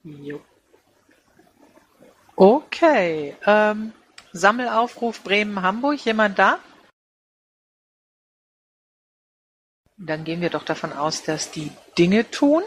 Jo. 0.07 0.41
Okay. 2.37 3.37
Ähm, 3.45 3.93
Sammelaufruf 4.33 5.23
Bremen-Hamburg. 5.25 6.05
Jemand 6.05 6.39
da? 6.39 6.61
Dann 9.97 10.23
gehen 10.25 10.41
wir 10.41 10.51
doch 10.51 10.63
davon 10.63 10.93
aus, 10.93 11.25
dass 11.25 11.51
die 11.51 11.73
Dinge 11.99 12.31
tun. 12.31 12.63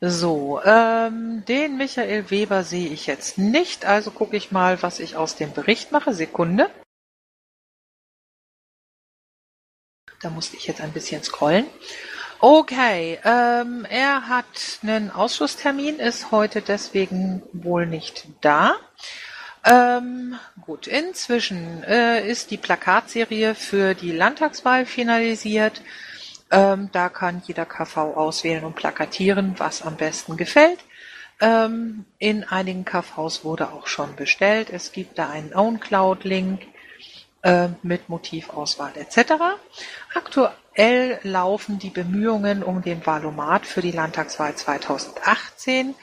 So, 0.00 0.60
ähm, 0.64 1.44
den 1.44 1.76
Michael 1.76 2.28
Weber 2.30 2.64
sehe 2.64 2.88
ich 2.88 3.06
jetzt 3.06 3.38
nicht, 3.38 3.84
also 3.84 4.10
gucke 4.10 4.36
ich 4.36 4.50
mal, 4.50 4.82
was 4.82 4.98
ich 4.98 5.14
aus 5.14 5.36
dem 5.36 5.52
Bericht 5.52 5.92
mache. 5.92 6.12
Sekunde. 6.12 6.68
Da 10.20 10.30
musste 10.30 10.56
ich 10.56 10.66
jetzt 10.66 10.80
ein 10.80 10.92
bisschen 10.92 11.22
scrollen. 11.22 11.66
Okay, 12.44 13.20
ähm, 13.22 13.86
er 13.88 14.28
hat 14.28 14.80
einen 14.82 15.12
Ausschusstermin, 15.12 16.00
ist 16.00 16.32
heute 16.32 16.60
deswegen 16.60 17.40
wohl 17.52 17.86
nicht 17.86 18.26
da. 18.40 18.74
Ähm, 19.64 20.34
gut, 20.60 20.88
inzwischen 20.88 21.84
äh, 21.84 22.28
ist 22.28 22.50
die 22.50 22.56
Plakatserie 22.56 23.54
für 23.54 23.94
die 23.94 24.10
Landtagswahl 24.10 24.86
finalisiert. 24.86 25.82
Ähm, 26.50 26.88
da 26.90 27.10
kann 27.10 27.44
jeder 27.46 27.64
KV 27.64 28.16
auswählen 28.16 28.64
und 28.64 28.74
plakatieren, 28.74 29.54
was 29.58 29.82
am 29.82 29.94
besten 29.94 30.36
gefällt. 30.36 30.80
Ähm, 31.40 32.06
in 32.18 32.42
einigen 32.42 32.84
KVs 32.84 33.44
wurde 33.44 33.70
auch 33.70 33.86
schon 33.86 34.16
bestellt. 34.16 34.68
Es 34.70 34.90
gibt 34.90 35.16
da 35.16 35.30
einen 35.30 35.54
OwnCloud-Link 35.54 36.60
äh, 37.42 37.68
mit 37.84 38.08
Motivauswahl 38.08 38.94
etc. 38.96 39.32
Aktuell 40.72 41.18
laufen 41.22 41.78
die 41.78 41.90
Bemühungen 41.90 42.62
um 42.62 42.80
den 42.80 43.04
Valomat 43.04 43.66
für 43.66 43.82
die 43.82 43.90
Landtagswahl 43.90 44.54
2018. 44.54 45.94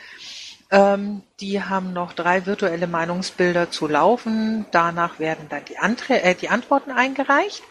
Ähm, 0.69 1.23
die 1.39 1.63
haben 1.63 1.91
noch 1.91 2.13
drei 2.13 2.45
virtuelle 2.45 2.85
Meinungsbilder 2.85 3.71
zu 3.71 3.87
laufen. 3.87 4.67
Danach 4.69 5.17
werden 5.17 5.47
dann 5.49 5.65
die, 5.65 5.79
Antre 5.79 6.21
äh, 6.21 6.35
die 6.35 6.49
Antworten 6.49 6.91
eingereicht. 6.91 7.63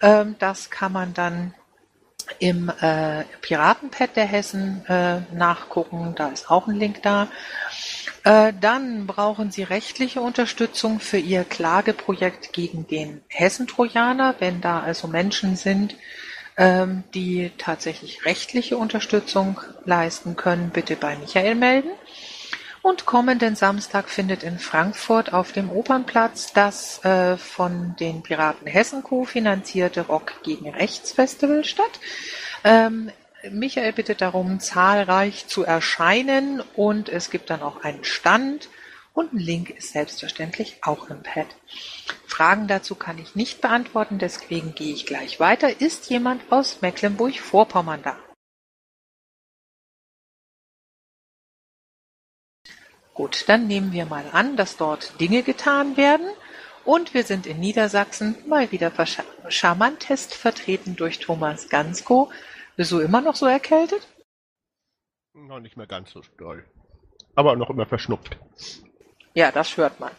Ähm, 0.00 0.36
das 0.38 0.70
kann 0.70 0.92
man 0.92 1.12
dann 1.12 1.52
im 2.38 2.72
äh, 2.80 3.24
Piratenpad 3.42 4.16
der 4.16 4.24
Hessen 4.24 4.86
äh, 4.86 5.20
nachgucken. 5.34 6.14
Da 6.16 6.28
ist 6.28 6.50
auch 6.50 6.68
ein 6.68 6.76
Link 6.76 7.02
da. 7.02 7.28
Äh, 8.24 8.54
dann 8.58 9.06
brauchen 9.06 9.50
Sie 9.50 9.62
rechtliche 9.62 10.22
Unterstützung 10.22 11.00
für 11.00 11.18
Ihr 11.18 11.44
Klageprojekt 11.44 12.54
gegen 12.54 12.86
den 12.86 13.20
Hessentrojaner, 13.28 14.36
wenn 14.38 14.62
da 14.62 14.80
also 14.80 15.06
Menschen 15.06 15.56
sind, 15.56 15.96
die 16.58 17.52
tatsächlich 17.56 18.24
rechtliche 18.26 18.76
Unterstützung 18.76 19.60
leisten 19.84 20.36
können, 20.36 20.70
bitte 20.70 20.96
bei 20.96 21.16
Michael 21.16 21.54
melden. 21.54 21.90
Und 22.82 23.04
kommenden 23.04 23.56
Samstag 23.56 24.08
findet 24.08 24.42
in 24.42 24.58
Frankfurt 24.58 25.34
auf 25.34 25.52
dem 25.52 25.70
Opernplatz 25.70 26.52
das 26.54 27.04
äh, 27.04 27.36
von 27.36 27.94
den 28.00 28.22
Piraten 28.22 28.66
Hessen 28.66 29.02
Co. 29.02 29.24
finanzierte 29.24 30.02
Rock 30.02 30.42
gegen 30.42 30.70
Rechts 30.70 31.12
Festival 31.12 31.64
statt. 31.64 32.00
Ähm, 32.64 33.10
Michael 33.50 33.92
bittet 33.92 34.22
darum, 34.22 34.60
zahlreich 34.60 35.46
zu 35.46 35.64
erscheinen 35.64 36.62
und 36.74 37.08
es 37.08 37.30
gibt 37.30 37.50
dann 37.50 37.62
auch 37.62 37.84
einen 37.84 38.04
Stand 38.04 38.68
und 39.12 39.32
ein 39.32 39.38
Link 39.38 39.70
ist 39.70 39.92
selbstverständlich 39.92 40.78
auch 40.82 41.10
im 41.10 41.22
Pad. 41.22 41.46
Fragen 42.26 42.68
dazu 42.68 42.94
kann 42.94 43.18
ich 43.18 43.34
nicht 43.34 43.60
beantworten, 43.60 44.18
deswegen 44.18 44.74
gehe 44.74 44.94
ich 44.94 45.06
gleich 45.06 45.40
weiter. 45.40 45.80
Ist 45.80 46.10
jemand 46.10 46.50
aus 46.50 46.80
Mecklenburg-Vorpommern 46.80 48.02
da? 48.02 48.16
Gut, 53.14 53.44
dann 53.48 53.66
nehmen 53.66 53.92
wir 53.92 54.06
mal 54.06 54.24
an, 54.32 54.56
dass 54.56 54.76
dort 54.76 55.20
Dinge 55.20 55.42
getan 55.42 55.96
werden 55.96 56.30
und 56.84 57.12
wir 57.12 57.24
sind 57.24 57.46
in 57.46 57.60
Niedersachsen 57.60 58.36
mal 58.48 58.72
wieder 58.72 58.92
charmantest 59.48 60.34
vertreten 60.34 60.96
durch 60.96 61.18
Thomas 61.18 61.68
Gansko, 61.68 62.30
bist 62.76 62.92
du 62.92 63.00
immer 63.00 63.20
noch 63.20 63.36
so 63.36 63.46
erkältet? 63.46 64.08
Noch 65.34 65.60
nicht 65.60 65.76
mehr 65.76 65.86
ganz 65.86 66.12
so 66.12 66.22
doll. 66.38 66.64
Aber 67.34 67.56
noch 67.56 67.70
immer 67.70 67.86
verschnupft. 67.86 68.38
Ja, 69.34 69.52
das 69.52 69.76
hört 69.76 70.00
man. 70.00 70.10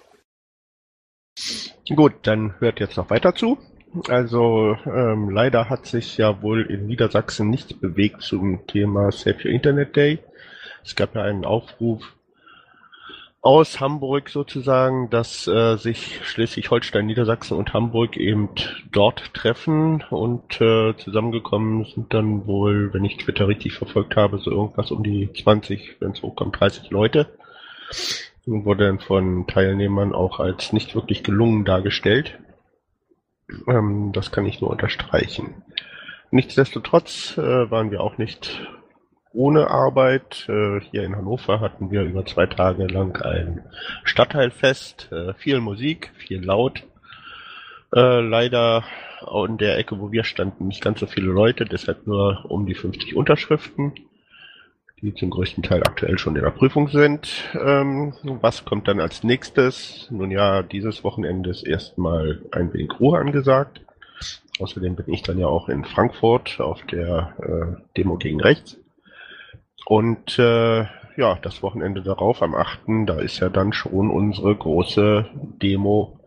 Gut, 1.95 2.13
dann 2.23 2.59
hört 2.59 2.79
jetzt 2.79 2.97
noch 2.97 3.09
weiter 3.09 3.35
zu. 3.35 3.57
Also 4.07 4.77
ähm, 4.85 5.29
leider 5.29 5.69
hat 5.69 5.85
sich 5.85 6.17
ja 6.17 6.41
wohl 6.41 6.61
in 6.61 6.87
Niedersachsen 6.87 7.49
nichts 7.49 7.73
bewegt 7.73 8.21
zum 8.21 8.65
Thema 8.67 9.11
Save 9.11 9.39
Your 9.43 9.51
Internet 9.51 9.95
Day. 9.95 10.19
Es 10.83 10.95
gab 10.95 11.15
ja 11.15 11.23
einen 11.23 11.43
Aufruf 11.43 12.15
aus 13.41 13.79
Hamburg 13.79 14.29
sozusagen, 14.29 15.09
dass 15.09 15.47
äh, 15.47 15.75
sich 15.75 16.21
Schleswig-Holstein, 16.23 17.05
Niedersachsen 17.05 17.57
und 17.57 17.73
Hamburg 17.73 18.15
eben 18.15 18.49
dort 18.91 19.33
treffen 19.33 20.03
und 20.09 20.61
äh, 20.61 20.95
zusammengekommen 20.95 21.85
sind 21.85 22.13
dann 22.13 22.45
wohl, 22.45 22.93
wenn 22.93 23.03
ich 23.03 23.17
Twitter 23.17 23.47
richtig 23.47 23.73
verfolgt 23.73 24.15
habe, 24.15 24.37
so 24.37 24.51
irgendwas 24.51 24.91
um 24.91 25.03
die 25.03 25.33
20, 25.33 25.97
wenn 25.99 26.11
es 26.11 26.21
hochkommt, 26.21 26.59
30 26.59 26.91
Leute. 26.91 27.27
Wurde 28.45 28.97
von 28.99 29.45
Teilnehmern 29.47 30.13
auch 30.13 30.39
als 30.39 30.73
nicht 30.73 30.95
wirklich 30.95 31.23
gelungen 31.23 31.63
dargestellt. 31.63 32.39
Ähm, 33.67 34.11
das 34.13 34.31
kann 34.31 34.45
ich 34.45 34.61
nur 34.61 34.71
unterstreichen. 34.71 35.63
Nichtsdestotrotz 36.31 37.37
äh, 37.37 37.69
waren 37.69 37.91
wir 37.91 38.01
auch 38.01 38.17
nicht 38.17 38.61
ohne 39.33 39.69
Arbeit. 39.69 40.47
Äh, 40.49 40.79
hier 40.79 41.03
in 41.03 41.15
Hannover 41.15 41.59
hatten 41.59 41.91
wir 41.91 42.03
über 42.03 42.25
zwei 42.25 42.47
Tage 42.47 42.87
lang 42.87 43.21
ein 43.21 43.63
Stadtteilfest, 44.03 45.11
äh, 45.11 45.33
viel 45.35 45.59
Musik, 45.59 46.11
viel 46.17 46.43
laut. 46.43 46.83
Äh, 47.93 48.21
leider 48.21 48.83
in 49.47 49.57
der 49.57 49.77
Ecke, 49.77 49.99
wo 49.99 50.11
wir 50.11 50.23
standen, 50.23 50.67
nicht 50.67 50.81
ganz 50.81 50.99
so 50.99 51.05
viele 51.05 51.27
Leute, 51.27 51.65
deshalb 51.65 52.07
nur 52.07 52.45
um 52.49 52.65
die 52.65 52.73
50 52.73 53.15
Unterschriften, 53.15 53.93
die 55.01 55.15
zum 55.15 55.31
größten 55.31 55.63
Teil 55.63 55.83
aktuell 55.83 56.17
schon 56.17 56.35
in 56.35 56.43
der 56.43 56.51
Prüfung 56.51 56.87
sind. 56.87 57.49
Ähm, 57.53 58.13
was 58.23 58.65
kommt 58.65 58.87
dann 58.87 58.99
als 58.99 59.23
nächstes? 59.23 60.07
Nun 60.11 60.29
ja, 60.29 60.61
dieses 60.61 61.03
Wochenende 61.03 61.49
ist 61.49 61.63
erstmal 61.63 62.41
ein 62.51 62.71
wenig 62.73 62.99
Ruhe 62.99 63.19
angesagt. 63.19 63.81
Außerdem 64.59 64.95
bin 64.95 65.11
ich 65.11 65.23
dann 65.23 65.39
ja 65.39 65.47
auch 65.47 65.69
in 65.69 65.85
Frankfurt 65.85 66.59
auf 66.59 66.83
der 66.83 67.33
äh, 67.39 67.81
Demo 67.97 68.17
gegen 68.17 68.39
Rechts. 68.39 68.77
Und 69.85 70.37
äh, 70.37 70.85
ja, 71.17 71.37
das 71.41 71.63
Wochenende 71.63 72.03
darauf, 72.03 72.41
am 72.43 72.53
8., 72.53 72.79
da 73.07 73.19
ist 73.19 73.39
ja 73.39 73.49
dann 73.49 73.73
schon 73.73 74.11
unsere 74.11 74.55
große 74.55 75.25
Demo 75.61 76.19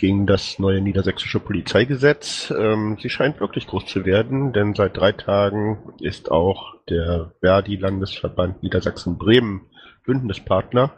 gegen 0.00 0.26
das 0.26 0.58
neue 0.58 0.80
niedersächsische 0.80 1.40
Polizeigesetz. 1.40 2.50
Ähm, 2.56 2.96
sie 3.00 3.10
scheint 3.10 3.38
wirklich 3.38 3.66
groß 3.66 3.84
zu 3.84 4.06
werden, 4.06 4.54
denn 4.54 4.74
seit 4.74 4.96
drei 4.96 5.12
Tagen 5.12 5.92
ist 6.00 6.30
auch 6.30 6.76
der 6.88 7.32
Verdi-Landesverband 7.40 8.62
Niedersachsen-Bremen 8.62 9.66
Bündnispartner 10.06 10.94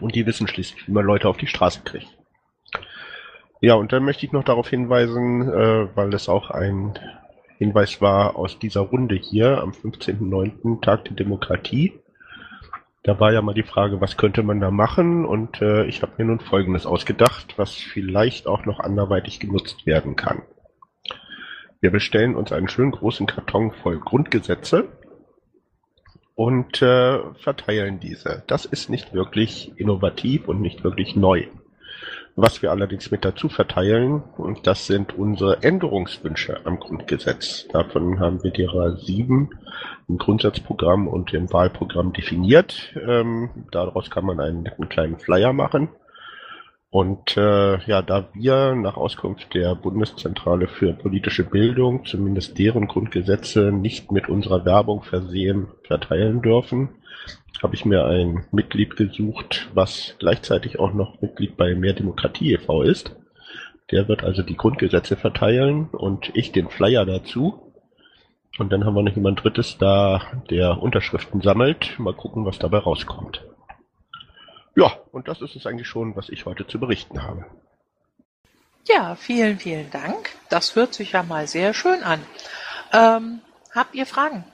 und 0.00 0.16
die 0.16 0.26
wissen 0.26 0.48
schließlich, 0.48 0.88
wie 0.88 0.92
man 0.92 1.04
Leute 1.04 1.28
auf 1.28 1.36
die 1.36 1.46
Straße 1.46 1.82
kriegt. 1.84 2.08
Ja, 3.60 3.74
und 3.74 3.92
dann 3.92 4.04
möchte 4.04 4.26
ich 4.26 4.32
noch 4.32 4.44
darauf 4.44 4.68
hinweisen, 4.68 5.42
äh, 5.48 5.96
weil 5.96 6.12
es 6.12 6.28
auch 6.28 6.50
ein 6.50 6.98
Hinweis 7.58 8.00
war 8.02 8.34
aus 8.34 8.58
dieser 8.58 8.80
Runde 8.80 9.14
hier 9.14 9.62
am 9.62 9.70
15.09. 9.70 10.82
Tag 10.82 11.04
der 11.04 11.14
Demokratie. 11.14 12.00
Da 13.06 13.20
war 13.20 13.32
ja 13.32 13.40
mal 13.40 13.54
die 13.54 13.62
Frage, 13.62 14.00
was 14.00 14.16
könnte 14.16 14.42
man 14.42 14.58
da 14.58 14.72
machen? 14.72 15.24
Und 15.24 15.62
äh, 15.62 15.84
ich 15.86 16.02
habe 16.02 16.14
mir 16.18 16.24
nun 16.24 16.40
Folgendes 16.40 16.86
ausgedacht, 16.86 17.54
was 17.56 17.76
vielleicht 17.76 18.48
auch 18.48 18.64
noch 18.64 18.80
anderweitig 18.80 19.38
genutzt 19.38 19.86
werden 19.86 20.16
kann. 20.16 20.42
Wir 21.80 21.92
bestellen 21.92 22.34
uns 22.34 22.50
einen 22.50 22.68
schönen 22.68 22.90
großen 22.90 23.28
Karton 23.28 23.70
voll 23.70 24.00
Grundgesetze 24.00 24.88
und 26.34 26.82
äh, 26.82 27.20
verteilen 27.34 28.00
diese. 28.00 28.42
Das 28.48 28.64
ist 28.64 28.90
nicht 28.90 29.14
wirklich 29.14 29.70
innovativ 29.76 30.48
und 30.48 30.60
nicht 30.60 30.82
wirklich 30.82 31.14
neu. 31.14 31.46
Was 32.38 32.60
wir 32.60 32.70
allerdings 32.70 33.10
mit 33.10 33.24
dazu 33.24 33.48
verteilen, 33.48 34.22
und 34.36 34.66
das 34.66 34.86
sind 34.86 35.16
unsere 35.16 35.62
Änderungswünsche 35.62 36.60
am 36.66 36.78
Grundgesetz. 36.78 37.66
Davon 37.68 38.20
haben 38.20 38.44
wir 38.44 38.50
derer 38.50 38.98
sieben 38.98 39.48
im 40.06 40.18
Grundsatzprogramm 40.18 41.08
und 41.08 41.32
im 41.32 41.50
Wahlprogramm 41.50 42.12
definiert. 42.12 42.94
Ähm, 43.08 43.48
daraus 43.72 44.10
kann 44.10 44.26
man 44.26 44.38
einen 44.38 44.64
netten 44.64 44.90
kleinen 44.90 45.18
Flyer 45.18 45.54
machen. 45.54 45.88
Und 46.90 47.38
äh, 47.38 47.78
ja, 47.86 48.02
da 48.02 48.28
wir 48.34 48.74
nach 48.74 48.98
Auskunft 48.98 49.54
der 49.54 49.74
Bundeszentrale 49.74 50.68
für 50.68 50.92
politische 50.92 51.44
Bildung 51.44 52.04
zumindest 52.04 52.58
deren 52.58 52.86
Grundgesetze 52.86 53.72
nicht 53.72 54.12
mit 54.12 54.28
unserer 54.28 54.66
Werbung 54.66 55.02
versehen 55.02 55.68
verteilen 55.84 56.42
dürfen, 56.42 56.90
habe 57.62 57.74
ich 57.74 57.84
mir 57.84 58.04
ein 58.06 58.46
Mitglied 58.50 58.96
gesucht, 58.96 59.68
was 59.74 60.14
gleichzeitig 60.18 60.78
auch 60.78 60.92
noch 60.92 61.20
Mitglied 61.20 61.56
bei 61.56 61.74
Mehr 61.74 61.94
Demokratie 61.94 62.52
e.V. 62.52 62.82
ist. 62.82 63.16
Der 63.90 64.08
wird 64.08 64.24
also 64.24 64.42
die 64.42 64.56
Grundgesetze 64.56 65.16
verteilen 65.16 65.88
und 65.90 66.30
ich 66.34 66.52
den 66.52 66.68
Flyer 66.68 67.06
dazu. 67.06 67.72
Und 68.58 68.72
dann 68.72 68.84
haben 68.84 68.94
wir 68.94 69.02
noch 69.02 69.14
jemand 69.14 69.44
Drittes 69.44 69.78
da, 69.78 70.22
der 70.50 70.82
Unterschriften 70.82 71.40
sammelt. 71.40 71.98
Mal 71.98 72.14
gucken, 72.14 72.44
was 72.44 72.58
dabei 72.58 72.78
rauskommt. 72.78 73.44
Ja, 74.74 74.98
und 75.12 75.28
das 75.28 75.40
ist 75.40 75.56
es 75.56 75.66
eigentlich 75.66 75.88
schon, 75.88 76.16
was 76.16 76.28
ich 76.28 76.46
heute 76.46 76.66
zu 76.66 76.78
berichten 76.78 77.22
habe. 77.22 77.46
Ja, 78.88 79.14
vielen, 79.16 79.58
vielen 79.58 79.90
Dank. 79.90 80.30
Das 80.48 80.76
hört 80.76 80.94
sich 80.94 81.12
ja 81.12 81.22
mal 81.22 81.46
sehr 81.46 81.74
schön 81.74 82.02
an. 82.02 82.20
Ähm, 82.92 83.40
habt 83.74 83.94
ihr 83.94 84.06
Fragen? 84.06 84.44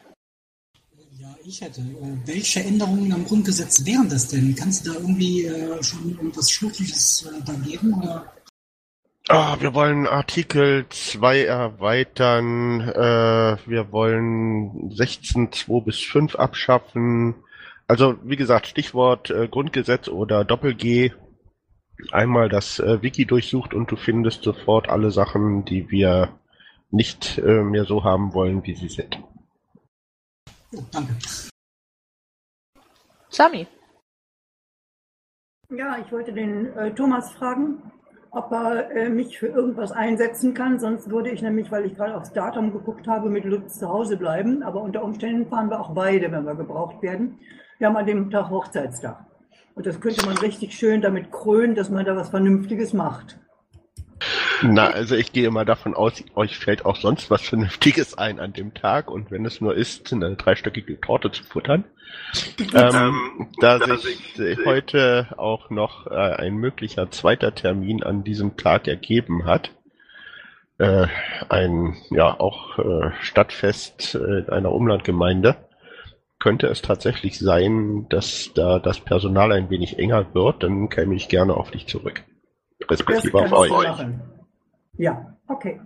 Ich 1.44 1.60
hätte. 1.60 1.80
Äh, 1.80 2.26
welche 2.26 2.60
Änderungen 2.60 3.12
am 3.12 3.24
Grundgesetz 3.24 3.84
wären 3.84 4.08
das 4.08 4.28
denn? 4.28 4.54
Kannst 4.54 4.86
du 4.86 4.92
da 4.92 5.00
irgendwie 5.00 5.44
äh, 5.46 5.82
schon 5.82 6.10
irgendwas 6.10 6.50
Schriftliches 6.50 7.26
äh, 7.26 7.44
da 7.44 7.52
geben? 7.54 7.94
Oder? 7.94 8.32
Ah, 9.28 9.56
wir 9.60 9.74
wollen 9.74 10.06
Artikel 10.06 10.86
2 10.88 11.44
erweitern. 11.44 12.80
Äh, 12.80 13.56
wir 13.66 13.90
wollen 13.90 14.92
16.2 14.92 15.84
bis 15.84 16.00
5 16.00 16.36
abschaffen. 16.36 17.34
Also 17.88 18.14
wie 18.22 18.36
gesagt, 18.36 18.68
Stichwort 18.68 19.32
Grundgesetz 19.50 20.08
oder 20.08 20.44
Doppel-G. 20.44 21.10
Einmal 22.10 22.48
das 22.48 22.78
Wiki 22.78 23.26
durchsucht 23.26 23.74
und 23.74 23.90
du 23.90 23.96
findest 23.96 24.44
sofort 24.44 24.88
alle 24.88 25.10
Sachen, 25.10 25.64
die 25.66 25.90
wir 25.90 26.30
nicht 26.90 27.38
mehr 27.44 27.84
so 27.84 28.02
haben 28.02 28.32
wollen, 28.32 28.64
wie 28.64 28.74
sie 28.74 28.88
sind. 28.88 29.18
Oh, 30.74 30.82
danke. 30.90 31.14
Sami. 33.28 33.66
Ja, 35.70 35.98
ich 35.98 36.10
wollte 36.12 36.32
den 36.32 36.76
äh, 36.76 36.94
Thomas 36.94 37.30
fragen, 37.32 37.92
ob 38.30 38.50
er 38.52 38.90
äh, 38.90 39.08
mich 39.08 39.38
für 39.38 39.48
irgendwas 39.48 39.92
einsetzen 39.92 40.54
kann. 40.54 40.78
Sonst 40.78 41.10
würde 41.10 41.30
ich 41.30 41.42
nämlich, 41.42 41.70
weil 41.70 41.86
ich 41.86 41.94
gerade 41.94 42.16
aufs 42.16 42.32
Datum 42.32 42.72
geguckt 42.72 43.06
habe, 43.06 43.28
mit 43.28 43.44
Lutz 43.44 43.78
zu 43.78 43.88
Hause 43.88 44.16
bleiben. 44.16 44.62
Aber 44.62 44.82
unter 44.82 45.02
Umständen 45.02 45.48
fahren 45.48 45.70
wir 45.70 45.80
auch 45.80 45.94
beide, 45.94 46.30
wenn 46.32 46.44
wir 46.44 46.54
gebraucht 46.54 47.02
werden. 47.02 47.38
Wir 47.78 47.88
haben 47.88 47.96
an 47.96 48.06
dem 48.06 48.30
Tag 48.30 48.50
Hochzeitstag. 48.50 49.26
Und 49.74 49.86
das 49.86 50.00
könnte 50.00 50.24
man 50.26 50.36
richtig 50.38 50.74
schön 50.74 51.00
damit 51.00 51.32
krönen, 51.32 51.74
dass 51.74 51.90
man 51.90 52.04
da 52.04 52.16
was 52.16 52.30
Vernünftiges 52.30 52.92
macht. 52.92 53.38
Na, 54.62 54.88
also 54.90 55.16
ich 55.16 55.32
gehe 55.32 55.50
mal 55.50 55.64
davon 55.64 55.94
aus, 55.94 56.22
euch 56.34 56.58
fällt 56.58 56.84
auch 56.84 56.96
sonst 56.96 57.30
was 57.30 57.42
Vernünftiges 57.42 58.16
ein 58.16 58.38
an 58.38 58.52
dem 58.52 58.74
Tag 58.74 59.10
und 59.10 59.30
wenn 59.30 59.44
es 59.44 59.60
nur 59.60 59.74
ist, 59.74 60.12
eine 60.12 60.36
dreistöckige 60.36 61.00
Torte 61.00 61.32
zu 61.32 61.42
futtern. 61.44 61.84
ähm, 62.74 63.48
da 63.60 63.78
sich 63.96 64.36
heute 64.64 65.28
auch 65.38 65.70
noch 65.70 66.06
äh, 66.06 66.14
ein 66.14 66.54
möglicher 66.54 67.10
zweiter 67.10 67.54
Termin 67.54 68.02
an 68.02 68.22
diesem 68.22 68.56
Tag 68.56 68.86
ergeben 68.86 69.46
hat, 69.46 69.70
äh, 70.78 71.06
ein 71.48 71.96
ja 72.10 72.38
auch 72.38 72.78
äh, 72.78 73.10
Stadtfest 73.20 74.14
äh, 74.14 74.50
einer 74.50 74.72
Umlandgemeinde, 74.72 75.56
könnte 76.38 76.66
es 76.66 76.82
tatsächlich 76.82 77.38
sein, 77.38 78.06
dass 78.08 78.50
da 78.54 78.80
das 78.80 78.98
Personal 79.00 79.52
ein 79.52 79.70
wenig 79.70 79.98
enger 79.98 80.34
wird, 80.34 80.62
dann 80.64 80.88
käme 80.88 81.14
ich 81.14 81.28
gerne 81.28 81.54
auf 81.54 81.70
dich 81.70 81.86
zurück. 81.86 82.24
Respektive 82.90 83.38
auf 83.38 83.52
euch. 83.52 83.70
Machen. 83.70 84.22
Ja, 84.98 85.36
okay. 85.48 85.80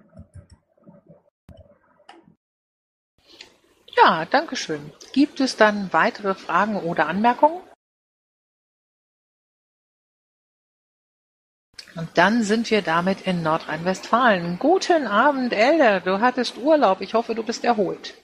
Ja, 3.96 4.24
danke 4.26 4.56
schön. 4.56 4.92
Gibt 5.12 5.40
es 5.40 5.56
dann 5.56 5.92
weitere 5.92 6.34
Fragen 6.34 6.76
oder 6.76 7.06
Anmerkungen? 7.08 7.62
Und 11.94 12.10
dann 12.18 12.42
sind 12.42 12.70
wir 12.70 12.82
damit 12.82 13.22
in 13.22 13.42
Nordrhein-Westfalen. 13.42 14.58
Guten 14.58 15.06
Abend, 15.06 15.54
Elder. 15.54 16.00
Du 16.00 16.20
hattest 16.20 16.58
Urlaub. 16.58 17.00
Ich 17.00 17.14
hoffe, 17.14 17.34
du 17.34 17.42
bist 17.42 17.64
erholt. 17.64 18.14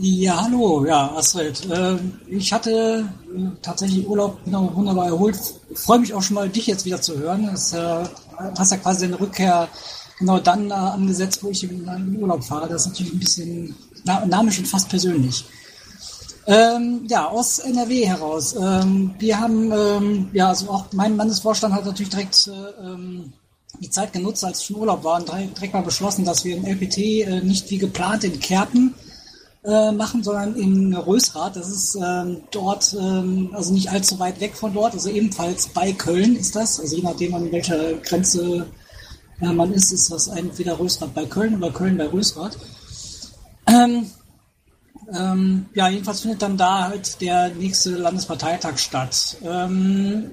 Ja, 0.00 0.42
hallo, 0.44 0.86
ja, 0.86 1.10
Astrid. 1.16 1.68
Äh, 1.68 1.96
ich 2.28 2.52
hatte 2.52 3.08
äh, 3.34 3.40
tatsächlich 3.62 4.06
Urlaub, 4.06 4.38
genau, 4.44 4.70
wunderbar 4.72 5.06
erholt. 5.06 5.36
Freue 5.74 5.98
mich 5.98 6.14
auch 6.14 6.22
schon 6.22 6.36
mal, 6.36 6.48
dich 6.48 6.68
jetzt 6.68 6.84
wieder 6.84 7.00
zu 7.00 7.18
hören. 7.18 7.48
Das 7.50 7.72
äh, 7.72 8.04
hast 8.56 8.70
ja 8.70 8.76
quasi 8.76 9.06
eine 9.06 9.18
Rückkehr 9.18 9.68
genau 10.20 10.38
dann 10.38 10.70
äh, 10.70 10.74
angesetzt, 10.74 11.42
wo 11.42 11.48
ich 11.48 11.64
in 11.64 11.84
den 11.84 12.16
Urlaub 12.22 12.44
fahre. 12.44 12.68
Das 12.68 12.82
ist 12.82 12.88
natürlich 12.88 13.12
ein 13.12 13.18
bisschen 13.18 13.74
dynamisch 14.06 14.60
und 14.60 14.68
fast 14.68 14.88
persönlich. 14.88 15.44
Ähm, 16.46 17.04
ja, 17.08 17.26
aus 17.26 17.58
NRW 17.58 18.06
heraus. 18.06 18.54
Ähm, 18.54 19.16
wir 19.18 19.40
haben, 19.40 19.72
ähm, 19.72 20.28
ja, 20.32 20.50
also 20.50 20.70
auch 20.70 20.84
mein 20.92 21.16
Landesvorstand 21.16 21.74
hat 21.74 21.84
natürlich 21.84 22.10
direkt 22.10 22.46
äh, 22.46 22.84
ähm, 22.86 23.32
die 23.80 23.90
Zeit 23.90 24.12
genutzt, 24.12 24.44
als 24.44 24.60
ich 24.60 24.70
im 24.70 24.76
Urlaub 24.76 25.02
war, 25.02 25.18
und 25.18 25.28
direkt 25.28 25.74
mal 25.74 25.82
beschlossen, 25.82 26.24
dass 26.24 26.44
wir 26.44 26.56
im 26.56 26.64
LPT 26.64 26.98
äh, 26.98 27.40
nicht 27.40 27.68
wie 27.70 27.78
geplant 27.78 28.22
in 28.22 28.38
Kerpen 28.38 28.94
äh, 29.64 29.92
machen, 29.92 30.22
sondern 30.22 30.54
in 30.56 30.94
Rösrath. 30.94 31.56
Das 31.56 31.68
ist 31.68 31.96
ähm, 31.96 32.42
dort, 32.50 32.94
ähm, 32.98 33.50
also 33.52 33.72
nicht 33.72 33.90
allzu 33.90 34.18
weit 34.18 34.40
weg 34.40 34.54
von 34.54 34.72
dort, 34.72 34.94
also 34.94 35.08
ebenfalls 35.10 35.68
bei 35.68 35.92
Köln 35.92 36.36
ist 36.36 36.56
das. 36.56 36.80
Also 36.80 36.96
je 36.96 37.02
nachdem, 37.02 37.34
an 37.34 37.50
welcher 37.52 37.94
Grenze 37.94 38.66
äh, 39.40 39.52
man 39.52 39.72
ist, 39.72 39.92
ist 39.92 40.10
das 40.10 40.28
entweder 40.28 40.78
Rösrath 40.78 41.14
bei 41.14 41.24
Köln 41.26 41.56
oder 41.56 41.72
Köln 41.72 41.96
bei 41.96 42.06
Rösrath. 42.06 42.56
Ähm, 43.66 44.10
ähm, 45.12 45.66
ja, 45.74 45.88
jedenfalls 45.88 46.20
findet 46.20 46.42
dann 46.42 46.56
da 46.56 46.88
halt 46.88 47.20
der 47.20 47.48
nächste 47.54 47.90
Landesparteitag 47.90 48.78
statt. 48.78 49.36
Ähm, 49.42 50.32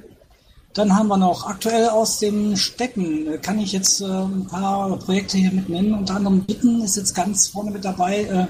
dann 0.74 0.94
haben 0.94 1.08
wir 1.08 1.18
noch 1.18 1.48
aktuell 1.48 1.88
aus 1.88 2.20
den 2.20 2.58
Städten, 2.58 3.28
äh, 3.28 3.38
kann 3.38 3.60
ich 3.60 3.72
jetzt 3.72 4.02
äh, 4.02 4.06
ein 4.06 4.46
paar 4.48 4.98
Projekte 5.00 5.38
hier 5.38 5.52
mit 5.52 5.70
nennen. 5.70 5.94
Unter 5.94 6.16
anderem 6.16 6.44
Bitten 6.44 6.82
ist 6.82 6.98
jetzt 6.98 7.16
ganz 7.16 7.48
vorne 7.48 7.72
mit 7.72 7.86
dabei. 7.86 8.24
Äh, 8.24 8.48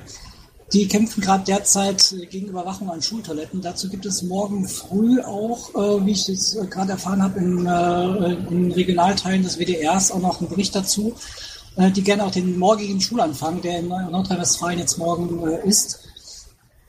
die 0.73 0.87
kämpfen 0.87 1.21
gerade 1.21 1.43
derzeit 1.43 2.11
äh, 2.13 2.25
gegen 2.25 2.47
Überwachung 2.47 2.89
an 2.89 3.01
Schultoiletten. 3.01 3.61
Dazu 3.61 3.89
gibt 3.89 4.05
es 4.05 4.23
morgen 4.23 4.67
früh 4.67 5.21
auch, 5.21 5.69
äh, 5.75 6.05
wie 6.05 6.11
ich 6.11 6.27
jetzt 6.27 6.55
äh, 6.55 6.65
gerade 6.65 6.93
erfahren 6.93 7.21
habe, 7.21 7.39
in, 7.39 7.65
äh, 7.65 8.53
in 8.53 8.71
Regionalteilen 8.71 9.43
des 9.43 9.59
WDRs 9.59 10.11
auch 10.11 10.19
noch 10.19 10.39
einen 10.39 10.49
Bericht 10.49 10.75
dazu, 10.75 11.13
äh, 11.75 11.91
die 11.91 12.03
gerne 12.03 12.25
auch 12.25 12.31
den 12.31 12.57
morgigen 12.57 12.99
Schulanfang, 12.99 13.61
der 13.61 13.79
in 13.79 13.87
Nordrhein-Westfalen 13.89 14.79
jetzt 14.79 14.97
morgen 14.97 15.47
äh, 15.47 15.67
ist, 15.67 15.99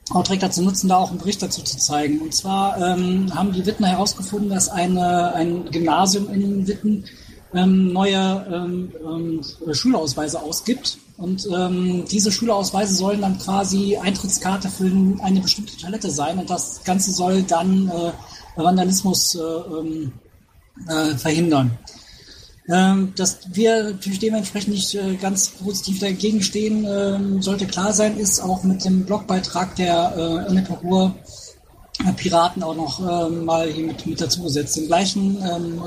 auch 0.09 0.23
direkt 0.23 0.43
dazu 0.43 0.61
nutzen, 0.61 0.87
da 0.87 0.97
auch 0.97 1.09
einen 1.09 1.19
Bericht 1.19 1.41
dazu 1.41 1.61
zu 1.61 1.77
zeigen. 1.77 2.19
Und 2.19 2.33
zwar 2.33 2.77
ähm, 2.77 3.33
haben 3.35 3.51
die 3.51 3.65
Wittner 3.65 3.89
herausgefunden, 3.89 4.49
dass 4.49 4.69
eine, 4.69 5.33
ein 5.33 5.69
Gymnasium 5.69 6.29
in 6.31 6.65
Witten 6.67 7.05
ähm, 7.53 7.93
neue 7.93 8.45
ähm, 8.51 8.91
ähm, 9.05 9.73
Schulausweise 9.73 10.41
ausgibt. 10.41 10.97
Und 11.17 11.47
ähm, 11.51 12.05
diese 12.11 12.31
Schulausweise 12.31 12.93
sollen 12.93 13.21
dann 13.21 13.39
quasi 13.39 13.97
Eintrittskarte 13.97 14.69
für 14.69 14.85
eine 15.21 15.41
bestimmte 15.41 15.75
Toilette 15.77 16.11
sein. 16.11 16.37
Und 16.37 16.49
das 16.49 16.83
Ganze 16.83 17.11
soll 17.11 17.43
dann 17.43 17.89
äh, 17.89 18.11
Vandalismus 18.55 19.35
äh, 19.35 19.39
ähm, 19.39 20.13
äh, 20.87 21.15
verhindern. 21.15 21.77
Ähm, 22.69 23.13
dass 23.15 23.39
wir 23.53 23.91
natürlich 23.91 24.19
dementsprechend 24.19 24.73
nicht 24.73 24.93
äh, 24.93 25.15
ganz 25.15 25.47
positiv 25.51 25.99
dagegen 25.99 26.41
stehen, 26.41 26.85
ähm, 26.85 27.41
sollte 27.41 27.65
klar 27.65 27.93
sein, 27.93 28.17
ist 28.17 28.41
auch 28.41 28.63
mit 28.63 28.83
dem 28.83 29.05
Blogbeitrag 29.05 29.73
der 29.77 30.45
äh, 30.49 30.73
Ruhr 30.83 31.15
äh, 32.05 32.11
Piraten 32.11 32.63
auch 32.63 32.75
noch 32.75 32.99
mal 33.31 33.69
hier 33.69 33.87
mit, 33.87 34.05
mit 34.05 34.19
dazu 34.19 34.43
gesetzt. 34.43 34.75
Den 34.75 34.87
gleichen, 34.87 35.37
ähm, 35.41 35.81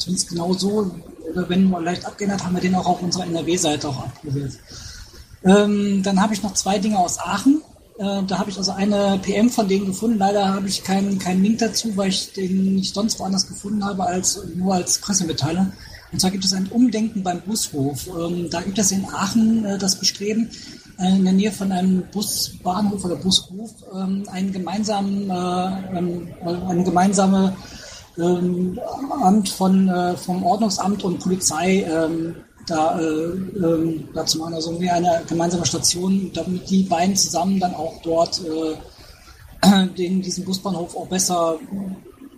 also 0.00 0.12
zum, 0.12 0.16
zumindest 0.16 0.28
genau 0.28 0.52
so, 0.52 0.90
oder 1.32 1.48
wenn 1.48 1.68
nur 1.68 1.80
leicht 1.80 2.04
abgeändert, 2.04 2.44
haben 2.44 2.54
wir 2.54 2.62
den 2.62 2.74
auch 2.74 2.86
auf 2.86 3.02
unserer 3.02 3.26
NRW-Seite 3.26 3.88
auch 3.88 3.98
abgebildet. 3.98 4.58
Ähm, 5.44 6.02
dann 6.02 6.20
habe 6.20 6.34
ich 6.34 6.42
noch 6.42 6.54
zwei 6.54 6.78
Dinge 6.78 6.98
aus 6.98 7.18
Aachen. 7.18 7.62
Äh, 7.98 8.22
da 8.26 8.38
habe 8.38 8.50
ich 8.50 8.58
also 8.58 8.72
eine 8.72 9.18
PM 9.22 9.48
von 9.50 9.68
denen 9.68 9.86
gefunden. 9.86 10.18
Leider 10.18 10.48
habe 10.48 10.68
ich 10.68 10.84
keinen, 10.84 11.18
keinen 11.18 11.42
Link 11.42 11.58
dazu, 11.58 11.96
weil 11.96 12.08
ich 12.08 12.32
den 12.32 12.74
nicht 12.74 12.94
sonst 12.94 13.18
woanders 13.20 13.46
gefunden 13.46 13.84
habe, 13.84 14.04
als 14.04 14.40
nur 14.54 14.74
als 14.74 14.98
Pressemitteilung. 14.98 15.72
Und 16.12 16.20
zwar 16.20 16.30
gibt 16.30 16.44
es 16.44 16.52
ein 16.52 16.66
Umdenken 16.66 17.22
beim 17.22 17.40
Bushof. 17.42 18.08
Ähm, 18.08 18.50
da 18.50 18.60
gibt 18.60 18.78
es 18.78 18.92
in 18.92 19.06
Aachen 19.06 19.64
äh, 19.64 19.78
das 19.78 19.96
Bestreben, 19.96 20.50
äh, 20.98 21.16
in 21.16 21.24
der 21.24 21.32
Nähe 21.32 21.52
von 21.52 21.70
einem 21.72 22.02
Busbahnhof 22.12 23.04
oder 23.04 23.16
Bushof 23.16 23.70
ähm, 23.94 24.24
einen 24.30 24.52
gemeinsamen, 24.52 25.30
äh, 25.30 25.32
eine 25.32 26.84
gemeinsame 26.84 27.56
ähm, 28.20 28.78
Amt 29.22 29.48
von, 29.48 29.88
äh, 29.88 30.16
vom 30.16 30.44
Ordnungsamt 30.44 31.04
und 31.04 31.20
Polizei 31.20 31.82
ähm, 31.82 32.36
da, 32.66 32.98
äh, 33.00 33.04
ähm, 33.04 34.08
da 34.14 34.24
zu 34.24 34.38
machen, 34.38 34.54
also 34.54 34.72
mehr 34.72 34.94
eine 34.94 35.22
gemeinsame 35.26 35.66
Station, 35.66 36.30
damit 36.32 36.68
die 36.70 36.84
beiden 36.84 37.16
zusammen 37.16 37.58
dann 37.58 37.74
auch 37.74 38.00
dort 38.02 38.40
äh, 38.44 39.86
den, 39.98 40.22
diesen 40.22 40.44
Busbahnhof 40.44 40.96
auch 40.96 41.06
besser, 41.06 41.58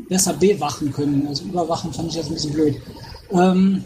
besser 0.09 0.33
bewachen 0.35 0.92
können. 0.92 1.27
Also 1.29 1.45
überwachen 1.45 1.92
fand 1.92 2.09
ich 2.09 2.14
jetzt 2.16 2.29
ein 2.29 2.35
bisschen 2.35 2.53
blöd. 2.53 2.81
Ähm, 3.31 3.85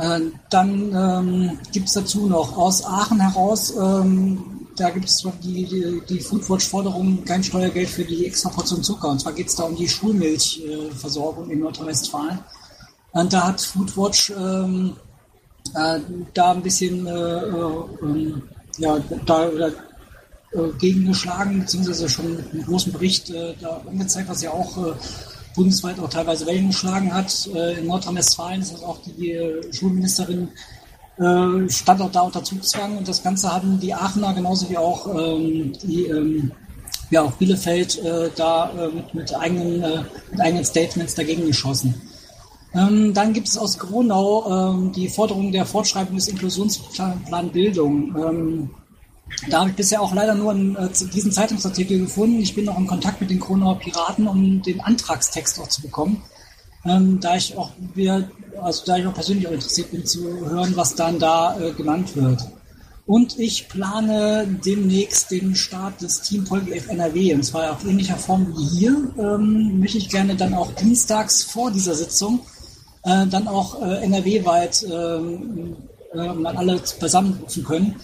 äh, 0.00 0.20
dann 0.50 0.92
ähm, 0.94 1.58
gibt 1.72 1.88
es 1.88 1.94
dazu 1.94 2.26
noch 2.26 2.56
aus 2.56 2.84
Aachen 2.84 3.20
heraus, 3.20 3.74
ähm, 3.76 4.63
da 4.76 4.90
gibt 4.90 5.06
es 5.06 5.26
die, 5.42 5.64
die, 5.64 6.02
die 6.08 6.20
Foodwatch-Forderung, 6.20 7.24
kein 7.24 7.42
Steuergeld 7.42 7.88
für 7.88 8.04
die 8.04 8.26
extra 8.26 8.50
Portion 8.50 8.82
Zucker. 8.82 9.08
Und 9.08 9.20
zwar 9.20 9.32
geht 9.32 9.48
es 9.48 9.56
da 9.56 9.64
um 9.64 9.76
die 9.76 9.88
Schulmilchversorgung 9.88 11.50
in 11.50 11.60
Nordrhein-Westfalen. 11.60 12.38
Und 13.12 13.32
da 13.32 13.46
hat 13.48 13.60
Foodwatch 13.60 14.30
ähm, 14.30 14.96
äh, 15.74 16.00
da 16.34 16.52
ein 16.52 16.62
bisschen 16.62 17.06
äh, 17.06 17.10
äh, 17.10 18.34
ja, 18.78 18.98
da, 19.24 19.48
da 19.48 19.68
äh, 19.68 20.72
gegengeschlagen, 20.78 21.60
beziehungsweise 21.60 22.08
schon 22.08 22.36
mit 22.36 22.52
einem 22.52 22.64
großen 22.64 22.92
Bericht 22.92 23.30
äh, 23.30 23.54
da 23.60 23.82
angezeigt, 23.88 24.28
was 24.28 24.42
ja 24.42 24.50
auch 24.50 24.76
äh, 24.78 24.92
bundesweit 25.54 25.98
auch 26.00 26.08
teilweise 26.08 26.46
Wellen 26.46 26.68
geschlagen 26.68 27.14
hat. 27.14 27.48
Äh, 27.54 27.78
in 27.78 27.86
Nordrhein-Westfalen 27.86 28.62
ist 28.62 28.72
das 28.72 28.82
auch 28.82 28.98
die 29.02 29.30
äh, 29.30 29.72
Schulministerin 29.72 30.48
äh, 31.18 31.68
stand 31.68 32.00
auch 32.00 32.10
da 32.10 32.20
unter 32.22 32.42
Zugzwang 32.42 32.98
und 32.98 33.08
das 33.08 33.22
Ganze 33.22 33.52
haben 33.52 33.78
die 33.80 33.94
Aachener 33.94 34.34
genauso 34.34 34.68
wie 34.70 34.78
auch 34.78 35.06
ähm, 35.06 35.72
die 35.82 36.06
ähm, 36.06 36.52
ja 37.10 37.22
auch 37.22 37.32
Bielefeld 37.32 37.98
äh, 38.04 38.30
da 38.34 38.70
äh, 38.70 38.88
mit, 38.88 39.14
mit, 39.14 39.34
eigenen, 39.34 39.82
äh, 39.82 40.02
mit 40.30 40.40
eigenen 40.40 40.64
Statements 40.64 41.14
dagegen 41.14 41.46
geschossen. 41.46 41.94
Ähm, 42.74 43.14
dann 43.14 43.32
gibt 43.32 43.46
es 43.46 43.56
aus 43.56 43.78
Gronau 43.78 44.72
ähm, 44.72 44.92
die 44.92 45.08
Forderung 45.08 45.52
der 45.52 45.64
Fortschreibung 45.64 46.16
des 46.16 46.28
Inklusionsplan 46.28 47.50
Bildung. 47.52 48.14
Ähm, 48.16 48.70
da 49.48 49.60
habe 49.60 49.70
ich 49.70 49.76
bisher 49.76 50.02
auch 50.02 50.12
leider 50.12 50.34
nur 50.34 50.50
einen, 50.50 50.74
äh, 50.76 50.88
diesen 51.14 51.30
Zeitungsartikel 51.30 52.00
gefunden. 52.00 52.40
Ich 52.40 52.54
bin 52.54 52.64
noch 52.64 52.78
in 52.78 52.86
Kontakt 52.86 53.20
mit 53.20 53.30
den 53.30 53.40
Kronauer 53.40 53.78
Piraten, 53.78 54.26
um 54.26 54.60
den 54.62 54.80
Antragstext 54.80 55.60
auch 55.60 55.68
zu 55.68 55.82
bekommen. 55.82 56.22
Ähm, 56.84 57.20
da 57.20 57.36
ich 57.36 57.56
auch 57.56 57.70
wir, 57.94 58.28
also 58.60 58.84
da 58.86 58.96
ich 58.96 59.06
auch 59.06 59.14
persönlich 59.14 59.46
auch 59.46 59.52
interessiert 59.52 59.90
bin 59.90 60.04
zu 60.04 60.22
hören, 60.48 60.72
was 60.76 60.94
dann 60.94 61.18
da 61.18 61.58
äh, 61.58 61.72
genannt 61.72 62.16
wird. 62.16 62.40
Und 63.06 63.38
ich 63.38 63.68
plane 63.68 64.46
demnächst 64.64 65.30
den 65.30 65.54
Start 65.54 66.00
des 66.00 66.22
Team 66.22 66.44
PolGF 66.44 66.88
NRW, 66.88 67.34
und 67.34 67.42
zwar 67.44 67.72
auf 67.72 67.84
ähnlicher 67.84 68.16
Form 68.16 68.54
wie 68.56 68.78
hier. 68.78 68.96
Ähm, 69.18 69.78
möchte 69.80 69.98
ich 69.98 70.08
gerne 70.08 70.34
dann 70.36 70.54
auch 70.54 70.72
dienstags 70.72 71.42
vor 71.42 71.70
dieser 71.70 71.94
Sitzung 71.94 72.40
äh, 73.04 73.26
dann 73.26 73.46
auch 73.46 73.82
äh, 73.82 74.02
NRW-weit 74.04 74.86
ähm, 74.90 75.76
äh, 76.14 76.32
mal 76.32 76.56
alle 76.56 76.82
zusammenrufen 76.82 77.64
können. 77.64 77.96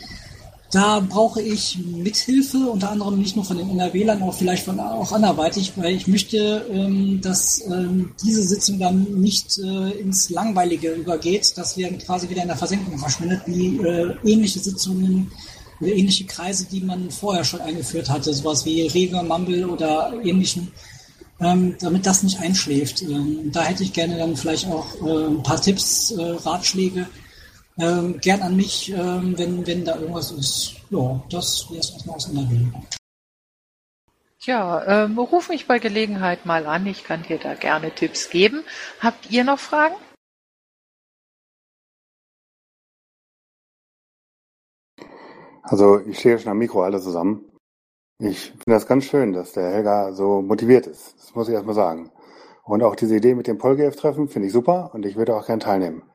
Da 0.71 1.01
brauche 1.01 1.43
ich 1.43 1.79
Mithilfe, 1.85 2.59
unter 2.59 2.91
anderem 2.93 3.19
nicht 3.19 3.35
nur 3.35 3.45
von 3.45 3.59
den 3.59 3.71
NRW-Lern, 3.71 4.23
auch 4.23 4.35
vielleicht 4.35 4.65
von 4.65 4.79
auch 4.79 5.11
anderweitig, 5.11 5.73
weil 5.75 5.97
ich 5.97 6.07
möchte, 6.07 6.65
ähm, 6.71 7.21
dass 7.21 7.61
ähm, 7.67 8.13
diese 8.23 8.45
Sitzung 8.45 8.79
dann 8.79 9.21
nicht 9.21 9.59
äh, 9.59 9.91
ins 9.99 10.31
Langweilige 10.31 10.93
übergeht, 10.93 11.59
dass 11.59 11.77
wir 11.77 11.91
quasi 11.99 12.29
wieder 12.29 12.43
in 12.43 12.49
der 12.49 12.57
Versenkung 12.57 12.99
verschwindet, 12.99 13.43
wie 13.47 13.79
äh, 13.79 14.15
ähnliche 14.25 14.61
Sitzungen 14.61 15.33
oder 15.81 15.93
ähnliche 15.93 16.27
Kreise, 16.27 16.67
die 16.71 16.81
man 16.81 17.11
vorher 17.11 17.43
schon 17.43 17.61
eingeführt 17.63 18.09
hatte, 18.09 18.33
sowas 18.33 18.65
wie 18.65 18.87
Rege, 18.87 19.21
Mumble 19.25 19.69
oder 19.69 20.13
ähnlichen, 20.23 20.71
ähm, 21.41 21.75
damit 21.81 22.07
das 22.07 22.23
nicht 22.23 22.39
einschläft. 22.39 23.03
Ähm, 23.03 23.51
da 23.51 23.63
hätte 23.63 23.83
ich 23.83 23.93
gerne 23.93 24.19
dann 24.19 24.37
vielleicht 24.37 24.69
auch 24.69 24.87
äh, 25.05 25.27
ein 25.27 25.43
paar 25.43 25.61
Tipps, 25.61 26.13
äh, 26.13 26.23
Ratschläge, 26.23 27.09
ähm, 27.81 28.21
gern 28.21 28.43
an 28.43 28.57
mich, 28.57 28.93
ähm, 28.93 29.37
wenn, 29.39 29.67
wenn 29.67 29.85
da 29.85 29.97
irgendwas 29.97 30.33
ist. 30.33 30.77
Ja, 30.91 31.23
das 31.31 31.71
wäre 31.71 31.81
es 31.81 31.91
erstmal 31.91 32.17
aus 32.17 32.29
NRW. 32.29 32.67
Ja, 34.43 35.05
ähm, 35.05 35.19
ruf 35.19 35.51
mich 35.51 35.67
bei 35.67 35.79
Gelegenheit 35.79 36.47
mal 36.47 36.67
an. 36.67 36.87
Ich 36.87 37.05
kann 37.05 37.23
dir 37.23 37.39
da 37.39 37.55
gerne 37.55 37.95
Tipps 37.95 38.31
geben. 38.31 38.65
Habt 39.01 39.31
ihr 39.31 39.45
noch 39.45 39.59
Fragen? 39.59 39.95
Also 45.63 46.01
ich 46.01 46.19
stehe 46.19 46.39
schon 46.39 46.51
am 46.51 46.59
Mikro 46.59 46.83
alle 46.83 47.01
zusammen. 47.01 47.45
Ich 48.19 48.51
finde 48.51 48.65
das 48.67 48.87
ganz 48.87 49.05
schön, 49.05 49.33
dass 49.33 49.53
der 49.53 49.71
Helga 49.71 50.13
so 50.13 50.43
motiviert 50.43 50.87
ist. 50.87 51.15
Das 51.19 51.35
muss 51.35 51.49
ich 51.49 51.55
erstmal 51.55 51.75
sagen. 51.75 52.11
Und 52.65 52.83
auch 52.83 52.97
diese 52.97 53.17
Idee 53.17 53.35
mit 53.35 53.47
dem 53.47 53.59
Polgef-Treffen 53.59 54.29
finde 54.29 54.49
ich 54.49 54.53
super 54.53 54.91
und 54.95 55.05
ich 55.07 55.17
würde 55.17 55.35
auch 55.35 55.47
gerne 55.47 55.61
teilnehmen. 55.61 56.10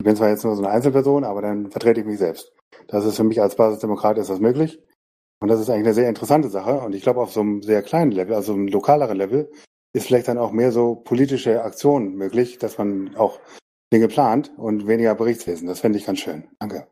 Ich 0.00 0.04
bin 0.04 0.16
zwar 0.16 0.30
jetzt 0.30 0.44
nur 0.44 0.56
so 0.56 0.62
eine 0.62 0.72
Einzelperson, 0.72 1.24
aber 1.24 1.42
dann 1.42 1.70
vertrete 1.70 2.00
ich 2.00 2.06
mich 2.06 2.16
selbst. 2.16 2.54
Das 2.88 3.04
ist 3.04 3.16
für 3.16 3.22
mich 3.22 3.42
als 3.42 3.54
Basisdemokrat 3.54 4.16
ist 4.16 4.30
das 4.30 4.40
möglich. 4.40 4.80
Und 5.42 5.48
das 5.48 5.60
ist 5.60 5.68
eigentlich 5.68 5.84
eine 5.84 5.92
sehr 5.92 6.08
interessante 6.08 6.48
Sache. 6.48 6.80
Und 6.80 6.94
ich 6.94 7.02
glaube, 7.02 7.20
auf 7.20 7.32
so 7.32 7.40
einem 7.40 7.60
sehr 7.62 7.82
kleinen 7.82 8.10
Level, 8.10 8.34
also 8.34 8.54
einem 8.54 8.68
lokaleren 8.68 9.18
Level, 9.18 9.52
ist 9.92 10.06
vielleicht 10.06 10.28
dann 10.28 10.38
auch 10.38 10.52
mehr 10.52 10.72
so 10.72 10.94
politische 10.94 11.62
Aktion 11.62 12.14
möglich, 12.14 12.56
dass 12.56 12.78
man 12.78 13.14
auch 13.14 13.40
Dinge 13.92 14.08
plant 14.08 14.50
und 14.56 14.86
weniger 14.86 15.14
Berichtswesen. 15.14 15.68
Das 15.68 15.80
fände 15.80 15.98
ich 15.98 16.06
ganz 16.06 16.20
schön. 16.20 16.48
Danke. 16.58 16.86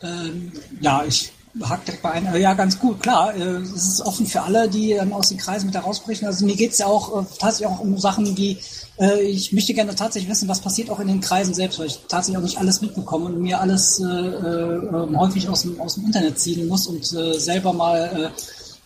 Ähm, 0.00 0.52
ja, 0.80 1.04
ich 1.06 1.30
hakt 1.62 1.88
direkt 1.88 2.02
bei 2.02 2.12
ein. 2.12 2.40
Ja, 2.40 2.54
ganz 2.54 2.78
gut, 2.78 3.02
klar. 3.02 3.34
Äh, 3.34 3.56
es 3.56 3.72
ist 3.72 4.00
offen 4.02 4.26
für 4.26 4.42
alle, 4.42 4.68
die 4.68 4.94
dann 4.94 5.12
aus 5.12 5.28
den 5.28 5.38
Kreisen 5.38 5.66
mit 5.66 5.74
herausbrechen. 5.74 6.26
Also 6.26 6.44
mir 6.44 6.56
geht 6.56 6.72
es 6.72 6.78
ja 6.78 6.86
auch 6.86 7.22
äh, 7.22 7.26
tatsächlich 7.38 7.66
auch 7.66 7.80
um 7.80 7.98
Sachen 7.98 8.36
wie, 8.36 8.58
äh, 8.98 9.20
ich 9.22 9.52
möchte 9.52 9.74
gerne 9.74 9.94
tatsächlich 9.94 10.30
wissen, 10.30 10.48
was 10.48 10.60
passiert 10.60 10.90
auch 10.90 11.00
in 11.00 11.08
den 11.08 11.20
Kreisen 11.20 11.54
selbst, 11.54 11.78
weil 11.78 11.86
ich 11.86 11.98
tatsächlich 12.08 12.38
auch 12.38 12.42
nicht 12.42 12.58
alles 12.58 12.80
mitbekomme 12.80 13.26
und 13.26 13.40
mir 13.40 13.60
alles 13.60 14.00
äh, 14.00 14.04
äh, 14.04 15.16
häufig 15.16 15.48
aus 15.48 15.62
dem, 15.62 15.80
aus 15.80 15.96
dem 15.96 16.06
Internet 16.06 16.38
ziehen 16.38 16.68
muss 16.68 16.86
und 16.86 17.04
selber 17.04 17.72
mal 17.72 18.32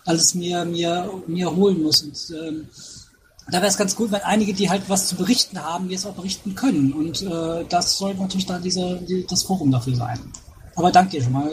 alles 0.05 0.35
mir, 0.35 0.65
mir, 0.65 1.09
mir 1.27 1.55
holen 1.55 1.81
muss. 1.81 2.01
Und 2.01 2.33
ähm, 2.35 2.67
da 3.47 3.57
wäre 3.57 3.67
es 3.67 3.77
ganz 3.77 3.95
gut, 3.95 4.11
wenn 4.11 4.21
einige, 4.21 4.53
die 4.53 4.69
halt 4.69 4.83
was 4.87 5.07
zu 5.07 5.15
berichten 5.15 5.63
haben, 5.63 5.89
jetzt 5.89 6.05
auch 6.05 6.13
berichten 6.13 6.55
können. 6.55 6.93
Und 6.93 7.25
das 7.69 7.97
sollte 7.97 8.21
natürlich 8.21 8.45
dann 8.45 8.61
diese, 8.61 8.97
die, 9.07 9.25
das 9.27 9.43
Forum 9.43 9.71
dafür 9.71 9.95
sein. 9.95 10.19
Aber 10.75 10.91
danke 10.91 11.11
dir 11.11 11.23
schon 11.23 11.33
mal. 11.33 11.51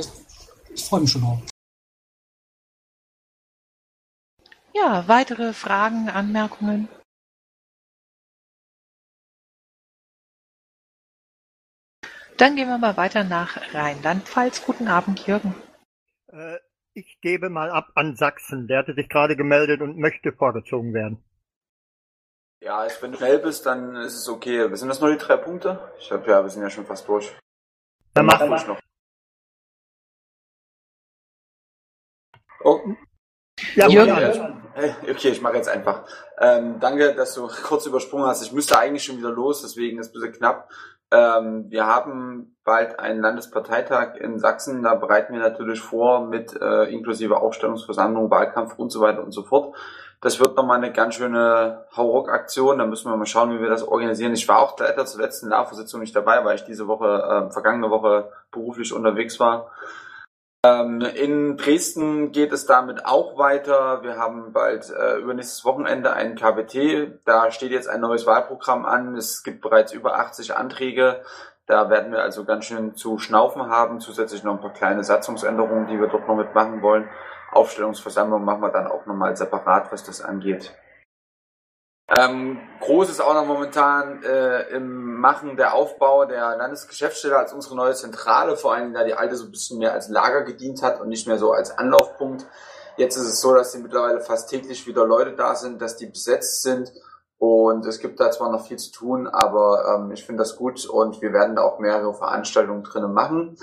Ich 0.75 0.85
freue 0.85 1.01
mich 1.01 1.11
schon 1.11 1.23
drauf. 1.23 1.41
Ja, 4.75 5.07
weitere 5.07 5.53
Fragen, 5.53 6.09
Anmerkungen? 6.09 6.89
Dann 12.39 12.57
gehen 12.57 12.69
wir 12.69 12.79
mal 12.79 12.97
weiter 12.97 13.23
nach 13.23 13.75
Rheinland-Pfalz. 13.75 14.65
Guten 14.65 14.89
Abend, 14.89 15.27
Jürgen. 15.27 15.55
Äh, 16.29 16.59
ich 16.95 17.21
gebe 17.21 17.51
mal 17.51 17.71
ab 17.71 17.93
an 17.95 18.17
Sachsen. 18.17 18.67
Der 18.67 18.79
hatte 18.79 18.95
sich 18.95 19.09
gerade 19.09 19.37
gemeldet 19.37 19.83
und 19.83 19.99
möchte 19.99 20.33
vorgezogen 20.33 20.95
werden. 20.95 21.23
Ja, 22.63 22.79
also 22.79 23.03
wenn 23.03 23.13
du 23.13 23.19
schnell 23.19 23.39
bist, 23.39 23.67
dann 23.67 23.97
ist 23.97 24.15
es 24.15 24.29
okay. 24.29 24.75
Sind 24.75 24.89
das 24.89 25.01
nur 25.01 25.11
die 25.11 25.19
drei 25.19 25.37
Punkte? 25.37 25.93
Ich 25.99 26.09
glaube, 26.09 26.31
ja, 26.31 26.43
wir 26.43 26.49
sind 26.49 26.63
ja 26.63 26.71
schon 26.71 26.87
fast 26.87 27.07
durch. 27.07 27.37
Dann 28.15 28.27
machen 28.27 28.49
wir 28.49 28.67
noch. 28.67 28.81
Oh. 32.65 32.81
Ja, 33.75 33.89
Jürgen. 33.89 34.63
Okay, 35.09 35.29
ich 35.29 35.43
mache 35.43 35.57
jetzt 35.57 35.69
einfach. 35.69 36.05
Ähm, 36.39 36.81
danke, 36.81 37.15
dass 37.15 37.35
du 37.35 37.49
kurz 37.65 37.87
übersprungen 37.87 38.27
hast. 38.27 38.43
Ich 38.43 38.53
müsste 38.53 38.79
eigentlich 38.79 39.05
schon 39.05 39.19
wieder 39.19 39.31
los, 39.31 39.63
deswegen 39.63 39.99
ist 39.99 40.09
es 40.09 40.11
ein 40.11 40.21
bisschen 40.21 40.39
knapp. 40.39 40.69
Ähm, 41.11 41.67
wir 41.69 41.87
haben 41.87 42.57
bald 42.65 42.99
einen 42.99 43.21
Landesparteitag 43.21 44.17
in 44.17 44.39
Sachsen. 44.39 44.83
Da 44.83 44.95
bereiten 44.95 45.35
wir 45.35 45.41
natürlich 45.41 45.81
vor 45.81 46.27
mit 46.27 46.59
äh, 46.59 46.85
inklusive 46.85 47.37
Aufstellungsversammlung, 47.37 48.31
Wahlkampf 48.31 48.79
und 48.79 48.91
so 48.91 49.01
weiter 49.01 49.23
und 49.23 49.33
so 49.33 49.43
fort. 49.43 49.77
Das 50.23 50.39
wird 50.41 50.57
nochmal 50.57 50.79
eine 50.79 50.93
ganz 50.93 51.17
schöne 51.17 51.85
Hauruck-Aktion. 51.95 52.79
Da 52.79 52.87
müssen 52.87 53.11
wir 53.11 53.17
mal 53.17 53.27
schauen, 53.27 53.53
wie 53.53 53.61
wir 53.61 53.69
das 53.69 53.87
organisieren. 53.87 54.33
Ich 54.33 54.49
war 54.49 54.61
auch 54.61 54.79
leider 54.79 55.05
zur 55.05 55.21
letzten 55.21 55.49
LAVO-Sitzung 55.49 56.01
nicht 56.01 56.17
dabei, 56.17 56.45
weil 56.45 56.55
ich 56.55 56.65
diese 56.65 56.87
Woche, 56.87 57.49
äh, 57.49 57.53
vergangene 57.53 57.91
Woche 57.91 58.31
beruflich 58.51 58.95
unterwegs 58.95 59.39
war. 59.41 59.71
Ähm, 60.65 61.01
in 61.01 61.57
Dresden 61.57 62.31
geht 62.31 62.53
es 62.53 62.67
damit 62.67 63.05
auch 63.05 63.37
weiter. 63.37 64.05
Wir 64.05 64.17
haben 64.17 64.53
bald 64.53 64.91
äh, 64.91 65.17
übernächstes 65.17 65.65
Wochenende 65.65 66.13
ein 66.13 66.37
KBT. 66.37 67.19
Da 67.25 67.51
steht 67.51 67.73
jetzt 67.73 67.89
ein 67.89 68.01
neues 68.01 68.27
Wahlprogramm 68.27 68.87
an. 68.87 69.17
Es 69.17 69.43
gibt 69.43 69.61
bereits 69.61 69.93
über 69.93 70.21
80 70.21 70.55
Anträge. 70.55 71.23
Da 71.67 71.91
werden 71.91 72.13
wir 72.13 72.23
also 72.23 72.45
ganz 72.45 72.67
schön 72.67 72.95
zu 72.95 73.19
schnaufen 73.19 73.71
haben. 73.71 73.99
Zusätzlich 73.99 74.45
noch 74.45 74.55
ein 74.55 74.61
paar 74.61 74.73
kleine 74.73 75.03
Satzungsänderungen, 75.03 75.89
die 75.89 75.99
wir 75.99 76.07
dort 76.07 76.29
noch 76.29 76.37
mitmachen 76.37 76.81
wollen. 76.81 77.09
Aufstellungsversammlung 77.51 78.45
machen 78.45 78.63
wir 78.63 78.71
dann 78.71 78.87
auch 78.87 79.05
nochmal 79.07 79.37
separat, 79.37 79.91
was 79.91 80.05
das 80.05 80.21
angeht. 80.23 80.73
Ähm, 82.19 82.61
groß 82.81 83.09
ist 83.09 83.21
auch 83.21 83.33
noch 83.33 83.47
momentan 83.47 84.23
äh, 84.23 84.69
im 84.75 85.19
Machen 85.19 85.57
der 85.57 85.73
Aufbau 85.73 86.27
der 86.27 86.57
Landesgeschäftsstelle 86.57 87.39
als 87.39 87.55
unsere 87.55 87.75
neue 87.75 87.95
Zentrale, 87.95 88.57
vor 88.57 88.75
allem 88.75 88.93
da 88.93 89.05
die 89.05 89.15
alte 89.15 89.37
so 89.37 89.45
ein 89.45 89.51
bisschen 89.51 89.79
mehr 89.79 89.93
als 89.95 90.09
Lager 90.09 90.43
gedient 90.43 90.83
hat 90.83 91.01
und 91.01 91.09
nicht 91.09 91.27
mehr 91.27 91.39
so 91.39 91.53
als 91.53 91.79
Anlaufpunkt. 91.79 92.47
Jetzt 92.99 93.17
ist 93.17 93.29
es 93.29 93.41
so, 93.41 93.55
dass 93.55 93.73
die 93.73 93.79
mittlerweile 93.79 94.21
fast 94.21 94.51
täglich 94.51 94.87
wieder 94.87 95.07
Leute 95.07 95.33
da 95.33 95.55
sind, 95.55 95.81
dass 95.81 95.97
die 95.97 96.07
besetzt 96.07 96.63
sind 96.63 96.93
Und 97.39 97.87
es 97.87 97.99
gibt 97.99 98.21
da 98.21 98.31
zwar 98.31 98.53
noch 98.53 98.67
viel 98.67 98.77
zu 98.77 98.93
tun, 98.93 99.27
aber 99.27 99.97
ähm, 99.97 100.13
ich 100.13 100.25
finde 100.25 100.43
das 100.43 100.57
gut 100.57 100.87
und 100.87 101.21
wir 101.23 101.33
werden 101.33 101.57
da 101.57 101.63
auch 101.63 101.81
mehrere 101.81 102.15
Veranstaltungen 102.15 102.85
drinnen 102.85 103.13
machen. 103.13 103.57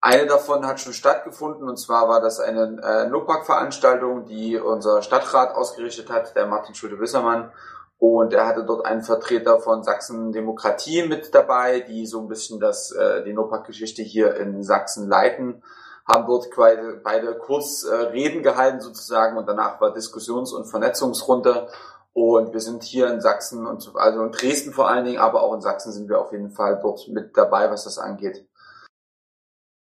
Eine 0.00 0.26
davon 0.26 0.66
hat 0.66 0.80
schon 0.80 0.94
stattgefunden 0.94 1.68
und 1.68 1.76
zwar 1.76 2.08
war 2.08 2.20
das 2.20 2.40
eine 2.40 2.80
äh, 2.82 3.06
NOPAC-Veranstaltung, 3.08 4.24
die 4.24 4.58
unser 4.58 5.02
Stadtrat 5.02 5.54
ausgerichtet 5.54 6.10
hat, 6.10 6.34
der 6.34 6.46
Martin 6.46 6.74
Schulte-Wissermann. 6.74 7.52
Und 8.00 8.32
er 8.32 8.46
hatte 8.46 8.64
dort 8.64 8.84
einen 8.84 9.02
Vertreter 9.02 9.60
von 9.60 9.84
Sachsen 9.84 10.32
Demokratie 10.32 11.06
mit 11.06 11.34
dabei, 11.34 11.80
die 11.80 12.06
so 12.06 12.20
ein 12.20 12.28
bisschen 12.28 12.58
das, 12.58 12.90
äh, 12.90 13.22
die 13.22 13.32
NOPAC-Geschichte 13.32 14.02
hier 14.02 14.34
in 14.36 14.64
Sachsen 14.64 15.08
leiten 15.08 15.62
haben 16.10 16.26
dort 16.26 16.48
beide, 16.56 17.00
beide 17.02 17.34
kurz 17.36 17.84
äh, 17.84 18.40
gehalten 18.40 18.80
sozusagen 18.80 19.36
und 19.36 19.46
danach 19.46 19.80
war 19.80 19.92
Diskussions- 19.92 20.52
und 20.52 20.66
Vernetzungsrunde 20.66 21.68
und 22.12 22.52
wir 22.52 22.60
sind 22.60 22.82
hier 22.82 23.08
in 23.12 23.20
Sachsen 23.20 23.66
und 23.66 23.88
also 23.94 24.22
in 24.24 24.32
Dresden 24.32 24.72
vor 24.72 24.88
allen 24.88 25.04
Dingen, 25.04 25.18
aber 25.18 25.42
auch 25.42 25.54
in 25.54 25.60
Sachsen 25.60 25.92
sind 25.92 26.08
wir 26.08 26.20
auf 26.20 26.32
jeden 26.32 26.50
Fall 26.50 26.80
dort 26.82 27.06
mit 27.08 27.36
dabei, 27.36 27.70
was 27.70 27.84
das 27.84 27.98
angeht. 27.98 28.46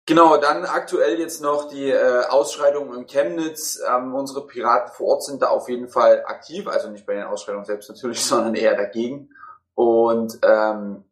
Genau, 0.05 0.35
dann 0.35 0.65
aktuell 0.65 1.17
jetzt 1.17 1.41
noch 1.41 1.69
die 1.69 1.89
äh, 1.89 2.25
Ausschreitungen 2.25 2.93
in 2.93 3.07
Chemnitz. 3.07 3.79
Ähm, 3.87 4.13
unsere 4.13 4.45
Piraten 4.45 4.91
vor 4.93 5.07
Ort 5.07 5.23
sind 5.23 5.41
da 5.41 5.47
auf 5.47 5.69
jeden 5.69 5.87
Fall 5.87 6.23
aktiv, 6.25 6.67
also 6.67 6.89
nicht 6.89 7.05
bei 7.05 7.13
den 7.13 7.23
Ausschreitungen 7.23 7.65
selbst 7.65 7.89
natürlich, 7.89 8.21
sondern 8.25 8.55
eher 8.55 8.75
dagegen. 8.75 9.29
Und 9.75 10.39
ähm, 10.43 11.05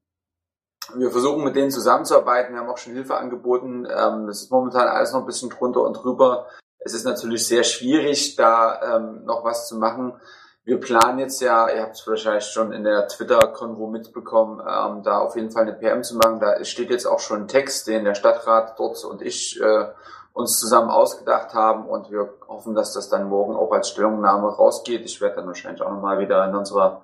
wir 0.96 1.10
versuchen 1.10 1.44
mit 1.44 1.56
denen 1.56 1.72
zusammenzuarbeiten. 1.72 2.54
Wir 2.54 2.60
haben 2.60 2.70
auch 2.70 2.78
schon 2.78 2.94
Hilfe 2.94 3.16
angeboten. 3.16 3.88
Ähm, 3.90 4.28
das 4.28 4.42
ist 4.42 4.52
momentan 4.52 4.90
alles 4.90 5.14
noch 5.14 5.22
ein 5.22 5.26
bisschen 5.26 5.50
drunter 5.50 5.82
und 5.82 5.94
drüber. 5.94 6.48
Es 6.80 6.94
ist 6.94 7.06
natürlich 7.06 7.48
sehr 7.48 7.64
schwierig, 7.64 8.36
da 8.36 8.98
ähm, 8.98 9.24
noch 9.24 9.46
was 9.46 9.70
zu 9.70 9.78
machen. 9.78 10.20
Wir 10.64 10.80
planen 10.80 11.18
jetzt 11.18 11.42
ja, 11.42 11.70
ihr 11.70 11.82
habt 11.82 11.96
es 11.96 12.08
wahrscheinlich 12.08 12.46
schon 12.46 12.72
in 12.72 12.84
der 12.84 13.08
Twitter-Konvo 13.08 13.88
mitbekommen, 13.88 14.60
ähm, 14.60 15.02
da 15.02 15.18
auf 15.18 15.36
jeden 15.36 15.50
Fall 15.50 15.64
eine 15.64 15.74
PM 15.74 16.04
zu 16.04 16.16
machen. 16.18 16.40
Da 16.40 16.64
steht 16.64 16.92
jetzt 16.92 17.08
auch 17.08 17.20
schon 17.20 17.42
ein 17.42 17.48
Text, 17.48 17.88
den 17.88 18.04
der 18.04 18.14
Stadtrat 18.14 18.78
dort 18.78 19.04
und 19.04 19.24
ich 19.24 19.60
äh, 19.60 19.86
uns 20.34 20.60
zusammen 20.60 20.92
ausgedacht 20.92 21.56
haben 21.56 21.88
und 21.88 22.12
wir 22.12 22.36
hoffen, 22.48 22.76
dass 22.76 22.94
das 22.94 23.10
dann 23.10 23.28
morgen 23.28 23.56
auch 23.56 23.72
als 23.72 23.90
Stellungnahme 23.90 24.50
rausgeht. 24.50 25.04
Ich 25.04 25.20
werde 25.20 25.38
dann 25.38 25.48
wahrscheinlich 25.48 25.82
auch 25.82 25.90
nochmal 25.90 26.20
wieder 26.20 26.48
in 26.48 26.56
unserer 26.56 27.02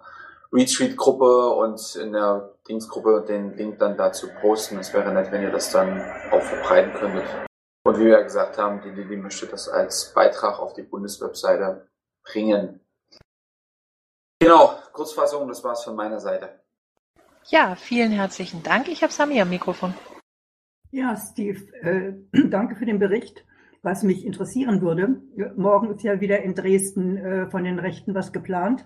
Retweet-Gruppe 0.53 1.49
und 1.49 1.95
in 1.95 2.13
der 2.13 2.53
Dingsgruppe 2.69 3.25
den 3.27 3.57
Link 3.57 3.79
dann 3.79 3.97
dazu 3.97 4.27
posten. 4.39 4.77
Es 4.77 4.93
wäre 4.93 5.11
nett, 5.11 5.31
wenn 5.31 5.41
ihr 5.41 5.51
das 5.51 5.71
dann 5.71 5.99
auch 6.31 6.41
verbreiten 6.41 6.93
könntet. 6.93 7.25
Und 7.83 7.97
wie 7.97 8.05
wir 8.05 8.19
ja 8.19 8.21
gesagt 8.21 8.57
haben, 8.57 8.81
die 8.81 8.89
Lilly 8.89 9.17
möchte 9.17 9.47
das 9.47 9.67
als 9.67 10.13
Beitrag 10.13 10.59
auf 10.59 10.73
die 10.73 10.83
Bundeswebseite 10.83 11.87
bringen. 12.23 12.81
Genau, 14.39 14.71
Kurzfassung, 14.93 15.47
das 15.47 15.63
war's 15.63 15.83
von 15.83 15.95
meiner 15.95 16.19
Seite. 16.19 16.59
Ja, 17.47 17.75
vielen 17.75 18.11
herzlichen 18.11 18.61
Dank. 18.61 18.87
Ich 18.87 19.01
habe 19.01 19.11
Sami 19.11 19.41
am 19.41 19.49
Mikrofon. 19.49 19.95
Ja, 20.91 21.15
Steve, 21.15 21.65
äh, 21.81 22.13
danke 22.49 22.75
für 22.75 22.85
den 22.85 22.99
Bericht. 22.99 23.45
Was 23.81 24.03
mich 24.03 24.25
interessieren 24.25 24.81
würde, 24.81 25.21
morgen 25.55 25.91
ist 25.91 26.03
ja 26.03 26.19
wieder 26.19 26.41
in 26.41 26.55
Dresden 26.55 27.17
äh, 27.17 27.49
von 27.49 27.63
den 27.63 27.79
Rechten 27.79 28.13
was 28.13 28.31
geplant. 28.31 28.85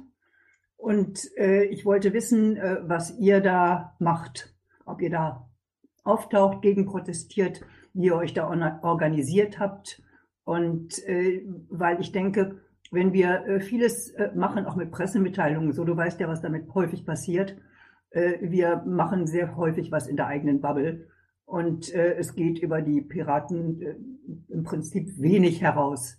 Und 0.78 1.20
äh, 1.38 1.64
ich 1.66 1.86
wollte 1.86 2.14
wissen, 2.14 2.56
äh, 2.58 2.78
was 2.84 3.18
ihr 3.18 3.42
da 3.42 3.96
macht. 4.00 4.54
Ob 4.86 5.02
ihr 5.02 5.10
da 5.10 5.50
auftaucht, 6.04 6.62
gegen 6.62 6.86
protestiert, 6.86 7.62
wie 7.94 8.06
ihr 8.06 8.16
euch 8.16 8.34
da 8.34 8.48
organisiert 8.82 9.60
habt. 9.60 10.02
Und 10.44 11.04
äh, 11.08 11.46
weil 11.70 12.00
ich 12.00 12.12
denke, 12.12 12.62
wenn 12.92 13.14
wir 13.14 13.46
äh, 13.48 13.60
vieles 13.62 14.12
äh, 14.12 14.32
machen, 14.36 14.66
auch 14.66 14.76
mit 14.76 14.92
Pressemitteilungen, 14.92 15.72
so 15.72 15.86
du 15.86 15.96
weißt 15.96 16.20
ja, 16.20 16.28
was 16.28 16.42
damit 16.42 16.72
häufig 16.76 17.06
passiert. 17.06 17.58
Äh, 18.12 18.38
wir 18.42 18.84
machen 18.86 19.26
sehr 19.26 19.56
häufig 19.56 19.92
was 19.92 20.08
in 20.08 20.18
der 20.18 20.28
eigenen 20.28 20.62
Bubble 20.62 21.08
und 21.46 21.94
es 21.94 22.34
geht 22.36 22.60
über 22.60 22.82
die 22.82 23.02
Piraten 23.02 24.46
im 24.48 24.64
Prinzip 24.64 25.20
wenig 25.20 25.62
heraus. 25.62 26.18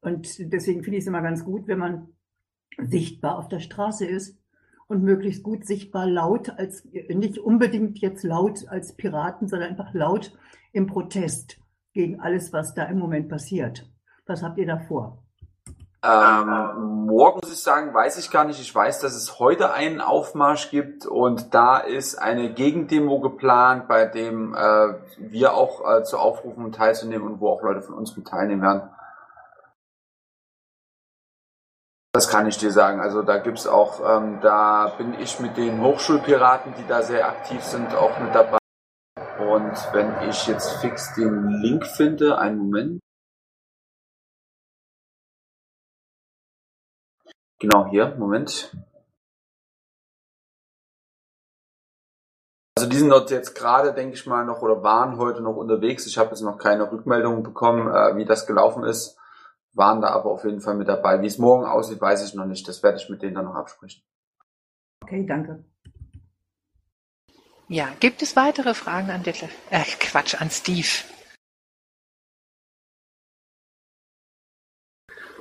Und 0.00 0.52
deswegen 0.52 0.84
finde 0.84 0.98
ich 0.98 1.02
es 1.02 1.08
immer 1.08 1.20
ganz 1.20 1.44
gut, 1.44 1.66
wenn 1.66 1.80
man 1.80 2.10
sichtbar 2.84 3.38
auf 3.38 3.48
der 3.48 3.58
Straße 3.58 4.06
ist 4.06 4.40
und 4.86 5.02
möglichst 5.02 5.42
gut 5.42 5.66
sichtbar 5.66 6.06
laut 6.06 6.50
als 6.50 6.84
nicht 7.08 7.38
unbedingt 7.38 7.98
jetzt 7.98 8.22
laut 8.22 8.68
als 8.68 8.94
Piraten, 8.94 9.48
sondern 9.48 9.70
einfach 9.70 9.92
laut 9.94 10.38
im 10.72 10.86
Protest 10.86 11.58
gegen 11.92 12.20
alles, 12.20 12.52
was 12.52 12.72
da 12.74 12.84
im 12.84 13.00
Moment 13.00 13.28
passiert. 13.28 13.90
Was 14.26 14.44
habt 14.44 14.58
ihr 14.58 14.66
da 14.66 14.78
vor? 14.78 15.27
Ähm, 16.00 17.06
morgen 17.06 17.40
muss 17.42 17.52
ich 17.52 17.60
sagen, 17.60 17.92
weiß 17.92 18.18
ich 18.18 18.30
gar 18.30 18.44
nicht. 18.44 18.60
Ich 18.60 18.72
weiß, 18.72 19.00
dass 19.00 19.16
es 19.16 19.40
heute 19.40 19.72
einen 19.72 20.00
Aufmarsch 20.00 20.70
gibt 20.70 21.06
und 21.06 21.54
da 21.54 21.78
ist 21.78 22.16
eine 22.16 22.54
Gegendemo 22.54 23.18
geplant, 23.20 23.88
bei 23.88 24.06
dem 24.06 24.54
äh, 24.54 24.94
wir 25.18 25.54
auch 25.54 25.80
äh, 25.90 26.04
zu 26.04 26.18
aufrufen, 26.18 26.70
teilzunehmen 26.70 27.26
und 27.26 27.40
wo 27.40 27.50
auch 27.50 27.62
Leute 27.62 27.82
von 27.82 27.94
uns 27.94 28.16
mit 28.16 28.28
teilnehmen 28.28 28.62
werden. 28.62 28.90
Das 32.12 32.28
kann 32.28 32.46
ich 32.46 32.58
dir 32.58 32.70
sagen. 32.70 33.00
Also 33.00 33.22
da 33.22 33.38
gibt's 33.38 33.66
auch, 33.66 34.00
ähm, 34.00 34.40
da 34.40 34.94
bin 34.98 35.14
ich 35.14 35.40
mit 35.40 35.56
den 35.56 35.80
Hochschulpiraten, 35.82 36.74
die 36.78 36.86
da 36.86 37.02
sehr 37.02 37.28
aktiv 37.28 37.62
sind, 37.62 37.94
auch 37.94 38.18
mit 38.20 38.34
dabei. 38.34 38.58
Und 39.40 39.76
wenn 39.92 40.28
ich 40.28 40.46
jetzt 40.46 40.76
fix 40.80 41.14
den 41.14 41.48
Link 41.60 41.84
finde, 41.86 42.38
einen 42.38 42.58
Moment. 42.58 43.00
Genau 47.58 47.86
hier, 47.86 48.14
Moment. 48.16 48.76
Also 52.76 52.88
die 52.88 52.96
sind 52.96 53.08
dort 53.08 53.30
jetzt 53.32 53.56
gerade, 53.56 53.92
denke 53.92 54.14
ich 54.14 54.24
mal, 54.26 54.44
noch 54.44 54.62
oder 54.62 54.84
waren 54.84 55.18
heute 55.18 55.40
noch 55.40 55.56
unterwegs. 55.56 56.06
Ich 56.06 56.16
habe 56.16 56.30
jetzt 56.30 56.42
noch 56.42 56.58
keine 56.58 56.92
Rückmeldung 56.92 57.42
bekommen, 57.42 57.88
äh, 57.88 58.16
wie 58.16 58.24
das 58.24 58.46
gelaufen 58.46 58.84
ist. 58.84 59.18
Waren 59.72 60.00
da 60.00 60.10
aber 60.10 60.30
auf 60.30 60.44
jeden 60.44 60.60
Fall 60.60 60.76
mit 60.76 60.86
dabei. 60.86 61.20
Wie 61.20 61.26
es 61.26 61.38
morgen 61.38 61.64
aussieht, 61.64 62.00
weiß 62.00 62.24
ich 62.24 62.34
noch 62.34 62.46
nicht. 62.46 62.68
Das 62.68 62.84
werde 62.84 62.98
ich 62.98 63.08
mit 63.08 63.22
denen 63.22 63.34
dann 63.34 63.46
noch 63.46 63.56
absprechen. 63.56 64.04
Okay, 65.02 65.26
danke. 65.26 65.64
Ja, 67.66 67.88
gibt 67.98 68.22
es 68.22 68.36
weitere 68.36 68.74
Fragen 68.74 69.10
an 69.10 69.24
Detlef? 69.24 69.50
Äh, 69.70 69.82
Quatsch, 69.98 70.40
an 70.40 70.50
Steve. 70.50 70.86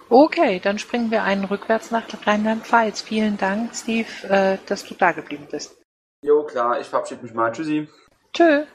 Okay, 0.10 0.60
dann 0.62 0.80
springen 0.80 1.12
wir 1.12 1.24
einen 1.24 1.43
rückwärts 1.43 1.91
nach 1.91 2.05
Rheinland-Pfalz. 2.26 3.01
Vielen 3.01 3.38
Dank, 3.38 3.76
Steve, 3.76 4.08
äh, 4.30 4.58
dass 4.66 4.86
du 4.86 4.95
da 4.95 5.12
geblieben 5.12 5.47
bist. 5.51 5.78
Jo, 6.22 6.43
klar, 6.43 6.80
ich 6.80 6.88
verabschiede 6.88 7.24
mich 7.24 7.34
mal. 7.34 7.51
Tschüssi. 7.51 7.88
Tschö. 8.34 8.66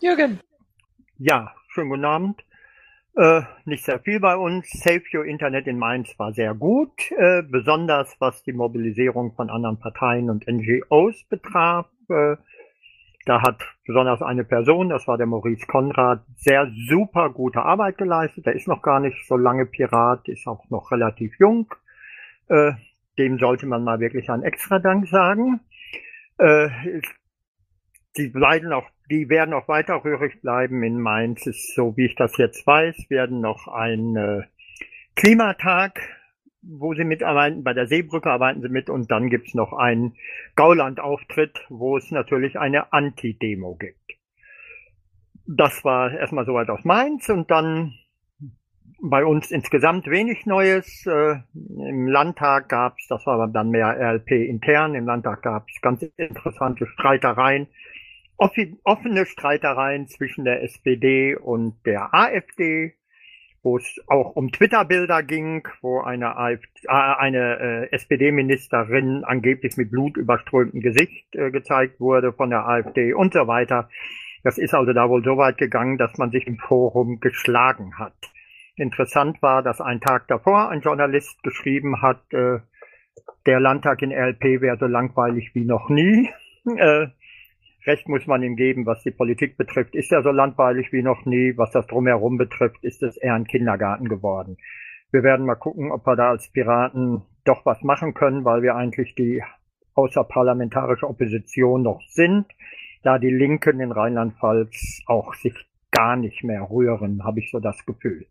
Jürgen. 0.00 0.40
Ja, 1.18 1.54
schönen 1.68 1.90
guten 1.90 2.04
Abend. 2.04 2.44
Äh, 3.16 3.42
nicht 3.64 3.84
sehr 3.84 3.98
viel 3.98 4.20
bei 4.20 4.36
uns. 4.36 4.70
Save 4.70 5.02
Your 5.12 5.24
Internet 5.24 5.66
in 5.66 5.78
Mainz 5.78 6.16
war 6.18 6.32
sehr 6.32 6.54
gut, 6.54 7.10
äh, 7.10 7.42
besonders 7.42 8.14
was 8.20 8.42
die 8.44 8.52
Mobilisierung 8.52 9.34
von 9.34 9.50
anderen 9.50 9.78
Parteien 9.78 10.30
und 10.30 10.46
NGOs 10.46 11.24
betraf. 11.28 11.86
Äh, 12.08 12.36
da 13.26 13.42
hat 13.42 13.62
besonders 13.86 14.22
eine 14.22 14.44
Person, 14.44 14.88
das 14.88 15.06
war 15.06 15.18
der 15.18 15.26
Maurice 15.26 15.66
Konrad, 15.66 16.24
sehr 16.36 16.70
super 16.88 17.30
gute 17.30 17.62
Arbeit 17.62 17.98
geleistet. 17.98 18.46
Der 18.46 18.54
ist 18.54 18.66
noch 18.66 18.82
gar 18.82 19.00
nicht 19.00 19.26
so 19.26 19.36
lange 19.36 19.66
Pirat, 19.66 20.28
ist 20.28 20.46
auch 20.46 20.68
noch 20.70 20.90
relativ 20.90 21.38
jung. 21.38 21.72
Äh, 22.48 22.72
dem 23.18 23.38
sollte 23.38 23.66
man 23.66 23.84
mal 23.84 24.00
wirklich 24.00 24.30
einen 24.30 24.42
extra 24.42 24.78
Dank 24.78 25.06
sagen. 25.08 25.60
Äh, 26.38 26.68
die 28.16 28.28
bleiben 28.28 28.72
auch, 28.72 28.88
die 29.10 29.28
werden 29.28 29.52
auch 29.54 29.68
weiter 29.68 30.02
rührig 30.02 30.40
bleiben 30.40 30.82
in 30.82 30.98
Mainz. 30.98 31.46
Ist 31.46 31.74
so, 31.74 31.96
wie 31.96 32.06
ich 32.06 32.14
das 32.16 32.36
jetzt 32.38 32.66
weiß, 32.66 33.10
werden 33.10 33.40
noch 33.40 33.68
ein 33.68 34.16
äh, 34.16 34.42
Klimatag 35.14 36.00
wo 36.62 36.94
sie 36.94 37.04
mitarbeiten, 37.04 37.64
bei 37.64 37.72
der 37.72 37.86
Seebrücke 37.86 38.30
arbeiten 38.30 38.62
sie 38.62 38.68
mit 38.68 38.90
und 38.90 39.10
dann 39.10 39.30
gibt's 39.30 39.54
noch 39.54 39.72
einen 39.72 40.14
Gauland-Auftritt, 40.56 41.64
wo 41.68 41.96
es 41.96 42.10
natürlich 42.10 42.58
eine 42.58 42.92
Anti-Demo 42.92 43.76
gibt. 43.76 43.96
Das 45.46 45.84
war 45.84 46.12
erstmal 46.12 46.46
soweit 46.46 46.68
aus 46.68 46.84
Mainz 46.84 47.28
und 47.28 47.50
dann 47.50 47.94
bei 49.02 49.24
uns 49.24 49.50
insgesamt 49.50 50.06
wenig 50.06 50.46
Neues. 50.46 51.06
Äh, 51.06 51.36
Im 51.54 52.06
Landtag 52.06 52.68
gab's, 52.68 53.06
das 53.08 53.26
war 53.26 53.48
dann 53.48 53.70
mehr 53.70 53.88
RLP 53.88 54.30
intern, 54.30 54.94
im 54.94 55.06
Landtag 55.06 55.42
gab's 55.42 55.80
ganz 55.80 56.02
interessante 56.16 56.86
Streitereien, 56.86 57.66
offene 58.36 59.26
Streitereien 59.26 60.08
zwischen 60.08 60.44
der 60.44 60.62
SPD 60.62 61.36
und 61.36 61.84
der 61.86 62.14
AfD 62.14 62.94
wo 63.62 63.76
es 63.76 64.00
auch 64.06 64.36
um 64.36 64.50
Twitter-Bilder 64.50 65.22
ging, 65.22 65.66
wo 65.82 66.00
eine, 66.00 66.36
AfD, 66.36 66.66
äh, 66.84 66.90
eine 66.90 67.88
äh, 67.90 67.94
SPD-Ministerin 67.94 69.24
angeblich 69.24 69.76
mit 69.76 69.90
blutüberströmtem 69.90 70.80
Gesicht 70.80 71.34
äh, 71.34 71.50
gezeigt 71.50 72.00
wurde 72.00 72.32
von 72.32 72.50
der 72.50 72.66
AfD 72.66 73.12
und 73.12 73.34
so 73.34 73.46
weiter. 73.46 73.88
Das 74.42 74.56
ist 74.56 74.74
also 74.74 74.92
da 74.92 75.08
wohl 75.08 75.22
so 75.22 75.36
weit 75.36 75.58
gegangen, 75.58 75.98
dass 75.98 76.16
man 76.16 76.30
sich 76.30 76.46
im 76.46 76.56
Forum 76.56 77.20
geschlagen 77.20 77.98
hat. 77.98 78.14
Interessant 78.76 79.42
war, 79.42 79.62
dass 79.62 79.80
ein 79.80 80.00
Tag 80.00 80.26
davor 80.28 80.70
ein 80.70 80.80
Journalist 80.80 81.42
geschrieben 81.42 82.00
hat, 82.00 82.20
äh, 82.32 82.60
der 83.46 83.60
Landtag 83.60 84.02
in 84.02 84.12
RLP 84.12 84.60
wäre 84.60 84.78
so 84.78 84.86
langweilig 84.86 85.54
wie 85.54 85.64
noch 85.64 85.88
nie. 85.88 86.30
Äh, 86.76 87.08
Recht 87.86 88.08
muss 88.08 88.26
man 88.26 88.42
ihm 88.42 88.56
geben, 88.56 88.84
was 88.84 89.02
die 89.02 89.10
Politik 89.10 89.56
betrifft, 89.56 89.94
ist 89.94 90.12
er 90.12 90.22
so 90.22 90.30
langweilig 90.30 90.92
wie 90.92 91.02
noch 91.02 91.24
nie. 91.24 91.56
Was 91.56 91.70
das 91.70 91.86
drumherum 91.86 92.36
betrifft, 92.36 92.84
ist 92.84 93.02
es 93.02 93.16
eher 93.16 93.34
ein 93.34 93.46
Kindergarten 93.46 94.08
geworden. 94.08 94.58
Wir 95.12 95.22
werden 95.22 95.46
mal 95.46 95.54
gucken, 95.54 95.90
ob 95.90 96.06
wir 96.06 96.16
da 96.16 96.30
als 96.30 96.48
Piraten 96.50 97.22
doch 97.44 97.64
was 97.64 97.82
machen 97.82 98.14
können, 98.14 98.44
weil 98.44 98.62
wir 98.62 98.76
eigentlich 98.76 99.14
die 99.14 99.42
außerparlamentarische 99.94 101.08
Opposition 101.08 101.82
noch 101.82 102.00
sind, 102.08 102.46
da 103.02 103.18
die 103.18 103.30
Linken 103.30 103.80
in 103.80 103.92
Rheinland-Pfalz 103.92 105.02
auch 105.06 105.34
sich 105.34 105.54
gar 105.90 106.16
nicht 106.16 106.44
mehr 106.44 106.68
rühren, 106.70 107.24
habe 107.24 107.40
ich 107.40 107.50
so 107.50 107.60
das 107.60 107.84
Gefühl. 107.86 108.26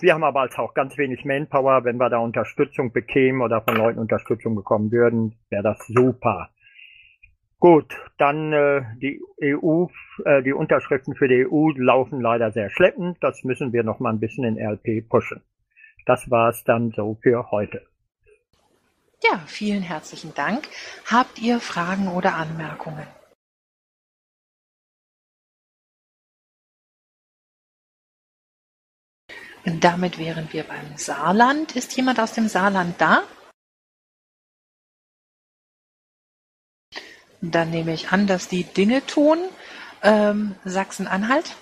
Wir 0.00 0.14
haben 0.14 0.24
aber 0.24 0.40
als 0.40 0.58
auch 0.58 0.74
ganz 0.74 0.98
wenig 0.98 1.24
Manpower. 1.24 1.84
Wenn 1.84 1.98
wir 1.98 2.10
da 2.10 2.18
Unterstützung 2.18 2.92
bekämen 2.92 3.40
oder 3.40 3.60
von 3.60 3.76
Leuten 3.76 4.00
Unterstützung 4.00 4.56
bekommen 4.56 4.90
würden, 4.90 5.36
wäre 5.48 5.62
das 5.62 5.86
super. 5.86 6.50
Gut, 7.60 7.94
dann 8.16 8.54
äh, 8.54 8.82
die 9.02 9.20
EU, 9.42 9.86
äh, 10.24 10.42
die 10.42 10.54
Unterschriften 10.54 11.14
für 11.14 11.28
die 11.28 11.46
EU 11.46 11.68
laufen 11.76 12.18
leider 12.22 12.52
sehr 12.52 12.70
schleppend. 12.70 13.18
Das 13.20 13.44
müssen 13.44 13.74
wir 13.74 13.82
noch 13.82 14.00
mal 14.00 14.14
ein 14.14 14.18
bisschen 14.18 14.44
in 14.44 14.58
RLP 14.58 15.06
pushen. 15.06 15.42
Das 16.06 16.30
war's 16.30 16.64
dann 16.64 16.90
so 16.92 17.18
für 17.22 17.50
heute. 17.50 17.86
Ja, 19.22 19.42
vielen 19.46 19.82
herzlichen 19.82 20.32
Dank. 20.34 20.66
Habt 21.04 21.38
ihr 21.42 21.60
Fragen 21.60 22.08
oder 22.08 22.34
Anmerkungen? 22.34 23.06
Damit 29.66 30.18
wären 30.18 30.48
wir 30.50 30.64
beim 30.64 30.96
Saarland. 30.96 31.76
Ist 31.76 31.94
jemand 31.94 32.18
aus 32.20 32.32
dem 32.32 32.48
Saarland 32.48 32.94
da? 32.98 33.24
Dann 37.40 37.70
nehme 37.70 37.92
ich 37.94 38.10
an, 38.12 38.26
dass 38.26 38.48
die 38.48 38.64
Dinge 38.64 39.04
tun. 39.06 39.38
Ähm, 40.02 40.54
Sachsen-Anhalt? 40.64 41.56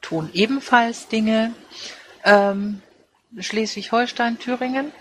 Tun 0.00 0.30
ebenfalls 0.32 1.08
Dinge. 1.08 1.54
Ähm, 2.24 2.82
Schleswig-Holstein, 3.38 4.38
Thüringen? 4.38 4.92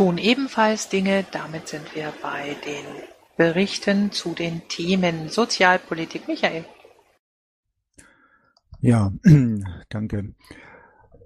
tun 0.00 0.16
ebenfalls 0.16 0.88
Dinge. 0.88 1.26
Damit 1.30 1.68
sind 1.68 1.94
wir 1.94 2.10
bei 2.22 2.56
den 2.64 2.86
Berichten 3.36 4.12
zu 4.12 4.32
den 4.32 4.66
Themen 4.66 5.28
Sozialpolitik. 5.28 6.26
Michael. 6.26 6.64
Ja, 8.80 9.12
danke. 9.90 10.34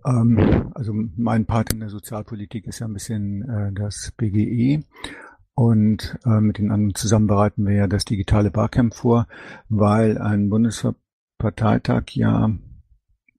Ähm, 0.05 0.73
also 0.75 0.93
mein 1.17 1.47
Part 1.47 1.73
in 1.73 1.81
der 1.81 1.89
Sozialpolitik 1.89 2.67
ist 2.67 2.81
ja 2.81 2.87
ein 2.87 2.93
bisschen 2.93 3.49
äh, 3.49 3.73
das 3.73 4.13
BGE. 4.17 4.85
Und 5.55 6.19
äh, 6.25 6.41
mit 6.41 6.59
den 6.59 6.73
anderen 6.73 6.97
zusammen 6.97 7.29
bereiten 7.29 7.65
wir 7.65 7.75
ja 7.75 7.87
das 7.87 8.05
digitale 8.05 8.51
Barcamp 8.51 8.95
vor, 8.95 9.29
weil 9.69 10.19
ein 10.19 10.51
Bundesparteitag 10.51 12.11
ja 12.11 12.51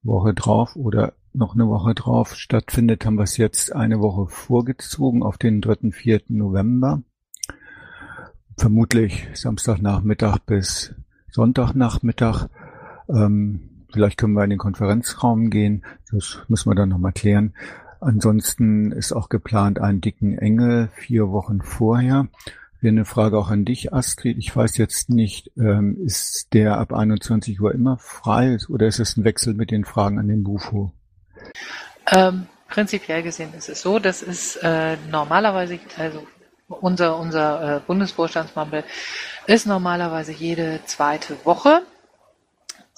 Woche 0.02 0.32
drauf 0.32 0.76
oder 0.76 1.12
noch 1.34 1.54
eine 1.54 1.68
Woche 1.68 1.94
drauf 1.94 2.34
stattfindet, 2.34 3.04
haben 3.04 3.18
wir 3.18 3.24
es 3.24 3.36
jetzt 3.36 3.74
eine 3.74 4.00
Woche 4.00 4.28
vorgezogen 4.28 5.22
auf 5.22 5.36
den 5.36 5.60
3. 5.60 5.90
4. 5.90 6.22
November. 6.28 7.02
Vermutlich 8.56 9.28
Samstagnachmittag 9.34 10.38
bis 10.46 10.94
Sonntagnachmittag. 11.30 12.48
Ähm, 13.10 13.75
vielleicht 13.92 14.18
können 14.18 14.34
wir 14.34 14.44
in 14.44 14.50
den 14.50 14.58
Konferenzraum 14.58 15.50
gehen. 15.50 15.84
Das 16.10 16.38
müssen 16.48 16.70
wir 16.70 16.74
dann 16.74 16.88
nochmal 16.88 17.12
klären. 17.12 17.54
Ansonsten 18.00 18.92
ist 18.92 19.12
auch 19.12 19.28
geplant 19.28 19.80
einen 19.80 20.00
dicken 20.00 20.38
Engel 20.38 20.88
vier 20.94 21.30
Wochen 21.30 21.62
vorher. 21.62 22.28
Wäre 22.80 22.92
eine 22.92 23.04
Frage 23.04 23.38
auch 23.38 23.50
an 23.50 23.64
dich, 23.64 23.92
Astrid. 23.92 24.36
Ich 24.38 24.54
weiß 24.54 24.76
jetzt 24.76 25.08
nicht, 25.08 25.50
ähm, 25.56 25.96
ist 26.04 26.52
der 26.52 26.78
ab 26.78 26.92
21 26.92 27.60
Uhr 27.60 27.74
immer 27.74 27.96
frei 27.98 28.58
oder 28.68 28.86
ist 28.86 29.00
es 29.00 29.16
ein 29.16 29.24
Wechsel 29.24 29.54
mit 29.54 29.70
den 29.70 29.84
Fragen 29.84 30.18
an 30.18 30.28
den 30.28 30.44
Bufo? 30.44 30.92
Ähm, 32.12 32.46
prinzipiell 32.68 33.22
gesehen 33.22 33.54
ist 33.54 33.68
es 33.68 33.80
so, 33.80 33.98
dass 33.98 34.22
es 34.22 34.56
äh, 34.56 34.96
normalerweise, 35.10 35.78
also 35.96 36.26
unser, 36.68 37.18
unser 37.18 37.76
äh, 37.76 37.80
Bundesvorstandsmammel 37.80 38.84
ist 39.46 39.66
normalerweise 39.66 40.32
jede 40.32 40.80
zweite 40.84 41.36
Woche. 41.44 41.82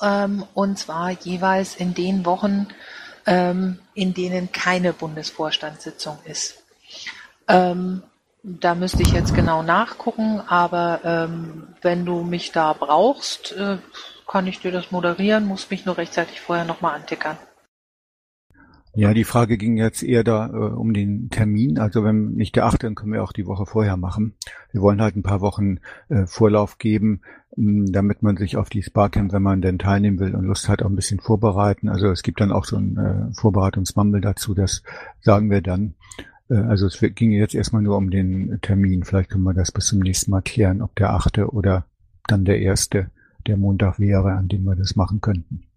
Ähm, 0.01 0.45
und 0.55 0.79
zwar 0.79 1.11
jeweils 1.11 1.77
in 1.77 1.95
den 1.95 2.25
Wochen, 2.25 2.69
ähm, 3.27 3.79
in 3.95 4.15
denen 4.15 4.53
keine 4.53 4.93
Bundesvorstandssitzung 4.93 6.19
ist. 6.25 6.63
Ähm, 7.49 8.03
da 8.43 8.75
müsste 8.75 9.03
ich 9.03 9.13
jetzt 9.13 9.35
genau 9.35 9.63
nachgucken, 9.63 10.41
aber 10.47 11.01
ähm, 11.05 11.75
wenn 11.83 12.07
du 12.07 12.23
mich 12.23 12.53
da 12.53 12.73
brauchst, 12.73 13.53
äh, 13.53 13.79
kann 14.27 14.47
ich 14.47 14.61
dir 14.61 14.73
das 14.73 14.91
moderieren, 14.91 15.47
muss 15.47 15.71
mich 15.71 15.85
nur 15.85 15.99
rechtzeitig 15.99 16.41
vorher 16.41 16.65
nochmal 16.65 16.95
antickern. 16.95 17.39
Ja, 18.95 19.15
die 19.15 19.25
Frage 19.25 19.59
ging 19.59 19.77
jetzt 19.77 20.03
eher 20.03 20.25
da 20.25 20.49
äh, 20.49 20.51
um 20.51 20.93
den 20.93 21.31
Termin. 21.31 21.79
Also 21.79 22.05
wenn 22.05 22.33
nicht 22.33 22.57
der 22.57 22.67
achte, 22.67 22.87
dann 22.87 22.95
können 22.95 23.13
wir 23.13 23.23
auch 23.23 23.33
die 23.33 23.47
Woche 23.47 23.67
vorher 23.67 23.97
machen. 23.97 24.35
Wir 24.73 24.81
wollen 24.81 25.01
halt 25.01 25.17
ein 25.17 25.23
paar 25.23 25.41
Wochen 25.41 25.79
äh, 26.09 26.27
Vorlauf 26.27 26.79
geben, 26.79 27.21
mh, 27.57 27.87
hm, 27.87 27.93
damit 27.93 28.23
man 28.23 28.37
sich 28.37 28.57
auf 28.57 28.71
die 28.71 28.83
Sparcamp, 28.83 29.33
wenn 29.33 29.43
man 29.43 29.61
denn 29.61 29.79
teilnehmen 29.79 30.19
will 30.19 30.35
und 30.35 30.45
Lust 30.45 30.69
hat, 30.69 30.83
auch 30.83 30.89
ein 30.89 30.97
bisschen 30.97 31.21
vorbereiten. 31.21 31.89
Also 31.89 32.09
es 32.11 32.23
gibt 32.23 32.41
dann 32.41 32.53
auch 32.53 32.65
so 32.65 32.77
ein 32.77 32.97
äh, 32.97 33.35
Vorbereitungsmammel 33.35 34.21
dazu, 34.21 34.55
das 34.55 34.83
sagen 35.21 35.51
wir 35.51 35.61
dann. 35.61 35.95
Äh, 36.49 36.57
also 36.57 36.87
es 36.87 36.99
ging 37.01 37.31
jetzt 37.31 37.55
erstmal 37.55 37.83
nur 37.83 37.97
um 37.97 38.11
den 38.11 38.59
Termin. 38.63 39.05
Vielleicht 39.05 39.31
können 39.31 39.45
wir 39.45 39.55
das 39.55 39.71
bis 39.71 39.87
zum 39.87 40.01
nächsten 40.01 40.31
Mal 40.31 40.43
klären, 40.43 40.83
ob 40.83 40.97
der 40.97 41.11
achte 41.11 41.51
oder 41.53 41.85
dann 42.27 42.45
der 42.45 42.61
erste 42.61 43.11
der 43.47 43.57
Montag 43.57 44.01
wäre, 44.01 44.33
an 44.33 44.49
dem 44.49 44.65
wir 44.65 44.75
das 44.75 44.97
machen 44.97 45.21
könnten. 45.21 45.68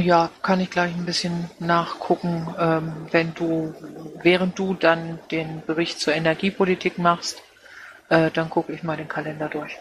Ja, 0.00 0.30
kann 0.40 0.60
ich 0.60 0.70
gleich 0.70 0.94
ein 0.94 1.04
bisschen 1.04 1.50
nachgucken, 1.58 2.46
ähm, 2.58 2.92
wenn 3.10 3.34
du, 3.34 3.74
während 4.22 4.58
du 4.58 4.72
dann 4.72 5.18
den 5.30 5.62
Bericht 5.66 6.00
zur 6.00 6.14
Energiepolitik 6.14 6.96
machst, 6.96 7.42
äh, 8.08 8.30
dann 8.30 8.48
gucke 8.48 8.72
ich 8.72 8.82
mal 8.82 8.96
den 8.96 9.08
Kalender 9.08 9.50
durch. 9.50 9.78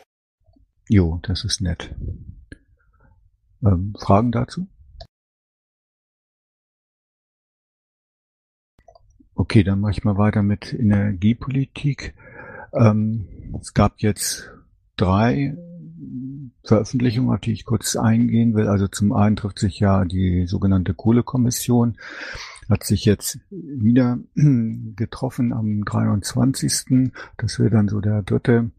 Jo, 0.89 1.19
das 1.21 1.45
ist 1.45 1.61
nett. 1.61 1.95
Ähm, 3.63 3.93
Fragen 3.97 4.33
dazu? 4.33 4.67
Okay, 9.33 9.63
dann 9.63 9.79
mache 9.79 9.91
ich 9.91 10.03
mal 10.03 10.17
weiter 10.17 10.43
mit 10.43 10.73
Energiepolitik. 10.73 12.15
Ähm, 12.73 13.55
es 13.61 13.73
gab 13.73 14.01
jetzt 14.01 14.51
drei 14.97 15.55
Veröffentlichungen, 16.63 17.33
auf 17.33 17.39
die 17.39 17.53
ich 17.53 17.65
kurz 17.65 17.95
eingehen 17.95 18.53
will. 18.53 18.67
Also 18.67 18.87
zum 18.87 19.13
einen 19.13 19.35
trifft 19.35 19.59
sich 19.59 19.79
ja 19.79 20.05
die 20.05 20.45
sogenannte 20.47 20.93
Kohlekommission, 20.93 21.97
hat 22.69 22.83
sich 22.83 23.05
jetzt 23.05 23.39
wieder 23.49 24.19
getroffen 24.35 25.53
am 25.53 25.83
23. 25.85 27.11
Das 27.37 27.59
wäre 27.59 27.69
dann 27.69 27.87
so 27.87 27.99
der 27.99 28.21
dritte 28.23 28.71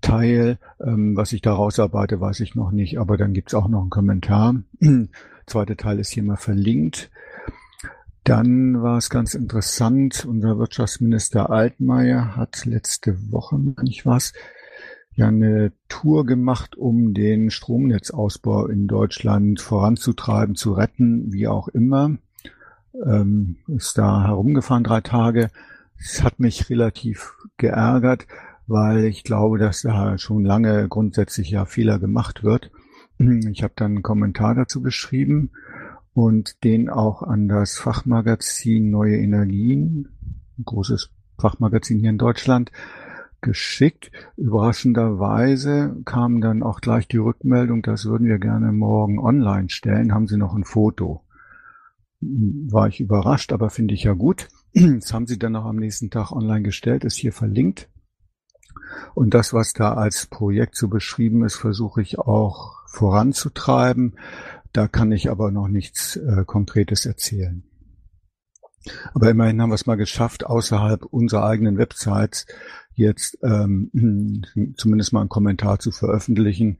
Teil. 0.00 0.58
Ähm, 0.80 1.16
was 1.16 1.32
ich 1.32 1.40
da 1.42 1.54
rausarbeite, 1.54 2.20
weiß 2.20 2.40
ich 2.40 2.54
noch 2.54 2.70
nicht, 2.70 2.98
aber 2.98 3.16
dann 3.16 3.32
gibt's 3.32 3.54
auch 3.54 3.68
noch 3.68 3.80
einen 3.80 3.90
Kommentar. 3.90 4.56
Zweiter 5.46 5.76
Teil 5.76 5.98
ist 5.98 6.10
hier 6.10 6.22
mal 6.22 6.36
verlinkt. 6.36 7.10
Dann 8.24 8.82
war 8.82 8.98
es 8.98 9.10
ganz 9.10 9.34
interessant, 9.34 10.24
unser 10.24 10.56
Wirtschaftsminister 10.56 11.50
Altmaier 11.50 12.36
hat 12.36 12.64
letzte 12.66 13.32
Woche, 13.32 13.58
wenn 13.58 13.86
ich 13.88 14.06
was, 14.06 14.32
ja 15.14 15.28
eine 15.28 15.72
Tour 15.88 16.24
gemacht, 16.26 16.76
um 16.76 17.14
den 17.14 17.50
Stromnetzausbau 17.50 18.66
in 18.66 18.86
Deutschland 18.86 19.60
voranzutreiben, 19.60 20.54
zu 20.54 20.72
retten, 20.72 21.32
wie 21.32 21.48
auch 21.48 21.68
immer. 21.68 22.16
Ähm, 23.06 23.56
ist 23.68 23.98
da 23.98 24.26
herumgefahren 24.26 24.84
drei 24.84 25.00
Tage. 25.00 25.50
Es 25.98 26.22
hat 26.22 26.40
mich 26.40 26.68
relativ 26.70 27.34
geärgert, 27.56 28.26
weil 28.66 29.04
ich 29.04 29.24
glaube, 29.24 29.58
dass 29.58 29.82
da 29.82 30.18
schon 30.18 30.44
lange 30.44 30.88
grundsätzlich 30.88 31.50
ja 31.50 31.64
Fehler 31.64 31.98
gemacht 31.98 32.42
wird. 32.42 32.70
Ich 33.18 33.62
habe 33.62 33.74
dann 33.76 33.92
einen 33.92 34.02
Kommentar 34.02 34.54
dazu 34.54 34.82
geschrieben 34.82 35.50
und 36.14 36.64
den 36.64 36.88
auch 36.88 37.22
an 37.22 37.48
das 37.48 37.78
Fachmagazin 37.78 38.90
Neue 38.90 39.16
Energien, 39.16 40.08
ein 40.58 40.64
großes 40.64 41.10
Fachmagazin 41.38 42.00
hier 42.00 42.10
in 42.10 42.18
Deutschland, 42.18 42.72
geschickt. 43.42 44.10
Überraschenderweise 44.36 45.96
kam 46.04 46.40
dann 46.40 46.62
auch 46.62 46.80
gleich 46.80 47.06
die 47.08 47.18
Rückmeldung, 47.18 47.82
das 47.82 48.06
würden 48.06 48.28
wir 48.28 48.38
gerne 48.38 48.72
morgen 48.72 49.18
online 49.18 49.68
stellen. 49.68 50.14
Haben 50.14 50.28
Sie 50.28 50.36
noch 50.36 50.54
ein 50.54 50.64
Foto? 50.64 51.24
War 52.20 52.88
ich 52.88 53.00
überrascht, 53.00 53.52
aber 53.52 53.70
finde 53.70 53.94
ich 53.94 54.04
ja 54.04 54.14
gut. 54.14 54.48
Das 54.74 55.12
haben 55.12 55.26
Sie 55.26 55.38
dann 55.38 55.56
auch 55.56 55.66
am 55.66 55.76
nächsten 55.76 56.10
Tag 56.10 56.32
online 56.32 56.62
gestellt, 56.62 57.04
ist 57.04 57.16
hier 57.16 57.32
verlinkt. 57.32 57.90
Und 59.14 59.34
das, 59.34 59.52
was 59.52 59.72
da 59.72 59.94
als 59.94 60.26
Projekt 60.26 60.76
so 60.76 60.88
beschrieben 60.88 61.44
ist, 61.44 61.56
versuche 61.56 62.00
ich 62.00 62.18
auch 62.18 62.86
voranzutreiben. 62.88 64.18
Da 64.72 64.88
kann 64.88 65.12
ich 65.12 65.30
aber 65.30 65.50
noch 65.50 65.68
nichts 65.68 66.16
äh, 66.16 66.44
Konkretes 66.46 67.04
erzählen. 67.04 67.64
Aber 69.14 69.30
immerhin 69.30 69.60
haben 69.60 69.70
wir 69.70 69.74
es 69.74 69.86
mal 69.86 69.96
geschafft, 69.96 70.44
außerhalb 70.44 71.04
unserer 71.04 71.44
eigenen 71.44 71.78
Websites 71.78 72.46
jetzt 72.94 73.38
ähm, 73.42 74.42
zumindest 74.76 75.12
mal 75.12 75.20
einen 75.20 75.28
Kommentar 75.28 75.78
zu 75.78 75.90
veröffentlichen. 75.90 76.78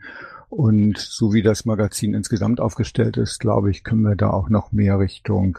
Und 0.49 0.99
so 0.99 1.33
wie 1.33 1.43
das 1.43 1.65
Magazin 1.65 2.15
insgesamt 2.15 2.61
aufgestellt 2.61 3.17
ist, 3.17 3.39
glaube 3.39 3.71
ich, 3.71 3.85
können 3.85 4.03
wir 4.03 4.17
da 4.17 4.31
auch 4.31 4.51
noch 4.51 4.71
mehr 4.71 4.99
Richtung 4.99 5.59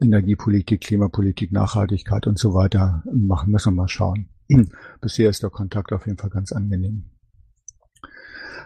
Energiepolitik, 0.00 0.82
Klimapolitik, 0.82 1.52
Nachhaltigkeit 1.52 2.26
und 2.26 2.38
so 2.38 2.52
weiter 2.54 3.02
machen. 3.10 3.52
Müssen 3.52 3.72
wir 3.72 3.82
mal 3.82 3.88
schauen. 3.88 4.28
Bisher 5.00 5.30
ist 5.30 5.42
der 5.42 5.50
Kontakt 5.50 5.92
auf 5.92 6.06
jeden 6.06 6.18
Fall 6.18 6.30
ganz 6.30 6.52
angenehm. 6.52 7.04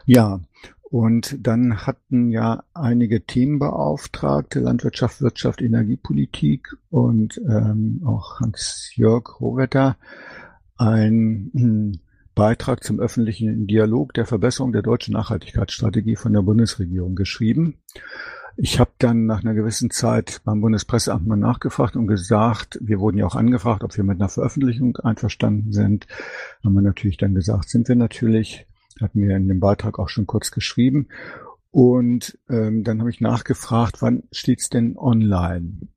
Ja, 0.05 0.41
und 0.89 1.37
dann 1.47 1.87
hatten 1.87 2.31
ja 2.31 2.63
einige 2.73 3.25
Themenbeauftragte, 3.25 4.61
Landwirtschaft, 4.61 5.21
Wirtschaft, 5.21 5.61
Energiepolitik 5.61 6.77
und 6.91 7.39
ähm, 7.39 8.03
auch 8.07 8.41
Hans-Jörg 8.41 9.41
Rohwetter 9.41 9.97
einen 10.77 11.51
hm, 11.55 12.01
Beitrag 12.35 12.85
zum 12.85 13.01
öffentlichen 13.01 13.67
Dialog 13.67 14.13
der 14.15 14.27
Verbesserung 14.27 14.73
der 14.73 14.83
deutschen 14.83 15.13
Nachhaltigkeitsstrategie 15.15 16.17
von 16.17 16.33
der 16.33 16.43
Bundesregierung 16.43 17.15
geschrieben. 17.15 17.79
Ich 18.59 18.81
habe 18.81 18.91
dann 18.99 19.27
nach 19.27 19.43
einer 19.43 19.55
gewissen 19.55 19.91
Zeit 19.91 20.41
beim 20.45 20.61
Bundespresseamt 20.61 21.27
mal 21.27 21.37
nachgefragt 21.37 21.97
und 21.97 22.07
gesagt, 22.07 22.79
wir 22.81 23.01
wurden 23.01 23.19
ja 23.19 23.27
auch 23.27 23.37
angefragt, 23.37 23.85
ob 23.85 23.97
wir 23.97 24.05
mit 24.05 24.19
einer 24.19 24.31
Veröffentlichung 24.31 24.97
einverstanden 24.97 25.73
sind. 25.73 26.07
Haben 26.65 26.75
wir 26.75 26.83
natürlich 26.83 27.19
dann 27.19 27.35
gesagt, 27.35 27.69
sind 27.69 27.89
wir 27.89 27.97
natürlich 27.97 28.67
hatten 29.01 29.21
wir 29.21 29.37
in 29.37 29.49
dem 29.49 29.61
Beitrag 29.61 29.99
auch 29.99 30.09
schon 30.09 30.27
kurz 30.27 30.51
geschrieben. 30.51 31.09
Und 31.71 32.39
ähm, 32.49 32.85
dann 32.85 33.01
habe 33.01 33.11
ich 33.11 33.21
nachgefragt, 33.21 34.01
wann 34.01 34.23
steht's 34.33 34.71
denn 34.71 34.97
online? 34.97 35.89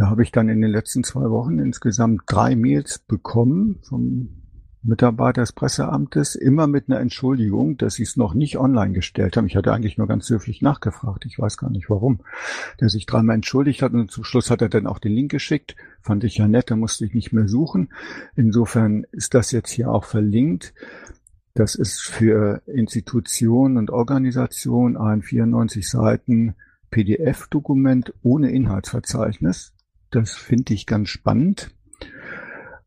Da 0.00 0.08
habe 0.08 0.22
ich 0.22 0.32
dann 0.32 0.48
in 0.48 0.62
den 0.62 0.70
letzten 0.70 1.04
zwei 1.04 1.28
Wochen 1.28 1.58
insgesamt 1.58 2.22
drei 2.24 2.56
Mails 2.56 3.00
bekommen 3.00 3.80
vom 3.82 4.30
Mitarbeiter 4.82 5.42
des 5.42 5.52
Presseamtes, 5.52 6.36
immer 6.36 6.66
mit 6.66 6.88
einer 6.88 7.00
Entschuldigung, 7.00 7.76
dass 7.76 7.96
sie 7.96 8.04
es 8.04 8.16
noch 8.16 8.32
nicht 8.32 8.56
online 8.56 8.94
gestellt 8.94 9.36
haben. 9.36 9.44
Ich 9.44 9.56
hatte 9.56 9.74
eigentlich 9.74 9.98
nur 9.98 10.06
ganz 10.06 10.30
höflich 10.30 10.62
nachgefragt. 10.62 11.26
Ich 11.26 11.38
weiß 11.38 11.58
gar 11.58 11.68
nicht 11.68 11.90
warum. 11.90 12.20
Der 12.80 12.88
sich 12.88 13.04
dreimal 13.04 13.34
entschuldigt 13.34 13.82
hat 13.82 13.92
und 13.92 14.10
zum 14.10 14.24
Schluss 14.24 14.50
hat 14.50 14.62
er 14.62 14.70
dann 14.70 14.86
auch 14.86 15.00
den 15.00 15.12
Link 15.12 15.30
geschickt. 15.30 15.76
Fand 16.00 16.24
ich 16.24 16.38
ja 16.38 16.48
nett, 16.48 16.70
da 16.70 16.76
musste 16.76 17.04
ich 17.04 17.12
nicht 17.12 17.34
mehr 17.34 17.46
suchen. 17.46 17.90
Insofern 18.36 19.04
ist 19.12 19.34
das 19.34 19.52
jetzt 19.52 19.68
hier 19.68 19.90
auch 19.90 20.04
verlinkt. 20.04 20.72
Das 21.52 21.74
ist 21.74 22.00
für 22.00 22.62
Institutionen 22.64 23.76
und 23.76 23.90
Organisationen 23.90 24.96
ein 24.96 25.20
94 25.20 25.86
Seiten 25.86 26.54
PDF-Dokument 26.90 28.14
ohne 28.22 28.50
Inhaltsverzeichnis. 28.50 29.74
Das 30.10 30.34
finde 30.34 30.74
ich 30.74 30.86
ganz 30.86 31.08
spannend. 31.08 31.70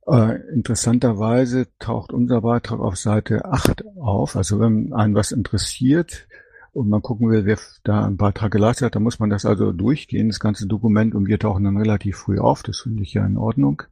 Äh, 0.05 0.39
interessanterweise 0.53 1.67
taucht 1.80 2.11
unser 2.11 2.41
Beitrag 2.41 2.80
auf 2.80 2.97
Seite 2.97 3.45
8 3.45 3.86
auf. 3.97 4.36
Also 4.36 4.59
wenn 4.59 4.93
einen 4.93 5.15
was 5.15 5.32
interessiert 5.32 6.28
und 6.74 6.89
man 6.89 7.01
gucken 7.01 7.30
will, 7.30 7.45
wer 7.45 7.57
da 7.84 8.05
einen 8.05 8.17
Beitrag 8.17 8.51
geleistet 8.51 8.88
hat, 8.88 8.95
dann 8.95 9.03
muss 9.03 9.19
man 9.19 9.30
das 9.30 9.45
also 9.45 9.71
durchgehen, 9.71 10.28
das 10.28 10.39
ganze 10.39 10.67
Dokument, 10.67 11.15
und 11.15 11.28
wir 11.28 11.39
tauchen 11.39 11.63
dann 11.63 11.78
relativ 11.78 12.17
früh 12.17 12.39
auf. 12.39 12.63
Das 12.63 12.82
finde 12.82 13.03
ich 13.03 13.13
ja 13.13 13.26
in 13.26 13.38
Ordnung. 13.38 13.84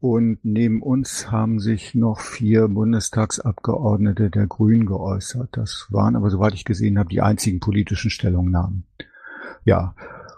Und 0.00 0.38
neben 0.42 0.82
uns 0.82 1.30
haben 1.30 1.60
sich 1.60 1.94
noch 1.94 2.20
vier 2.20 2.68
Bundestagsabgeordnete 2.68 4.28
der 4.28 4.46
Grünen 4.46 4.84
geäußert. 4.84 5.48
Das 5.52 5.86
waren 5.88 6.16
aber, 6.16 6.28
soweit 6.28 6.52
ich 6.52 6.66
gesehen 6.66 6.98
habe, 6.98 7.08
die 7.08 7.22
einzigen 7.22 7.58
politischen 7.58 8.10
Stellungnahmen. 8.10 8.84
Ja, 9.64 9.94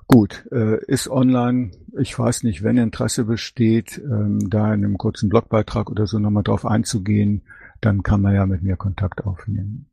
gut, 0.06 0.46
äh, 0.52 0.84
ist 0.86 1.08
online. 1.08 1.72
Ich 1.98 2.18
weiß 2.18 2.42
nicht, 2.42 2.62
wenn 2.62 2.76
Interesse 2.76 3.24
besteht, 3.24 3.98
ähm, 3.98 4.50
da 4.50 4.72
in 4.72 4.84
einem 4.84 4.98
kurzen 4.98 5.28
Blogbeitrag 5.28 5.90
oder 5.90 6.06
so 6.06 6.18
nochmal 6.18 6.42
drauf 6.42 6.64
einzugehen, 6.66 7.42
dann 7.80 8.02
kann 8.02 8.22
man 8.22 8.34
ja 8.34 8.46
mit 8.46 8.62
mir 8.62 8.76
Kontakt 8.76 9.24
aufnehmen. 9.24 9.90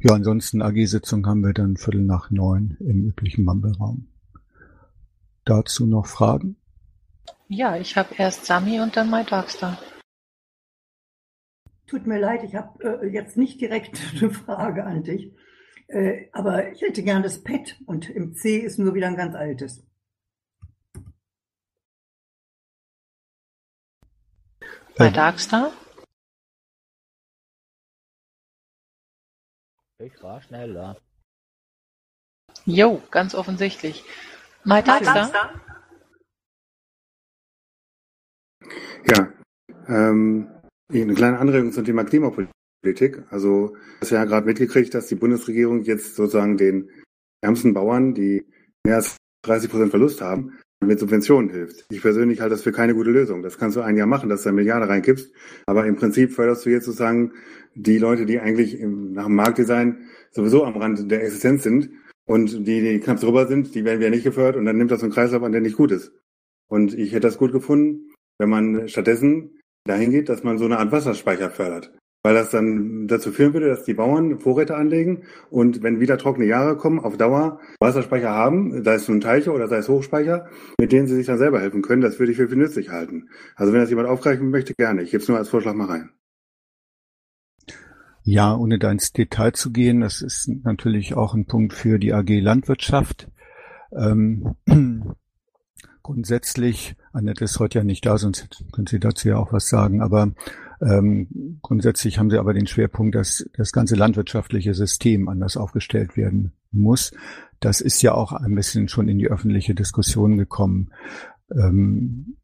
Ja, 0.00 0.14
ansonsten 0.14 0.62
AG-Sitzung 0.62 1.26
haben 1.26 1.44
wir 1.44 1.52
dann 1.52 1.76
Viertel 1.76 2.02
nach 2.02 2.30
neun 2.30 2.76
im 2.78 3.08
üblichen 3.08 3.44
Mumble-Raum. 3.44 4.06
Dazu 5.44 5.86
noch 5.86 6.06
Fragen? 6.06 6.56
Ja, 7.48 7.76
ich 7.76 7.96
habe 7.96 8.14
erst 8.16 8.44
Sami 8.44 8.80
und 8.80 8.96
dann 8.96 9.10
My 9.10 9.24
Darkstar. 9.24 9.78
Tut 11.86 12.06
mir 12.06 12.20
leid, 12.20 12.44
ich 12.44 12.54
habe 12.54 13.02
äh, 13.02 13.08
jetzt 13.08 13.36
nicht 13.38 13.60
direkt 13.60 13.98
eine 14.20 14.30
Frage 14.30 14.84
an 14.84 15.02
dich. 15.02 15.32
Äh, 15.88 16.28
aber 16.32 16.70
ich 16.70 16.82
hätte 16.82 17.02
gern 17.02 17.22
das 17.22 17.42
Pad 17.42 17.76
und 17.86 18.10
im 18.10 18.34
C 18.34 18.58
ist 18.58 18.78
nur 18.78 18.94
wieder 18.94 19.06
ein 19.06 19.16
ganz 19.16 19.34
altes. 19.34 19.82
My 24.98 25.10
Darkstar? 25.12 25.72
Ich 30.00 30.22
war 30.22 30.42
schneller. 30.42 31.00
Jo, 32.66 33.02
ganz 33.10 33.34
offensichtlich. 33.34 34.04
My 34.64 34.82
Darkstar? 34.82 35.30
Ja, 39.06 39.32
ähm, 39.86 40.50
eine 40.92 41.14
kleine 41.14 41.38
Anregung 41.38 41.72
zum 41.72 41.84
Thema 41.84 42.04
Klimapolitik. 42.04 42.57
Also, 43.30 43.76
hast 44.00 44.10
ja 44.10 44.24
gerade 44.24 44.46
mitgekriegt, 44.46 44.94
dass 44.94 45.06
die 45.06 45.14
Bundesregierung 45.14 45.82
jetzt 45.82 46.14
sozusagen 46.14 46.56
den 46.56 46.90
ärmsten 47.40 47.74
Bauern, 47.74 48.14
die 48.14 48.46
mehr 48.84 48.96
als 48.96 49.16
30 49.44 49.70
Prozent 49.70 49.90
Verlust 49.90 50.20
haben, 50.20 50.58
mit 50.80 50.98
Subventionen 50.98 51.50
hilft. 51.50 51.86
Ich 51.90 52.00
persönlich 52.00 52.40
halte 52.40 52.54
das 52.54 52.62
für 52.62 52.72
keine 52.72 52.94
gute 52.94 53.10
Lösung. 53.10 53.42
Das 53.42 53.58
kannst 53.58 53.76
du 53.76 53.80
ein 53.80 53.96
Jahr 53.96 54.06
machen, 54.06 54.28
dass 54.28 54.42
du 54.42 54.48
eine 54.48 54.56
Milliarde 54.56 54.88
reinkippst. 54.88 55.32
Aber 55.66 55.86
im 55.86 55.96
Prinzip 55.96 56.32
förderst 56.32 56.66
du 56.66 56.70
jetzt 56.70 56.84
sozusagen 56.84 57.32
die 57.74 57.98
Leute, 57.98 58.26
die 58.26 58.38
eigentlich 58.38 58.78
im, 58.78 59.12
nach 59.12 59.26
dem 59.26 59.34
Marktdesign 59.34 60.08
sowieso 60.30 60.64
am 60.64 60.76
Rand 60.76 61.10
der 61.10 61.22
Existenz 61.24 61.62
sind 61.62 61.90
und 62.26 62.66
die, 62.66 62.80
die 62.80 63.00
knapp 63.00 63.20
drüber 63.20 63.46
sind, 63.46 63.74
die 63.74 63.84
werden 63.84 64.00
wieder 64.00 64.10
nicht 64.10 64.24
gefördert 64.24 64.56
und 64.56 64.66
dann 64.66 64.76
nimmt 64.76 64.90
das 64.90 65.00
so 65.00 65.06
einen 65.06 65.14
Kreislauf 65.14 65.42
an, 65.42 65.52
der 65.52 65.60
nicht 65.60 65.76
gut 65.76 65.90
ist. 65.90 66.12
Und 66.68 66.94
ich 66.94 67.12
hätte 67.12 67.26
das 67.26 67.38
gut 67.38 67.52
gefunden, 67.52 68.12
wenn 68.38 68.50
man 68.50 68.88
stattdessen 68.88 69.58
dahin 69.84 70.10
geht, 70.10 70.28
dass 70.28 70.44
man 70.44 70.58
so 70.58 70.66
eine 70.66 70.78
Art 70.78 70.92
Wasserspeicher 70.92 71.50
fördert. 71.50 71.96
Weil 72.28 72.34
das 72.34 72.50
dann 72.50 73.08
dazu 73.08 73.32
führen 73.32 73.54
würde, 73.54 73.68
dass 73.68 73.84
die 73.84 73.94
Bauern 73.94 74.38
Vorräte 74.38 74.76
anlegen 74.76 75.22
und 75.48 75.82
wenn 75.82 75.98
wieder 75.98 76.18
trockene 76.18 76.44
Jahre 76.44 76.76
kommen, 76.76 77.00
auf 77.00 77.16
Dauer 77.16 77.58
Wasserspeicher 77.80 78.28
haben, 78.28 78.84
sei 78.84 78.96
es 78.96 79.08
nun 79.08 79.22
Teiche 79.22 79.50
oder 79.50 79.66
sei 79.66 79.78
es 79.78 79.88
Hochspeicher, 79.88 80.46
mit 80.78 80.92
denen 80.92 81.06
sie 81.06 81.14
sich 81.14 81.24
dann 81.24 81.38
selber 81.38 81.58
helfen 81.58 81.80
können. 81.80 82.02
Das 82.02 82.18
würde 82.18 82.32
ich 82.32 82.36
für, 82.36 82.46
für 82.46 82.56
nützlich 82.56 82.90
halten. 82.90 83.30
Also 83.56 83.72
wenn 83.72 83.80
das 83.80 83.88
jemand 83.88 84.10
aufgreifen 84.10 84.50
möchte, 84.50 84.74
gerne. 84.74 85.00
Ich 85.04 85.10
gebe 85.10 85.22
es 85.22 85.28
nur 85.30 85.38
als 85.38 85.48
Vorschlag 85.48 85.72
mal 85.72 85.86
rein. 85.86 86.10
Ja, 88.24 88.54
ohne 88.54 88.78
da 88.78 88.90
ins 88.90 89.14
Detail 89.14 89.52
zu 89.52 89.72
gehen, 89.72 90.02
das 90.02 90.20
ist 90.20 90.50
natürlich 90.64 91.14
auch 91.14 91.32
ein 91.32 91.46
Punkt 91.46 91.72
für 91.72 91.98
die 91.98 92.12
AG 92.12 92.28
Landwirtschaft. 92.28 93.30
Ähm, 93.90 94.54
grundsätzlich, 96.02 96.94
Annette 97.14 97.44
ist 97.44 97.58
heute 97.58 97.78
ja 97.78 97.84
nicht 97.84 98.04
da, 98.04 98.18
sonst 98.18 98.66
können 98.70 98.86
Sie 98.86 99.00
dazu 99.00 99.28
ja 99.28 99.38
auch 99.38 99.54
was 99.54 99.70
sagen, 99.70 100.02
aber 100.02 100.34
ähm, 100.80 101.58
grundsätzlich 101.62 102.18
haben 102.18 102.30
Sie 102.30 102.38
aber 102.38 102.54
den 102.54 102.66
Schwerpunkt, 102.66 103.14
dass 103.14 103.48
das 103.56 103.72
ganze 103.72 103.96
landwirtschaftliche 103.96 104.74
System 104.74 105.28
anders 105.28 105.56
aufgestellt 105.56 106.16
werden 106.16 106.52
muss. 106.70 107.12
Das 107.60 107.80
ist 107.80 108.02
ja 108.02 108.14
auch 108.14 108.32
ein 108.32 108.54
bisschen 108.54 108.88
schon 108.88 109.08
in 109.08 109.18
die 109.18 109.28
öffentliche 109.28 109.74
Diskussion 109.74 110.36
gekommen. 110.36 110.90
Ähm, 111.50 112.36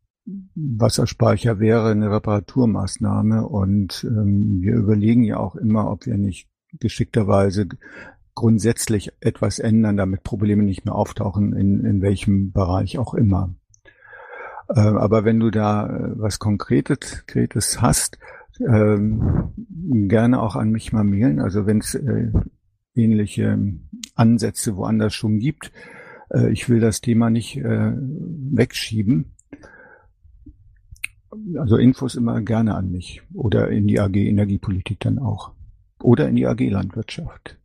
Wasserspeicher 0.55 1.61
wäre 1.61 1.91
eine 1.91 2.11
Reparaturmaßnahme 2.11 3.47
und 3.47 4.05
ähm, 4.09 4.63
wir 4.63 4.75
überlegen 4.75 5.25
ja 5.25 5.37
auch 5.37 5.55
immer, 5.55 5.91
ob 5.91 6.07
wir 6.07 6.17
nicht 6.17 6.49
geschickterweise 6.81 7.69
grundsätzlich 8.35 9.13
etwas 9.21 9.59
ändern, 9.59 9.97
damit 9.97 10.25
Probleme 10.25 10.63
nicht 10.63 10.85
mehr 10.85 10.95
auftauchen, 10.95 11.53
in, 11.53 11.85
in 11.85 12.03
welchem 12.03 12.53
Bereich 12.53 12.99
auch 12.99 13.15
immer. 13.15 13.55
Äh, 14.69 14.81
aber 14.81 15.25
wenn 15.25 15.41
du 15.41 15.51
da 15.51 15.87
äh, 15.87 16.13
was 16.17 16.39
Konkretes, 16.39 17.27
Konkretes 17.27 17.81
hast, 17.81 18.19
ähm, 18.61 19.53
gerne 20.09 20.41
auch 20.41 20.57
an 20.57 20.71
mich 20.71 20.93
mal 20.93 21.05
mailen. 21.05 21.41
Also 21.41 21.67
wenn 21.67 21.79
es 21.79 21.95
äh, 21.95 22.31
ähnliche 22.95 23.59
Ansätze 24.15 24.77
woanders 24.77 25.15
schon 25.15 25.39
gibt, 25.39 25.73
äh, 26.31 26.51
ich 26.51 26.69
will 26.69 26.81
das 26.81 27.01
Thema 27.01 27.31
nicht 27.31 27.57
äh, 27.57 27.93
wegschieben. 27.97 29.33
Also 31.59 31.77
Infos 31.77 32.15
immer 32.15 32.41
gerne 32.43 32.77
an 32.77 32.93
mich 32.93 33.23
oder 33.33 33.69
in 33.69 33.89
die 33.89 33.99
AG 33.99 34.15
Energiepolitik 34.15 35.01
dann 35.01 35.19
auch 35.19 35.53
oder 36.01 36.29
in 36.29 36.37
die 36.37 36.47
AG 36.47 36.61
Landwirtschaft. 36.61 37.59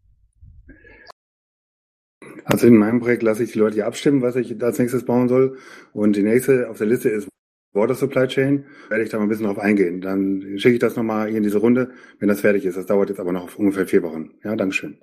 Also 2.46 2.68
in 2.68 2.78
meinem 2.78 3.00
Projekt 3.00 3.24
lasse 3.24 3.44
ich 3.44 3.52
die 3.52 3.60
Leute 3.60 3.78
ja 3.78 3.88
abstimmen, 3.88 4.22
was 4.22 4.36
ich 4.36 4.62
als 4.62 4.80
nächstes 4.80 5.06
bauen 5.06 5.28
soll. 5.28 5.58
Und 5.94 6.16
die 6.16 6.24
nächste 6.24 6.70
auf 6.70 6.78
der 6.78 6.88
Liste 6.88 7.10
ist 7.10 7.28
Water 7.74 7.94
Supply 7.94 8.28
Chain, 8.28 8.66
werde 8.90 9.04
ich 9.04 9.10
da 9.10 9.18
mal 9.18 9.24
ein 9.24 9.30
bisschen 9.30 9.46
drauf 9.46 9.60
eingehen. 9.60 10.02
Dann 10.02 10.58
schicke 10.58 10.74
ich 10.74 10.80
das 10.80 10.96
nochmal 10.96 11.28
hier 11.28 11.38
in 11.38 11.44
diese 11.44 11.60
Runde, 11.60 11.92
wenn 12.20 12.28
das 12.28 12.42
fertig 12.42 12.66
ist. 12.66 12.78
Das 12.78 12.86
dauert 12.86 13.10
jetzt 13.10 13.20
aber 13.20 13.32
noch 13.32 13.56
ungefähr 13.58 13.88
vier 13.88 14.04
Wochen. 14.04 14.32
Ja, 14.44 14.56
Dankeschön. 14.56 15.00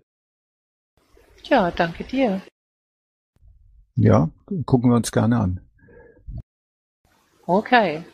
Ja, 1.45 1.71
danke 1.71 2.05
dir. 2.05 2.43
Ja, 3.95 4.31
gucken 4.65 4.91
wir 4.91 4.97
uns 4.97 5.13
gerne 5.13 5.39
an. 5.39 5.61
Okay. 7.47 8.05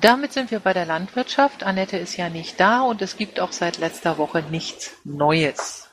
Damit 0.00 0.32
sind 0.32 0.50
wir 0.50 0.60
bei 0.60 0.72
der 0.72 0.86
Landwirtschaft. 0.86 1.62
Annette 1.62 1.98
ist 1.98 2.16
ja 2.16 2.30
nicht 2.30 2.58
da 2.58 2.80
und 2.80 3.02
es 3.02 3.16
gibt 3.18 3.38
auch 3.38 3.52
seit 3.52 3.78
letzter 3.78 4.16
Woche 4.16 4.42
nichts 4.50 4.94
Neues. 5.04 5.90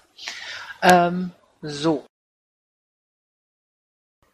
Ähm, 0.82 1.32
so. 1.62 2.06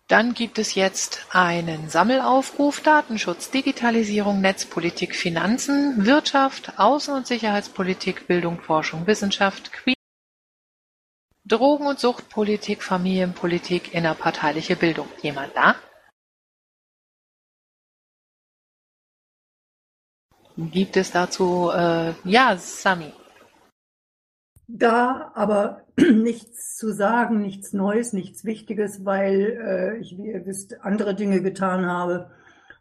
Dann 0.07 0.33
gibt 0.33 0.57
es 0.57 0.73
jetzt 0.73 1.27
einen 1.35 1.89
Sammelaufruf 1.89 2.79
Datenschutz, 2.81 3.51
Digitalisierung, 3.51 4.39
Netzpolitik, 4.39 5.13
Finanzen, 5.13 6.05
Wirtschaft, 6.05 6.79
Außen- 6.79 7.13
und 7.13 7.27
Sicherheitspolitik, 7.27 8.25
Bildung, 8.25 8.61
Forschung, 8.61 9.05
Wissenschaft, 9.05 9.73
Queen, 9.73 9.95
Drogen- 11.43 11.87
und 11.87 11.99
Suchtpolitik, 11.99 12.83
Familienpolitik, 12.83 13.93
innerparteiliche 13.93 14.77
Bildung. 14.77 15.09
Jemand 15.21 15.53
da? 15.57 15.75
Gibt 20.55 20.95
es 20.95 21.11
dazu, 21.11 21.69
äh, 21.69 22.13
ja, 22.23 22.57
Sami. 22.57 23.11
Da 24.67 25.31
aber 25.33 25.83
nichts 25.97 26.75
zu 26.75 26.91
sagen, 26.93 27.41
nichts 27.41 27.73
Neues, 27.73 28.13
nichts 28.13 28.43
Wichtiges, 28.43 29.05
weil 29.05 29.57
äh, 29.61 29.97
ich, 29.97 30.17
wie 30.17 30.27
ihr 30.27 30.45
wisst, 30.45 30.83
andere 30.83 31.15
Dinge 31.15 31.41
getan 31.41 31.85
habe. 31.85 32.29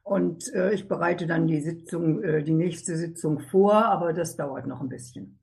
Und 0.03 0.53
äh, 0.55 0.72
ich 0.72 0.89
bereite 0.89 1.26
dann 1.26 1.47
die 1.47 1.61
Sitzung, 1.61 2.22
äh, 2.22 2.43
die 2.43 2.55
nächste 2.55 2.97
Sitzung 2.97 3.41
vor, 3.41 3.87
aber 3.87 4.12
das 4.12 4.37
dauert 4.37 4.66
noch 4.66 4.80
ein 4.80 4.89
bisschen. 4.89 5.39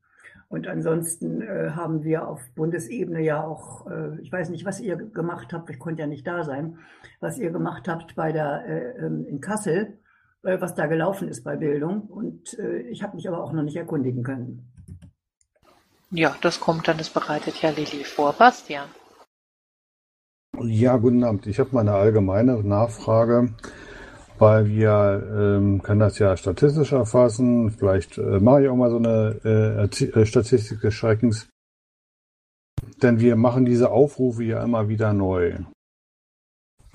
Und 0.50 0.68
ansonsten 0.68 1.42
äh, 1.42 1.72
haben 1.72 2.04
wir 2.04 2.28
auf 2.28 2.40
Bundesebene 2.56 3.22
ja 3.22 3.44
auch, 3.44 3.88
äh, 3.90 4.22
ich 4.22 4.32
weiß 4.32 4.50
nicht, 4.50 4.66
was 4.66 4.80
ihr 4.80 4.98
gemacht 4.98 5.52
habt, 5.52 5.70
ich 5.70 5.80
konnte 5.80 6.02
ja 6.02 6.08
nicht 6.08 6.28
da 6.28 6.44
sein, 6.44 6.78
was 7.20 7.40
ihr 7.40 7.52
gemacht 7.52 7.88
habt 7.88 8.16
bei 8.16 8.32
der 8.32 8.66
äh, 8.68 9.06
ähm, 9.06 9.26
in 9.26 9.42
Kassel, 9.42 9.98
äh, 10.44 10.62
was 10.62 10.76
da 10.76 10.86
gelaufen 10.86 11.28
ist 11.28 11.44
bei 11.44 11.56
Bildung. 11.56 12.02
Und 12.02 12.60
äh, 12.60 12.82
ich 12.82 13.02
habe 13.02 13.16
mich 13.16 13.28
aber 13.28 13.44
auch 13.44 13.52
noch 13.52 13.64
nicht 13.64 13.78
erkundigen 13.78 14.24
können. 14.24 14.73
Ja, 16.16 16.36
das 16.42 16.60
kommt 16.60 16.88
dann, 16.88 17.00
das 17.00 17.10
bereitet 17.10 17.60
ja 17.64 17.72
Lilly 17.72 18.04
vor. 18.04 18.34
Bastian. 18.34 18.88
Ja, 20.62 20.98
guten 20.98 21.24
Abend. 21.24 21.48
Ich 21.48 21.60
habe 21.60 21.72
mal 21.72 21.82
eine 21.82 21.94
allgemeine 21.94 22.64
Nachfrage, 22.64 23.56
weil 24.38 24.68
wir 24.68 25.28
ähm, 25.36 25.82
können 25.82 26.02
das 26.02 26.20
ja 26.20 26.38
statistisch 26.38 26.92
erfassen. 26.92 27.72
Vielleicht 27.72 28.20
äh, 28.20 28.40
mache 28.40 28.62
ich 28.62 28.70
auch 28.70 28.76
mal 28.76 28.92
so 28.92 28.98
eine 28.98 29.40
äh, 29.44 30.20
äh, 30.20 30.26
Statistik 30.28 30.82
des 30.82 30.94
Schreckens. 30.94 31.50
Denn 33.02 33.20
wir 33.20 33.36
machen 33.36 33.66
diese 33.66 33.90
Aufrufe 33.90 34.44
ja 34.44 34.64
immer 34.64 34.90
wieder 34.90 35.14
neu. 35.14 35.56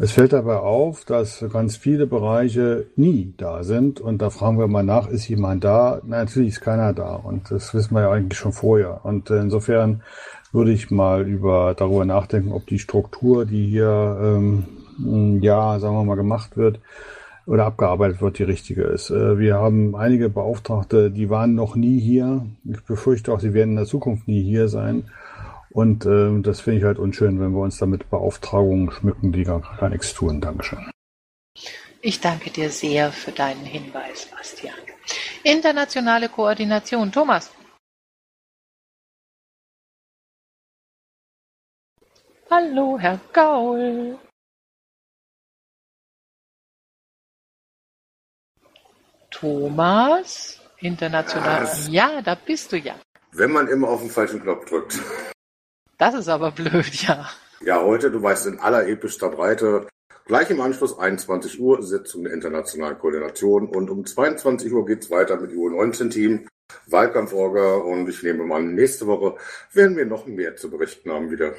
Es 0.01 0.13
fällt 0.13 0.33
dabei 0.33 0.59
auf, 0.59 1.05
dass 1.05 1.45
ganz 1.53 1.77
viele 1.77 2.07
Bereiche 2.07 2.87
nie 2.95 3.35
da 3.37 3.65
sind 3.65 4.01
und 4.01 4.23
da 4.23 4.31
fragen 4.31 4.57
wir 4.57 4.69
mal 4.69 4.85
nach, 4.85 5.09
ist 5.09 5.27
jemand 5.27 5.65
da? 5.65 6.01
Na, 6.05 6.19
natürlich 6.19 6.51
ist 6.51 6.61
keiner 6.61 6.93
da 6.93 7.17
und 7.17 7.51
das 7.51 7.75
wissen 7.75 7.95
wir 7.95 8.03
ja 8.03 8.11
eigentlich 8.13 8.39
schon 8.39 8.53
vorher. 8.53 9.05
Und 9.05 9.29
insofern 9.31 10.03
würde 10.53 10.71
ich 10.71 10.93
mal 10.93 11.27
über 11.27 11.75
darüber 11.77 12.05
nachdenken, 12.05 12.53
ob 12.53 12.65
die 12.69 12.79
Struktur, 12.79 13.45
die 13.45 13.67
hier 13.67 14.21
ähm, 14.23 15.43
ja, 15.43 15.81
sagen 15.81 15.97
wir 15.97 16.05
mal, 16.05 16.15
gemacht 16.15 16.57
wird 16.57 16.79
oder 17.47 17.65
abgearbeitet 17.65 18.23
wird, 18.23 18.39
die 18.39 18.45
richtige 18.45 18.83
ist. 18.83 19.11
Äh, 19.11 19.37
wir 19.41 19.57
haben 19.57 19.97
einige 19.97 20.29
Beauftragte, 20.29 21.11
die 21.11 21.29
waren 21.29 21.57
noch 21.57 21.75
nie 21.75 21.99
hier. 21.99 22.47
Ich 22.65 22.85
befürchte 22.85 23.33
auch, 23.33 23.41
sie 23.41 23.53
werden 23.53 23.71
in 23.71 23.77
der 23.77 23.87
Zukunft 23.87 24.29
nie 24.29 24.45
hier 24.45 24.69
sein. 24.69 25.07
Und 25.79 26.07
äh, 26.07 26.43
das 26.43 26.61
finde 26.63 26.81
ich 26.81 26.85
halt 26.85 26.99
unschön, 26.99 27.39
wenn 27.39 27.53
wir 27.53 27.61
uns 27.61 27.79
damit 27.79 28.11
Beauftragungen 28.11 28.91
schmücken, 28.91 29.31
die 29.31 29.45
gar, 29.45 29.61
gar 29.79 29.89
nichts 29.89 30.13
tun. 30.13 30.41
Dankeschön. 30.41 30.91
Ich 32.01 32.21
danke 32.21 32.51
dir 32.51 32.69
sehr 32.69 33.13
für 33.13 33.31
deinen 33.31 33.65
Hinweis, 33.65 34.27
Bastian. 34.27 34.75
Internationale 35.45 36.29
Koordination, 36.31 37.13
Thomas. 37.13 37.53
Hallo, 42.51 42.99
Herr 42.99 43.21
Gaul. 43.33 44.19
Thomas, 49.31 50.61
international. 50.79 51.63
Was? 51.63 51.87
Ja, 51.87 52.21
da 52.21 52.35
bist 52.35 52.73
du 52.73 52.79
ja. 52.79 52.97
Wenn 53.31 53.53
man 53.53 53.69
immer 53.69 53.91
auf 53.91 54.01
den 54.01 54.11
falschen 54.11 54.43
Knopf 54.43 54.65
drückt. 54.65 54.99
Das 55.99 56.15
ist 56.15 56.29
aber 56.29 56.53
blöd, 56.53 56.95
ja. 57.03 57.29
Ja, 57.61 57.83
heute, 57.83 58.13
du 58.13 58.23
weißt, 58.23 58.47
in 58.47 58.61
aller 58.61 58.87
epischster 58.87 59.31
Breite, 59.31 59.89
gleich 60.27 60.49
im 60.49 60.61
Anschluss 60.61 60.97
21 60.97 61.59
Uhr, 61.61 61.83
Sitzung 61.83 62.23
der 62.23 62.33
internationalen 62.33 62.99
Koordination 62.99 63.69
und 63.69 63.91
um 63.91 64.07
22 64.07 64.73
Uhr 64.73 64.87
geht's 64.87 65.11
weiter 65.11 65.41
mit 65.41 65.51
U19-Team, 65.51 66.47
Wahlkampforga 66.87 67.75
und 67.79 68.09
ich 68.09 68.23
nehme 68.23 68.45
mal 68.45 68.59
an, 68.59 68.75
nächste 68.75 69.09
Woche 69.09 69.37
werden 69.73 69.97
wir 69.97 70.07
noch 70.07 70.27
mehr 70.27 70.55
zu 70.55 70.71
berichten 70.71 71.11
haben 71.11 71.33
wieder. 71.33 71.55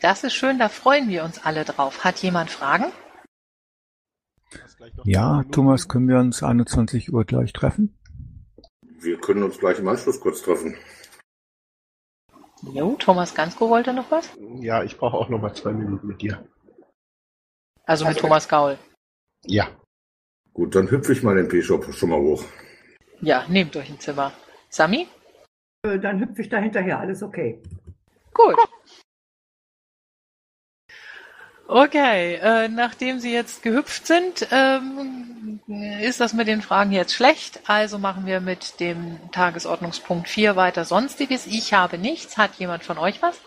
Das 0.00 0.24
ist 0.24 0.34
schön, 0.34 0.58
da 0.58 0.70
freuen 0.70 1.10
wir 1.10 1.24
uns 1.24 1.44
alle 1.44 1.64
drauf. 1.64 2.02
Hat 2.02 2.18
jemand 2.22 2.50
Fragen? 2.50 2.92
Ja, 5.04 5.44
Thomas, 5.50 5.88
können 5.88 6.08
wir 6.08 6.18
uns 6.18 6.42
21 6.42 7.12
Uhr 7.12 7.24
gleich 7.24 7.52
treffen? 7.52 7.98
Wir 9.00 9.18
können 9.18 9.42
uns 9.42 9.58
gleich 9.58 9.78
im 9.78 9.88
Anschluss 9.88 10.18
kurz 10.20 10.40
treffen. 10.40 10.76
Jo, 12.72 12.96
Thomas 12.98 13.34
Gansko 13.34 13.68
wollte 13.68 13.92
noch 13.92 14.10
was? 14.10 14.30
Ja, 14.60 14.82
ich 14.82 14.96
brauche 14.96 15.16
auch 15.16 15.28
noch 15.28 15.40
mal 15.40 15.54
zwei 15.54 15.72
Minuten 15.72 16.06
mit 16.06 16.22
dir. 16.22 16.44
Also 17.84 18.06
mit 18.06 18.18
Thomas 18.18 18.48
Gaul. 18.48 18.78
Ja. 19.44 19.68
Gut, 20.52 20.74
dann 20.74 20.90
hüpfe 20.90 21.12
ich 21.12 21.22
mal 21.22 21.34
den 21.36 21.48
P-Shop 21.48 21.92
schon 21.92 22.10
mal 22.10 22.18
hoch. 22.20 22.44
Ja, 23.20 23.44
nehmt 23.48 23.76
euch 23.76 23.90
ein 23.90 24.00
Zimmer. 24.00 24.32
Sami? 24.70 25.08
Äh, 25.84 25.98
Dann 25.98 26.20
hüpfe 26.20 26.42
ich 26.42 26.48
da 26.48 26.58
hinterher, 26.58 26.98
alles 26.98 27.22
okay. 27.22 27.60
Gut. 28.32 28.56
Okay, 31.66 32.34
äh, 32.34 32.68
nachdem 32.68 33.20
Sie 33.20 33.32
jetzt 33.32 33.62
gehüpft 33.62 34.06
sind, 34.06 34.46
ähm, 34.50 35.43
ist 36.00 36.20
das 36.20 36.32
mit 36.32 36.48
den 36.48 36.62
Fragen 36.62 36.92
jetzt 36.92 37.14
schlecht. 37.14 37.60
Also 37.66 37.98
machen 37.98 38.26
wir 38.26 38.40
mit 38.40 38.80
dem 38.80 39.18
Tagesordnungspunkt 39.32 40.28
4 40.28 40.56
weiter 40.56 40.84
Sonstiges. 40.84 41.46
Ich 41.46 41.72
habe 41.74 41.98
nichts. 41.98 42.36
Hat 42.36 42.54
jemand 42.56 42.84
von 42.84 42.98
euch 42.98 43.22
was? 43.22 43.40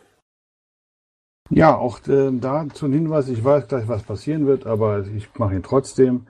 Ja, 1.51 1.77
auch 1.77 2.01
äh, 2.09 2.33
da 2.33 2.67
zum 2.73 2.93
Hinweis, 2.93 3.29
ich 3.29 3.45
weiß 3.45 3.69
gleich, 3.69 3.87
was 3.87 4.03
passieren 4.03 4.47
wird, 4.47 4.67
aber 4.67 5.05
ich 5.07 5.29
mache 5.39 5.55
ihn 5.55 5.63
trotzdem. 5.63 6.27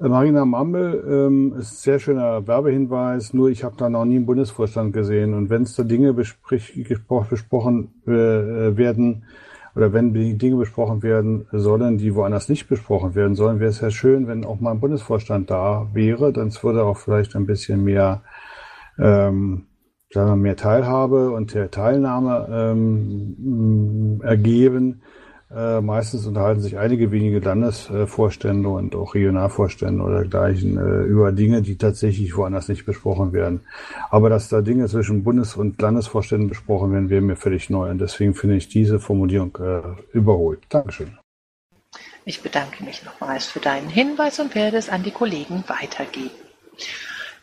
Äh, 0.00 0.08
Marina 0.08 0.44
Mammel 0.44 1.04
ähm, 1.08 1.54
ist 1.56 1.72
ein 1.72 1.76
sehr 1.76 1.98
schöner 2.00 2.46
Werbehinweis, 2.46 3.32
nur 3.32 3.48
ich 3.50 3.62
habe 3.62 3.76
da 3.76 3.88
noch 3.88 4.04
nie 4.04 4.16
einen 4.16 4.26
Bundesvorstand 4.26 4.92
gesehen. 4.92 5.34
Und 5.34 5.50
wenn 5.50 5.62
es 5.62 5.76
da 5.76 5.84
Dinge 5.84 6.12
besprich, 6.14 6.72
besprochen 7.28 7.94
äh, 8.06 8.76
werden, 8.76 9.24
oder 9.76 9.92
wenn 9.92 10.12
Dinge 10.12 10.56
besprochen 10.56 11.04
werden 11.04 11.46
sollen, 11.52 11.96
die 11.96 12.14
woanders 12.16 12.48
nicht 12.48 12.68
besprochen 12.68 13.14
werden 13.14 13.36
sollen, 13.36 13.60
wäre 13.60 13.70
es 13.70 13.80
ja 13.80 13.90
schön, 13.92 14.26
wenn 14.26 14.44
auch 14.44 14.58
mal 14.58 14.72
ein 14.72 14.80
Bundesvorstand 14.80 15.48
da 15.48 15.86
wäre. 15.92 16.32
Dann 16.32 16.52
würde 16.62 16.82
auch 16.82 16.98
vielleicht 16.98 17.36
ein 17.36 17.46
bisschen 17.46 17.84
mehr 17.84 18.22
ähm, 18.98 19.66
sagen 20.12 20.30
wir, 20.30 20.36
mehr 20.36 20.56
Teilhabe 20.56 21.30
und 21.30 21.56
Teilnahme 21.70 22.48
ähm, 22.50 24.20
ergeben. 24.22 25.02
Äh, 25.54 25.80
meistens 25.80 26.26
unterhalten 26.26 26.60
sich 26.60 26.78
einige 26.78 27.10
wenige 27.10 27.40
Landesvorstände 27.40 28.68
und 28.68 28.94
auch 28.94 29.14
Regionalvorstände 29.14 30.02
oder 30.02 30.20
dergleichen 30.20 30.76
äh, 30.78 31.02
über 31.02 31.32
Dinge, 31.32 31.60
die 31.60 31.76
tatsächlich 31.76 32.36
woanders 32.36 32.68
nicht 32.68 32.86
besprochen 32.86 33.32
werden. 33.32 33.62
Aber 34.10 34.30
dass 34.30 34.48
da 34.48 34.60
Dinge 34.60 34.86
zwischen 34.86 35.24
Bundes- 35.24 35.56
und 35.56 35.82
Landesvorständen 35.82 36.48
besprochen 36.48 36.92
werden, 36.92 37.10
wäre 37.10 37.20
mir 37.20 37.34
völlig 37.34 37.68
neu. 37.68 37.90
Und 37.90 37.98
deswegen 37.98 38.34
finde 38.34 38.56
ich 38.56 38.68
diese 38.68 39.00
Formulierung 39.00 39.58
äh, 39.60 40.16
überholt. 40.16 40.60
Dankeschön. 40.68 41.18
Ich 42.24 42.42
bedanke 42.42 42.84
mich 42.84 43.04
nochmals 43.04 43.46
für 43.46 43.58
deinen 43.58 43.88
Hinweis 43.88 44.38
und 44.38 44.54
werde 44.54 44.76
es 44.76 44.88
an 44.88 45.02
die 45.02 45.10
Kollegen 45.10 45.64
weitergeben. 45.66 46.30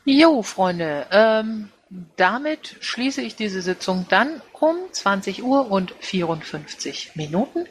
Jo, 0.05 0.41
Freunde, 0.43 1.05
ähm, 1.11 1.67
damit 2.17 2.75
schließe 2.81 3.21
ich 3.21 3.35
diese 3.35 3.61
Sitzung 3.61 4.05
dann 4.09 4.41
um 4.53 4.75
20 4.91 5.43
Uhr 5.43 5.71
und 5.71 5.93
54 5.99 7.15
Minuten. 7.15 7.65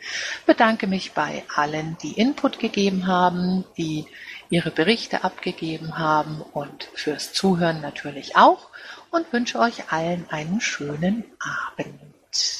Bedanke 0.46 0.86
mich 0.86 1.12
bei 1.12 1.42
allen, 1.54 1.96
die 2.02 2.12
Input 2.12 2.58
gegeben 2.58 3.06
haben, 3.06 3.64
die 3.76 4.06
ihre 4.48 4.70
Berichte 4.70 5.24
abgegeben 5.24 5.98
haben 5.98 6.40
und 6.40 6.88
fürs 6.94 7.32
Zuhören 7.32 7.80
natürlich 7.80 8.36
auch 8.36 8.68
und 9.10 9.32
wünsche 9.32 9.58
euch 9.58 9.92
allen 9.92 10.26
einen 10.30 10.60
schönen 10.60 11.24
Abend. 11.40 12.54